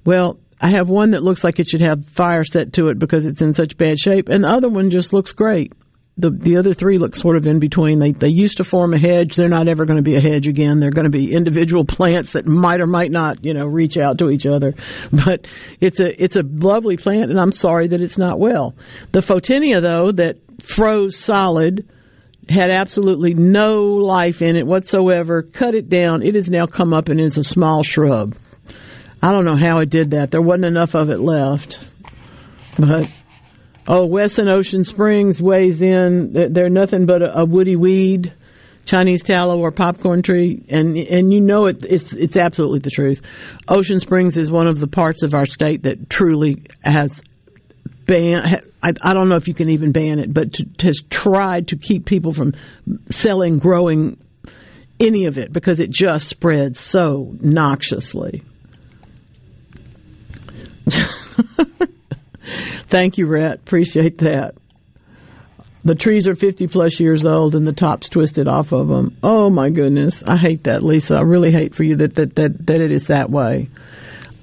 [0.05, 3.25] Well, I have one that looks like it should have fire set to it because
[3.25, 5.73] it's in such bad shape, and the other one just looks great.
[6.15, 7.99] The the other three look sort of in between.
[7.99, 9.35] They they used to form a hedge.
[9.35, 10.79] They're not ever going to be a hedge again.
[10.79, 14.19] They're going to be individual plants that might or might not, you know, reach out
[14.19, 14.73] to each other.
[15.11, 15.47] But
[15.81, 18.73] it's a it's a lovely plant, and I'm sorry that it's not well.
[19.11, 21.89] The photinia though that froze solid
[22.47, 25.41] had absolutely no life in it whatsoever.
[25.41, 26.23] Cut it down.
[26.23, 28.37] It has now come up and is a small shrub.
[29.23, 30.31] I don't know how it did that.
[30.31, 31.79] There wasn't enough of it left.
[32.77, 33.09] But
[33.87, 36.33] oh, Wesson Ocean Springs weighs in.
[36.33, 38.33] They're- They're nothing but a, a woody weed,
[38.85, 41.85] Chinese tallow or popcorn tree, and and you know it.
[41.85, 43.21] It's it's absolutely the truth.
[43.69, 47.21] Ocean Springs is one of the parts of our state that truly has
[48.05, 48.61] ban.
[48.83, 51.77] I, I don't know if you can even ban it, but to, has tried to
[51.77, 52.55] keep people from
[53.09, 54.17] selling, growing
[54.99, 58.43] any of it because it just spreads so noxiously.
[62.87, 63.55] Thank you, Rhett.
[63.55, 64.55] Appreciate that.
[65.85, 69.17] The trees are 50 plus years old and the top's twisted off of them.
[69.21, 70.23] Oh my goodness.
[70.23, 71.15] I hate that, Lisa.
[71.15, 73.69] I really hate for you that, that, that, that it is that way.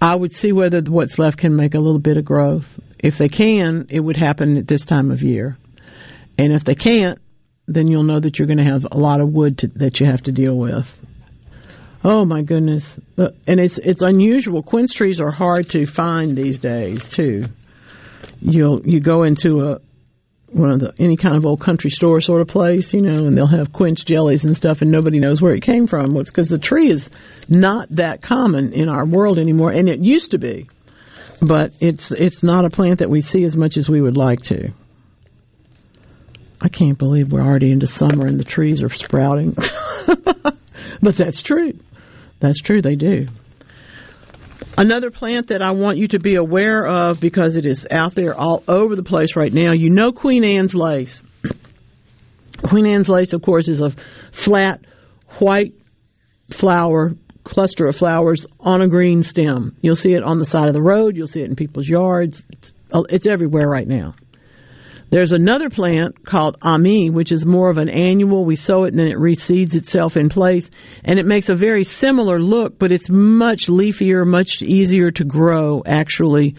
[0.02, 2.78] I would see whether what's left can make a little bit of growth.
[2.98, 5.56] If they can, it would happen at this time of year.
[6.36, 7.18] And if they can't,
[7.66, 10.06] then you'll know that you're going to have a lot of wood to, that you
[10.06, 10.94] have to deal with.
[12.02, 12.98] Oh my goodness!
[13.18, 14.62] Uh, And it's it's unusual.
[14.62, 17.46] Quince trees are hard to find these days too.
[18.40, 19.80] You'll you go into a
[20.52, 23.36] one of the any kind of old country store sort of place, you know, and
[23.36, 26.16] they'll have quince jellies and stuff, and nobody knows where it came from.
[26.16, 27.10] It's because the tree is
[27.48, 30.68] not that common in our world anymore, and it used to be,
[31.42, 34.40] but it's it's not a plant that we see as much as we would like
[34.44, 34.72] to.
[36.62, 39.56] I can't believe we're already into summer and the trees are sprouting.
[41.02, 41.72] but that's true.
[42.40, 43.26] That's true, they do.
[44.76, 48.34] Another plant that I want you to be aware of because it is out there
[48.34, 51.22] all over the place right now, you know Queen Anne's lace.
[52.62, 53.92] Queen Anne's lace, of course, is a
[54.32, 54.80] flat
[55.38, 55.74] white
[56.50, 57.14] flower,
[57.44, 59.76] cluster of flowers on a green stem.
[59.82, 62.42] You'll see it on the side of the road, you'll see it in people's yards.
[62.50, 64.14] It's, uh, it's everywhere right now.
[65.10, 68.44] There's another plant called ammi, which is more of an annual.
[68.44, 70.70] We sow it and then it reseeds itself in place,
[71.04, 75.82] and it makes a very similar look, but it's much leafier, much easier to grow
[75.84, 76.54] actually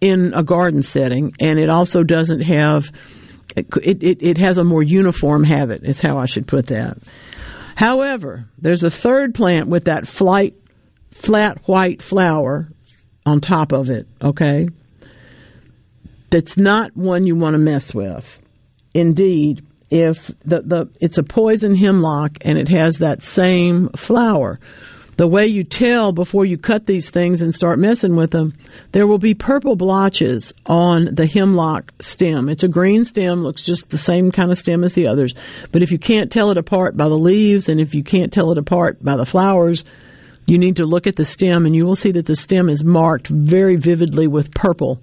[0.00, 2.90] in a garden setting, and it also doesn't have.
[3.54, 3.66] It,
[4.02, 6.96] it, it has a more uniform habit, is how I should put that.
[7.76, 10.54] However, there's a third plant with that flight,
[11.10, 12.68] flat white flower
[13.26, 14.68] on top of it, okay?
[16.32, 18.40] That's not one you want to mess with.
[18.94, 24.58] Indeed, if the, the it's a poison hemlock and it has that same flower.
[25.18, 28.54] The way you tell before you cut these things and start messing with them,
[28.92, 32.48] there will be purple blotches on the hemlock stem.
[32.48, 35.34] It's a green stem, looks just the same kind of stem as the others.
[35.70, 38.52] But if you can't tell it apart by the leaves and if you can't tell
[38.52, 39.84] it apart by the flowers,
[40.46, 42.82] you need to look at the stem and you will see that the stem is
[42.82, 44.98] marked very vividly with purple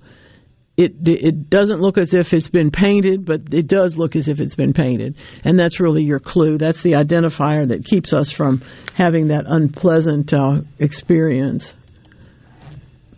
[0.79, 4.39] it it doesn't look as if it's been painted, but it does look as if
[4.39, 6.57] it's been painted, and that's really your clue.
[6.57, 8.61] That's the identifier that keeps us from
[8.93, 11.75] having that unpleasant uh, experience.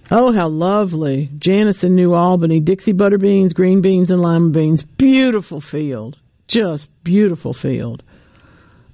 [0.09, 1.29] Oh, how lovely!
[1.37, 4.81] Janice in New Albany, Dixie butter beans, green beans, and lima beans.
[4.81, 6.17] Beautiful field,
[6.47, 8.01] just beautiful field.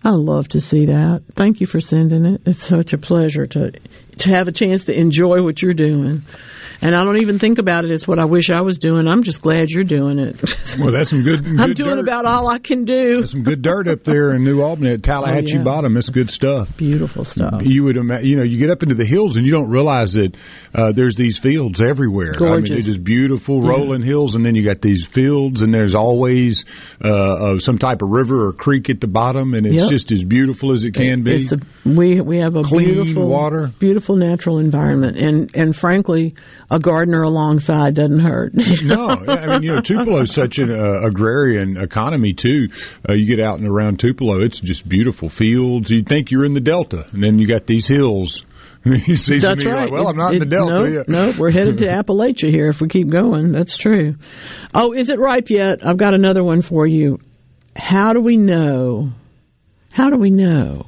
[0.03, 1.23] I love to see that.
[1.33, 2.41] Thank you for sending it.
[2.45, 3.71] It's such a pleasure to
[4.19, 6.23] to have a chance to enjoy what you're doing.
[6.81, 9.07] And I don't even think about it as what I wish I was doing.
[9.07, 10.39] I'm just glad you're doing it.
[10.79, 11.43] well, that's some good.
[11.43, 11.99] good I'm doing dirt.
[11.99, 13.17] about all I can do.
[13.17, 15.63] There's some good dirt up there in New Albany at Tallahatchie Oh, yeah.
[15.63, 15.97] Bottom.
[15.97, 16.75] It's good stuff.
[16.77, 17.61] Beautiful stuff.
[17.65, 20.13] You would, imagine, you know, you get up into the hills and you don't realize
[20.13, 20.35] that
[20.73, 22.27] uh, there's these fields everywhere.
[22.35, 22.69] I mean, Gorgeous.
[22.69, 23.69] they're just beautiful Yeah.
[23.71, 26.65] rolling hills, and then you got these fields, and there's always
[27.03, 27.07] uh,
[27.55, 29.89] uh, some type of river or creek at the bottom, and it's Yep.
[29.89, 31.41] just as beautiful as it can be.
[31.41, 33.71] It's a, we we have a Clean beautiful water.
[33.79, 36.35] beautiful natural environment, and and frankly,
[36.69, 38.53] a gardener alongside doesn't hurt.
[38.83, 42.69] no, I mean, you know, Tupelo is such an uh, agrarian economy too.
[43.07, 45.89] Uh, you get out and around Tupelo, it's just beautiful fields.
[45.89, 48.43] You'd think you're in the Delta, and then you got these hills.
[48.85, 49.83] you see That's right.
[49.85, 50.73] like, well, It- I'm not in the Delta.
[50.75, 51.09] No, yet.
[51.09, 53.51] no, we're headed to Appalachia here if we keep going.
[53.51, 54.15] That's true.
[54.73, 55.85] Oh, is it ripe yet?
[55.85, 57.19] I've got another one for you.
[57.75, 59.11] How do we know?
[59.91, 60.85] How do we know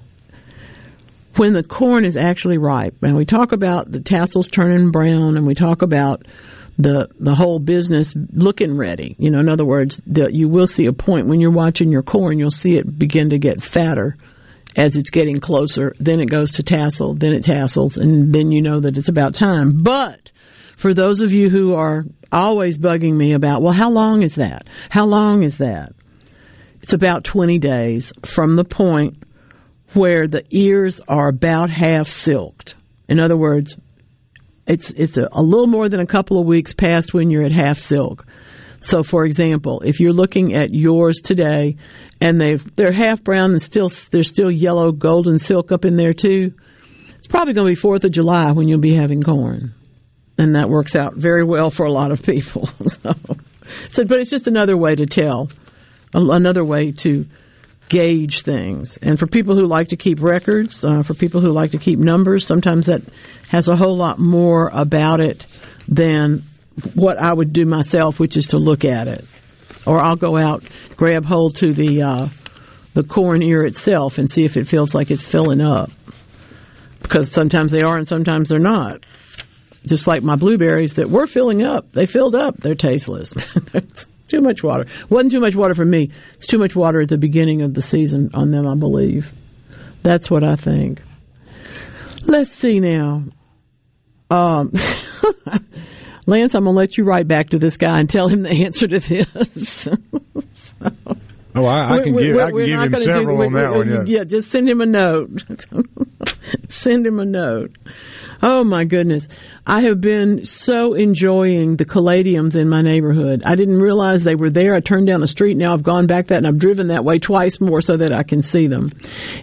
[1.35, 2.95] when the corn is actually ripe?
[3.03, 6.25] And we talk about the tassels turning brown, and we talk about
[6.77, 9.15] the the whole business looking ready.
[9.19, 12.03] You know, in other words, the, you will see a point when you're watching your
[12.03, 14.15] corn, you'll see it begin to get fatter
[14.75, 15.93] as it's getting closer.
[15.99, 19.35] Then it goes to tassel, then it tassels, and then you know that it's about
[19.35, 19.83] time.
[19.83, 20.31] But
[20.77, 24.67] for those of you who are always bugging me about, well, how long is that?
[24.89, 25.93] How long is that?
[26.81, 29.21] It's about 20 days from the point
[29.93, 32.75] where the ears are about half silked.
[33.07, 33.75] In other words,
[34.67, 37.51] it's it's a, a little more than a couple of weeks past when you're at
[37.51, 38.25] half silk.
[38.81, 41.75] So, for example, if you're looking at yours today,
[42.21, 46.13] and they they're half brown and still there's still yellow golden silk up in there
[46.13, 46.53] too,
[47.15, 49.73] it's probably going to be Fourth of July when you'll be having corn,
[50.37, 52.69] and that works out very well for a lot of people.
[52.87, 53.15] so,
[53.89, 55.49] so but it's just another way to tell,
[56.13, 57.25] another way to
[57.89, 58.97] gauge things.
[59.01, 61.99] And for people who like to keep records, uh, for people who like to keep
[61.99, 63.01] numbers, sometimes that
[63.49, 65.45] has a whole lot more about it
[65.87, 66.43] than
[66.93, 69.25] what I would do myself, which is to look at it.
[69.85, 70.63] Or I'll go out,
[70.95, 72.27] grab hold to the uh,
[72.93, 75.91] the corn ear itself and see if it feels like it's filling up.
[77.01, 79.05] Because sometimes they are and sometimes they're not.
[79.85, 82.57] Just like my blueberries that were filling up, they filled up.
[82.57, 83.33] They're tasteless.
[84.29, 84.85] Too much water.
[85.09, 86.11] Wasn't too much water for me.
[86.35, 89.33] It's too much water at the beginning of the season on them, I believe.
[90.03, 91.01] That's what I think.
[92.25, 93.23] Let's see now.
[94.29, 94.71] Um,
[96.27, 98.51] Lance, I'm going to let you write back to this guy and tell him the
[98.51, 99.87] answer to this.
[101.55, 103.45] Oh, I, I can We're- give, we're- I can give not him do- several we-
[103.47, 103.89] on that one.
[103.89, 104.03] Yeah.
[104.05, 105.43] Yeah, just send him a note.
[106.69, 107.75] send him a note.
[108.41, 109.27] Oh my goodness.
[109.67, 113.41] I have been so enjoying the caladiums in my neighborhood.
[113.45, 114.75] I didn't realize they were there.
[114.75, 115.57] I turned down the street.
[115.57, 118.23] Now I've gone back that and I've driven that way twice more so that I
[118.23, 118.91] can see them.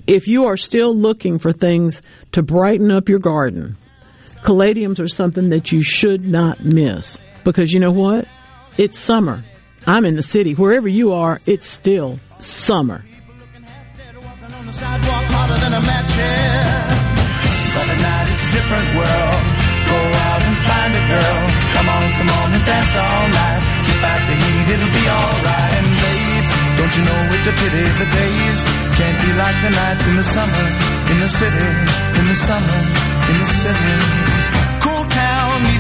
[0.07, 2.01] If you are still looking for things
[2.33, 3.77] to brighten up your garden,
[4.43, 8.27] caladiums are something that you should not miss because you know what?
[8.79, 9.43] It's summer.
[9.87, 10.55] I'm in the city.
[10.55, 13.05] Wherever you are, it's still summer.
[26.87, 28.65] don't you know it's a pity the days
[28.97, 30.65] can't be like the nights in the summer,
[31.11, 31.67] in the city,
[32.21, 32.79] in the summer,
[33.29, 34.36] in the city.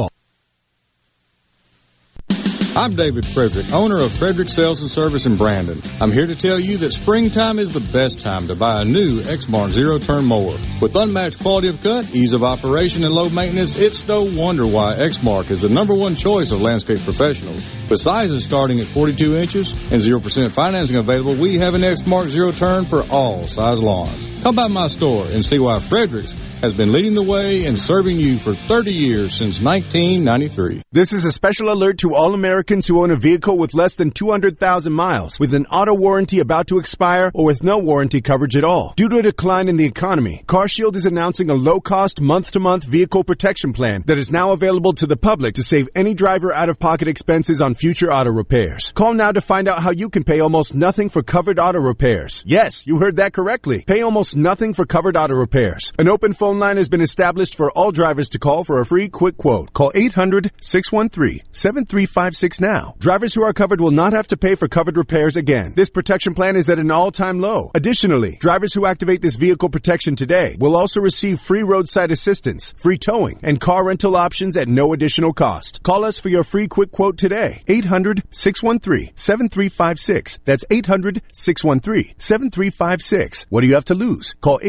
[2.76, 5.80] I'm David Frederick, owner of Frederick Sales and Service in Brandon.
[6.02, 9.22] I'm here to tell you that springtime is the best time to buy a new
[9.22, 10.58] Exmark zero turn mower.
[10.82, 14.96] With unmatched quality of cut, ease of operation, and low maintenance, it's no wonder why
[14.96, 17.64] Exmark is the number one choice of landscape professionals.
[17.92, 22.52] With sizes starting at 42 inches and 0% financing available, we have an Exmark zero
[22.52, 24.42] turn for all size lawns.
[24.42, 26.34] Come by my store and see why Fredericks
[26.64, 30.82] has been leading the way and serving you for 30 years since 1993.
[30.94, 34.12] This is a special alert to all Americans who own a vehicle with less than
[34.12, 38.64] 200,000 miles, with an auto warranty about to expire, or with no warranty coverage at
[38.64, 38.94] all.
[38.96, 43.74] Due to a decline in the economy, CarShield is announcing a low-cost month-to-month vehicle protection
[43.74, 47.76] plan that is now available to the public to save any driver out-of-pocket expenses on
[47.76, 48.94] future auto repairs.
[48.94, 52.42] Call now to find out how you can pay almost nothing for covered auto repairs.
[52.48, 53.84] Yes, you heard that correctly.
[53.86, 55.92] Pay almost nothing for covered auto repairs.
[56.00, 59.10] An open phone line has been established for all drivers to call for a free
[59.10, 59.74] quick quote.
[59.74, 62.96] Call 800-613-7356 now.
[63.00, 65.74] Drivers who are covered will not have to pay for covered repairs again.
[65.76, 67.72] This protection plan is at an all-time low.
[67.76, 72.98] Additionally, drivers who activate this vehicle protection today will also receive free roadside assistance, free
[72.98, 75.82] towing, and car rental options at no additional cost.
[75.84, 77.64] Call us for your free quick quote today.
[77.68, 80.40] 800-613-7356.
[80.46, 83.46] That's 800-613-7356.
[83.50, 84.34] What do you have to lose?
[84.42, 84.60] Call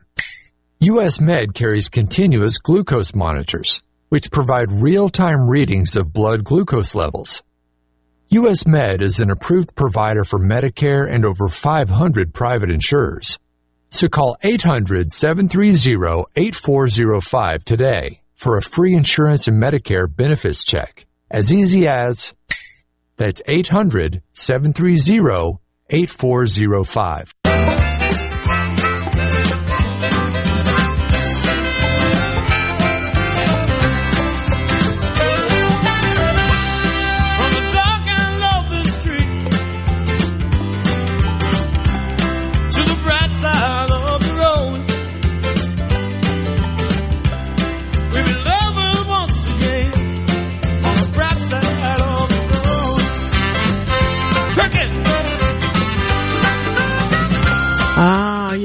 [0.82, 7.42] US Med carries continuous glucose monitors, which provide real-time readings of blood glucose levels.
[8.34, 13.38] US Med is an approved provider for Medicare and over 500 private insurers.
[13.92, 21.06] So call 800 730 8405 today for a free insurance and Medicare benefits check.
[21.30, 22.34] As easy as
[23.18, 25.60] that's 800 730
[25.92, 27.43] 8405.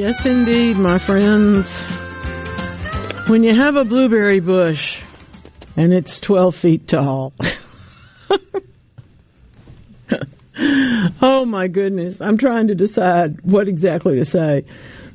[0.08, 1.70] Yes, indeed, my friends.
[3.28, 5.02] When you have a blueberry bush
[5.76, 7.34] and it's 12 feet tall.
[11.20, 12.22] oh my goodness.
[12.22, 14.64] I'm trying to decide what exactly to say.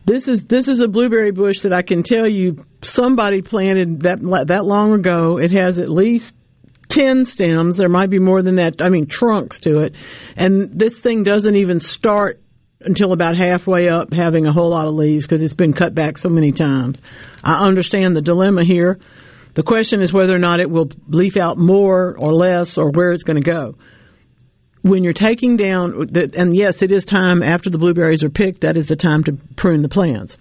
[0.06, 4.20] This is this is a blueberry bush that I can tell you somebody planted that
[4.48, 5.40] that long ago.
[5.40, 6.36] It has at least
[6.90, 7.78] 10 stems.
[7.78, 8.80] There might be more than that.
[8.80, 9.96] I mean, trunks to it.
[10.36, 12.43] And this thing doesn't even start
[12.86, 16.18] until about halfway up having a whole lot of leaves because it's been cut back
[16.18, 17.02] so many times.
[17.44, 19.00] I understand the dilemma here.
[19.54, 23.12] The question is whether or not it will leaf out more or less or where
[23.12, 23.76] it's going to go.
[24.82, 28.76] When you're taking down, and yes, it is time after the blueberries are picked, that
[28.76, 30.38] is the time to prune the plants.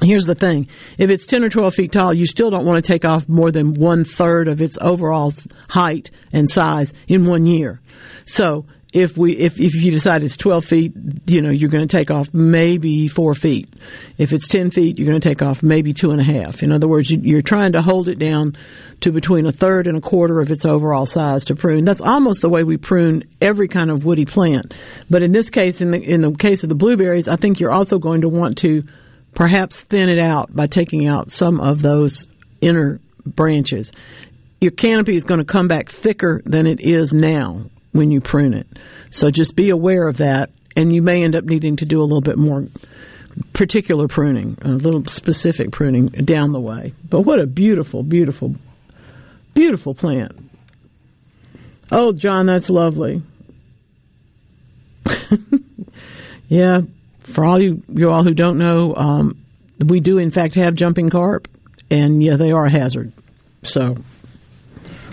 [0.00, 0.68] Here's the thing.
[0.98, 3.50] If it's 10 or 12 feet tall, you still don't want to take off more
[3.50, 5.32] than one third of its overall
[5.68, 7.80] height and size in one year.
[8.24, 10.92] So if we if if you decide it's 12 feet,
[11.26, 13.72] you know you're going to take off maybe four feet.
[14.18, 16.62] If it's 10 feet, you're going to take off maybe two and a half.
[16.62, 18.56] In other words, you, are trying to hold it down
[19.00, 21.84] to between a third and a quarter of its overall size to prune.
[21.84, 24.74] That's almost the way we prune every kind of woody plant.
[25.08, 27.72] But in this case, in the in the case of the blueberries, I think you're
[27.72, 28.84] also going to want to
[29.34, 32.26] perhaps thin it out by taking out some of those
[32.60, 33.90] inner branches.
[34.60, 38.54] Your canopy is going to come back thicker than it is now when you prune
[38.54, 38.66] it.
[39.10, 42.04] So just be aware of that, and you may end up needing to do a
[42.04, 42.66] little bit more
[43.52, 46.94] particular pruning, a little specific pruning down the way.
[47.08, 48.56] But what a beautiful, beautiful,
[49.54, 50.32] beautiful plant.
[51.90, 53.22] Oh, John, that's lovely.
[56.48, 56.80] yeah,
[57.20, 59.44] for all you, you all who don't know, um,
[59.84, 61.48] we do in fact have jumping carp,
[61.90, 63.12] and yeah, they are a hazard.
[63.62, 63.96] So,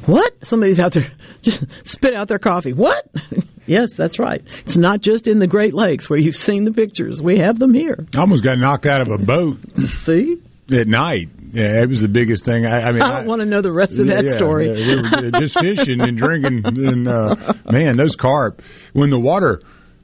[0.05, 0.45] what?
[0.45, 1.11] Somebody's out there
[1.41, 2.73] just spit out their coffee.
[2.73, 3.07] What?
[3.65, 4.43] yes, that's right.
[4.59, 7.21] It's not just in the Great Lakes where you've seen the pictures.
[7.21, 8.05] We have them here.
[8.15, 9.59] I almost got knocked out of a boat.
[9.99, 10.37] See?
[10.71, 11.29] At night.
[11.51, 12.67] Yeah, it was the biggest thing.
[12.67, 14.67] I, I mean, I don't I, want to know the rest of that yeah, story.
[14.67, 18.61] Yeah, we just fishing and drinking, and uh, man, those carp.
[18.93, 19.59] When the water,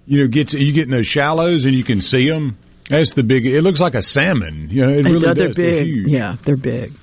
[0.08, 2.58] you know, gets you get in those shallows and you can see them.
[2.90, 3.46] That's the big.
[3.46, 4.70] It looks like a salmon.
[4.72, 5.56] You know, it really they're does.
[5.56, 5.76] Big.
[5.76, 6.08] They're huge.
[6.08, 6.94] Yeah, they're big.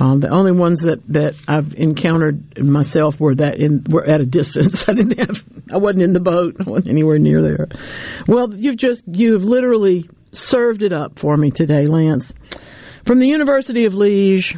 [0.00, 4.24] Um, the only ones that, that I've encountered myself were that in were at a
[4.24, 4.88] distance.
[4.88, 6.56] I didn't have I wasn't in the boat.
[6.58, 7.68] I wasn't anywhere near there.
[8.26, 12.32] Well, you've just you've literally served it up for me today, Lance.
[13.04, 14.56] From the University of Liege,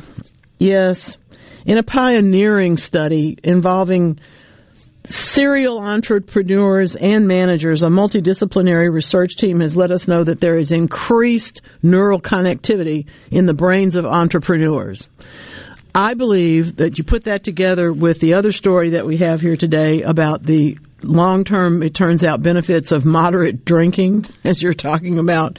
[0.59, 1.19] yes,
[1.67, 4.21] in a pioneering study involving
[5.07, 10.73] serial entrepreneurs and managers, a multidisciplinary research team has let us know that there is
[10.73, 15.09] increased neural connectivity in the brains of entrepreneurs.
[15.95, 19.57] I believe that you put that together with the other story that we have here
[19.57, 25.19] today about the long term, it turns out, benefits of moderate drinking, as you're talking
[25.19, 25.59] about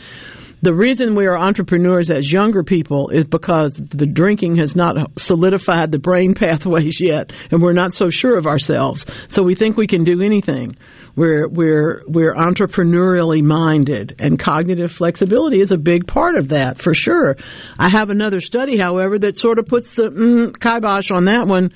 [0.63, 5.91] the reason we are entrepreneurs as younger people is because the drinking has not solidified
[5.91, 9.05] the brain pathways yet, and we're not so sure of ourselves.
[9.27, 10.77] So we think we can do anything.
[11.17, 16.93] We're we're we're entrepreneurially minded, and cognitive flexibility is a big part of that for
[16.93, 17.35] sure.
[17.77, 21.73] I have another study, however, that sort of puts the mm, kibosh on that one.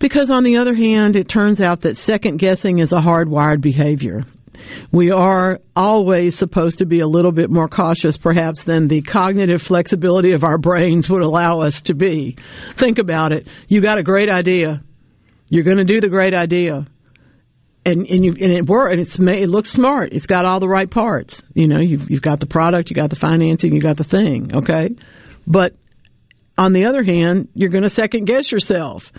[0.00, 4.24] Because on the other hand, it turns out that second guessing is a hardwired behavior
[4.90, 9.62] we are always supposed to be a little bit more cautious perhaps than the cognitive
[9.62, 12.36] flexibility of our brains would allow us to be.
[12.74, 13.46] Think about it.
[13.68, 14.82] You got a great idea.
[15.48, 16.86] You're going to do the great idea.
[17.84, 20.12] And, and you, and it works, and it's, it looks smart.
[20.12, 21.42] It's got all the right parts.
[21.52, 24.54] You know, you've, you've got the product, you got the financing, you got the thing,
[24.54, 24.90] okay?
[25.46, 25.74] But
[26.56, 29.12] on the other hand, you're going to second guess yourself.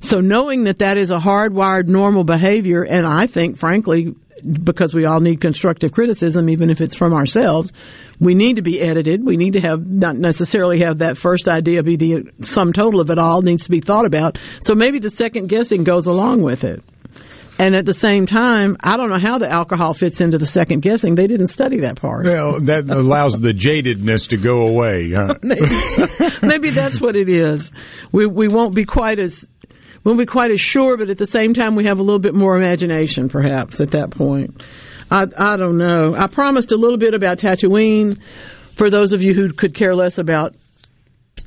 [0.00, 4.14] So knowing that that is a hardwired normal behavior, and I think, frankly,
[4.44, 7.72] because we all need constructive criticism, even if it's from ourselves.
[8.20, 9.24] We need to be edited.
[9.24, 13.10] We need to have not necessarily have that first idea be the sum total of
[13.10, 14.38] it all needs to be thought about.
[14.60, 16.82] So maybe the second guessing goes along with it.
[17.60, 20.80] And at the same time, I don't know how the alcohol fits into the second
[20.80, 21.16] guessing.
[21.16, 22.24] They didn't study that part.
[22.24, 25.10] Well, that allows the jadedness to go away.
[25.10, 25.34] Huh?
[25.42, 25.66] maybe,
[26.42, 27.72] maybe that's what it is.
[28.12, 29.48] We we won't be quite as
[30.04, 32.34] won't be quite as sure, but at the same time, we have a little bit
[32.34, 34.62] more imagination, perhaps, at that point.
[35.10, 36.14] I, I don't know.
[36.16, 38.20] I promised a little bit about Tatooine.
[38.76, 40.54] For those of you who could care less about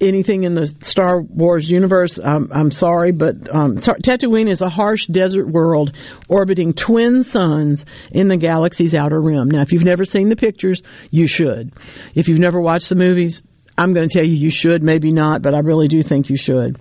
[0.01, 5.05] anything in the Star Wars universe, I'm, I'm sorry, but um, Tatooine is a harsh
[5.05, 5.95] desert world
[6.27, 9.49] orbiting twin suns in the galaxy's outer rim.
[9.49, 11.73] Now, if you've never seen the pictures, you should.
[12.15, 13.43] If you've never watched the movies,
[13.77, 16.37] I'm going to tell you you should, maybe not, but I really do think you
[16.37, 16.77] should.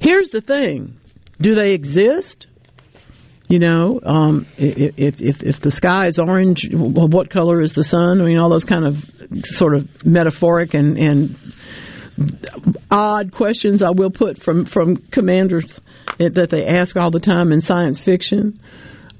[0.00, 0.98] Here's the thing.
[1.40, 2.46] Do they exist?
[3.48, 8.20] You know, um, if, if, if the sky is orange, what color is the sun?
[8.20, 9.08] I mean, all those kind of
[9.44, 11.36] sort of metaphoric and, and
[12.90, 15.80] odd questions I will put from, from commanders
[16.18, 18.60] that they ask all the time in science fiction.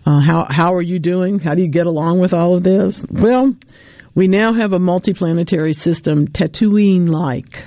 [0.06, 1.38] Uh, how, how are you doing?
[1.38, 3.04] How do you get along with all of this?
[3.10, 3.54] Well,
[4.14, 7.64] we now have a multiplanetary system, Tatooine like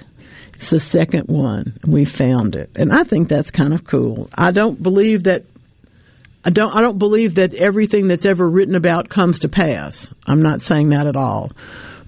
[0.58, 1.78] It's the second one.
[1.86, 2.72] We found it.
[2.76, 4.28] And I think that's kind of cool.
[4.36, 5.44] I don't believe that
[6.44, 10.12] I don't I don't believe that everything that's ever written about comes to pass.
[10.26, 11.52] I'm not saying that at all.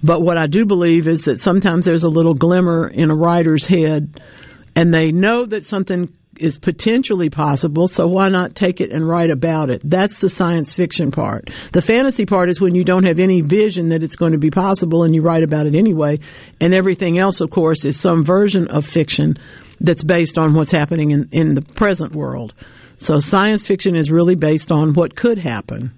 [0.02, 3.68] But what I do believe is that sometimes there's a little glimmer in a writer's
[3.68, 4.20] head
[4.76, 9.30] and they know that something is potentially possible, so why not take it and write
[9.30, 9.82] about it?
[9.84, 11.50] That's the science fiction part.
[11.72, 14.52] The fantasy part is when you don't have any vision that it's going to be
[14.52, 16.20] possible and you write about it anyway.
[16.60, 19.38] And everything else, of course, is some version of fiction
[19.80, 22.54] that's based on what's happening in, in the present world.
[22.98, 25.94] So science fiction is really based on what could happen.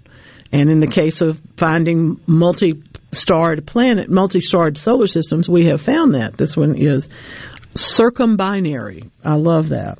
[0.52, 6.36] And in the case of finding multi-starred planet, multi-starred solar systems, we have found that.
[6.36, 7.08] This one is
[7.74, 9.10] circumbinary.
[9.24, 9.98] I love that.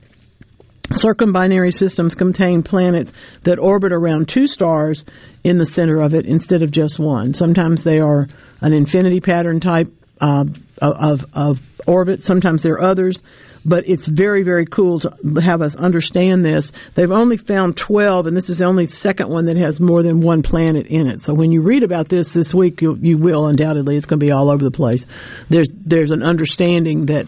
[0.93, 3.13] Circumbinary systems contain planets
[3.43, 5.05] that orbit around two stars
[5.45, 7.35] in the center of it instead of just one.
[7.35, 8.29] Sometimes they are
[8.61, 10.45] an infinity pattern type uh,
[10.81, 12.25] of, of orbit.
[12.25, 13.23] Sometimes there are others
[13.65, 15.11] but it's very, very cool to
[15.41, 16.73] have us understand this.
[16.95, 20.21] They've only found 12, and this is the only second one that has more than
[20.21, 21.23] one planet in it.
[21.23, 23.97] So when you read about this this week, you, you will undoubtedly.
[23.97, 25.07] It's going to be all over the place.
[25.49, 27.27] There's there's an understanding that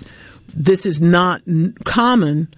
[0.53, 1.43] this is not
[1.85, 2.55] common,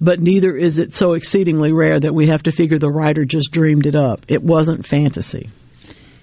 [0.00, 3.52] but neither is it so exceedingly rare that we have to figure the writer just
[3.52, 4.24] dreamed it up.
[4.28, 5.50] It wasn't fantasy.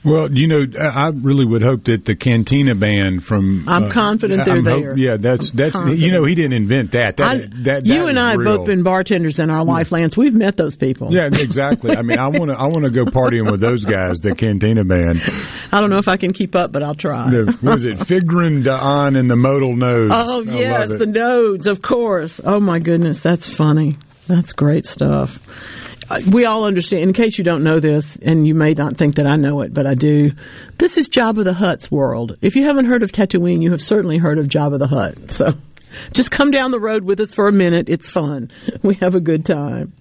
[0.07, 3.67] Well, you know, I really would hope that the Cantina band from.
[3.67, 4.89] I'm uh, confident they're I'm there.
[4.89, 5.99] Hope, yeah, that's that's confident.
[5.99, 7.17] you know he didn't invent that.
[7.17, 10.15] That, I, that, that you and I have both been bartenders in our life, Lance.
[10.15, 11.13] We've met those people.
[11.13, 11.95] Yeah, exactly.
[11.95, 14.85] I mean, I want to I want to go partying with those guys, the Cantina
[14.85, 15.21] band.
[15.71, 17.29] I don't know if I can keep up, but I'll try.
[17.29, 17.97] The, what is it?
[17.99, 20.13] Figrin D'An and the modal nodes.
[20.15, 22.39] Oh I yes, the nodes, of course.
[22.43, 23.97] Oh my goodness, that's funny.
[24.27, 25.39] That's great stuff
[26.09, 29.15] Uh, we all understand, in case you don't know this, and you may not think
[29.15, 30.31] that I know it, but I do,
[30.77, 32.37] this is Jabba the Hutt's world.
[32.41, 35.31] If you haven't heard of Tatooine, you have certainly heard of Jabba the Hutt.
[35.31, 35.53] So
[36.13, 37.89] just come down the road with us for a minute.
[37.89, 38.51] It's fun.
[38.83, 39.93] We have a good time.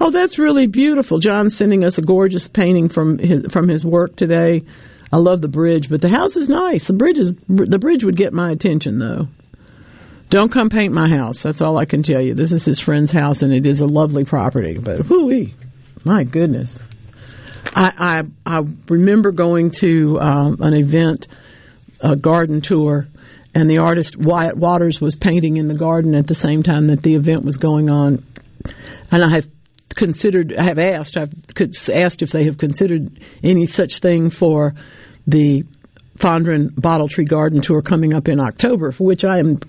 [0.00, 1.18] Oh, that's really beautiful.
[1.18, 4.62] John's sending us a gorgeous painting from his, from his work today.
[5.10, 6.86] I love the bridge, but the house is nice.
[6.86, 9.28] The bridge is, the bridge would get my attention though.
[10.30, 11.42] Don't come paint my house.
[11.42, 12.34] That's all I can tell you.
[12.34, 14.76] This is his friend's house, and it is a lovely property.
[14.78, 15.48] But whoo
[16.04, 16.78] my goodness.
[17.74, 21.28] I, I, I remember going to um, an event,
[22.00, 23.08] a garden tour,
[23.54, 27.02] and the artist Wyatt Waters was painting in the garden at the same time that
[27.02, 28.24] the event was going on.
[29.10, 29.48] And I have
[29.94, 31.32] considered, I have asked, I've
[31.92, 34.74] asked if they have considered any such thing for
[35.26, 35.64] the
[36.18, 39.60] Fondren Bottle Tree Garden Tour coming up in October, for which I am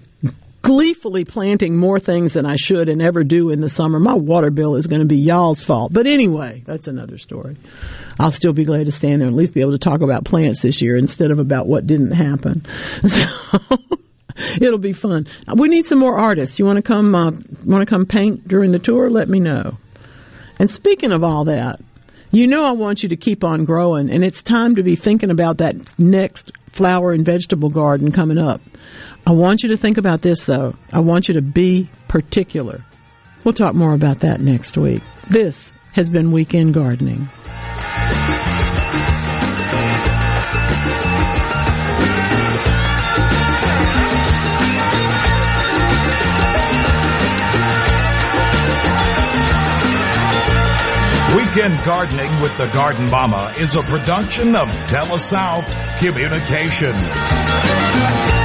[0.62, 4.00] gleefully planting more things than I should and ever do in the summer.
[4.00, 5.94] My water bill is going to be y'all's fault.
[5.94, 7.58] But anyway, that's another story.
[8.20, 10.26] I'll still be glad to stand there and at least be able to talk about
[10.26, 12.66] plants this year instead of about what didn't happen.
[13.06, 13.24] So
[14.62, 15.28] it'll be fun.
[15.54, 16.60] We need some more artists.
[16.60, 17.16] You want to come?
[17.16, 17.32] Uh,
[17.66, 19.10] want to come paint during the tour?
[19.10, 19.78] Let me know.
[20.60, 21.80] And speaking of all that,
[22.32, 25.32] you know I want you to keep on growing, and it's time to be thinking
[25.32, 28.62] about that next flower and vegetable garden coming up.
[29.30, 30.74] I want you to think about this, though.
[30.92, 32.84] I want you to be particular.
[33.44, 35.04] We'll talk more about that next week.
[35.30, 37.30] This has been Weekend Gardening.
[51.38, 58.39] Weekend Gardening with the Garden Mama is a production of TeleSouth Communication.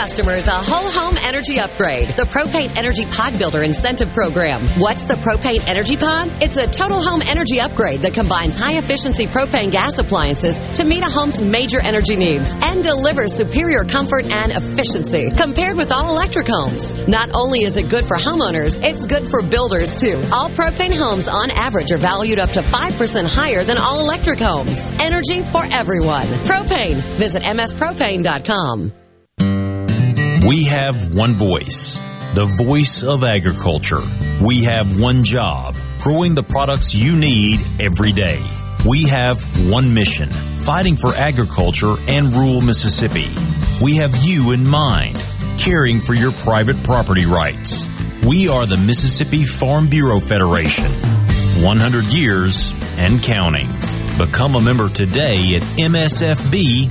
[0.00, 2.08] Customers a whole home energy upgrade.
[2.16, 4.66] The Propane Energy Pod Builder Incentive Program.
[4.78, 6.30] What's the Propane Energy Pod?
[6.42, 11.04] It's a total home energy upgrade that combines high efficiency propane gas appliances to meet
[11.04, 16.48] a home's major energy needs and delivers superior comfort and efficiency compared with all electric
[16.48, 17.06] homes.
[17.06, 20.16] Not only is it good for homeowners, it's good for builders too.
[20.32, 24.94] All propane homes on average are valued up to 5% higher than all electric homes.
[24.98, 26.24] Energy for everyone.
[26.48, 26.94] Propane.
[27.20, 28.99] Visit mspropane.com.
[30.46, 31.98] We have one voice,
[32.34, 34.00] the voice of agriculture.
[34.40, 38.42] We have one job, growing the products you need every day.
[38.88, 43.28] We have one mission, fighting for agriculture and rural Mississippi.
[43.82, 45.22] We have you in mind,
[45.58, 47.86] caring for your private property rights.
[48.24, 50.90] We are the Mississippi Farm Bureau Federation.
[51.62, 53.68] 100 years and counting.
[54.16, 56.90] Become a member today at msfb.org.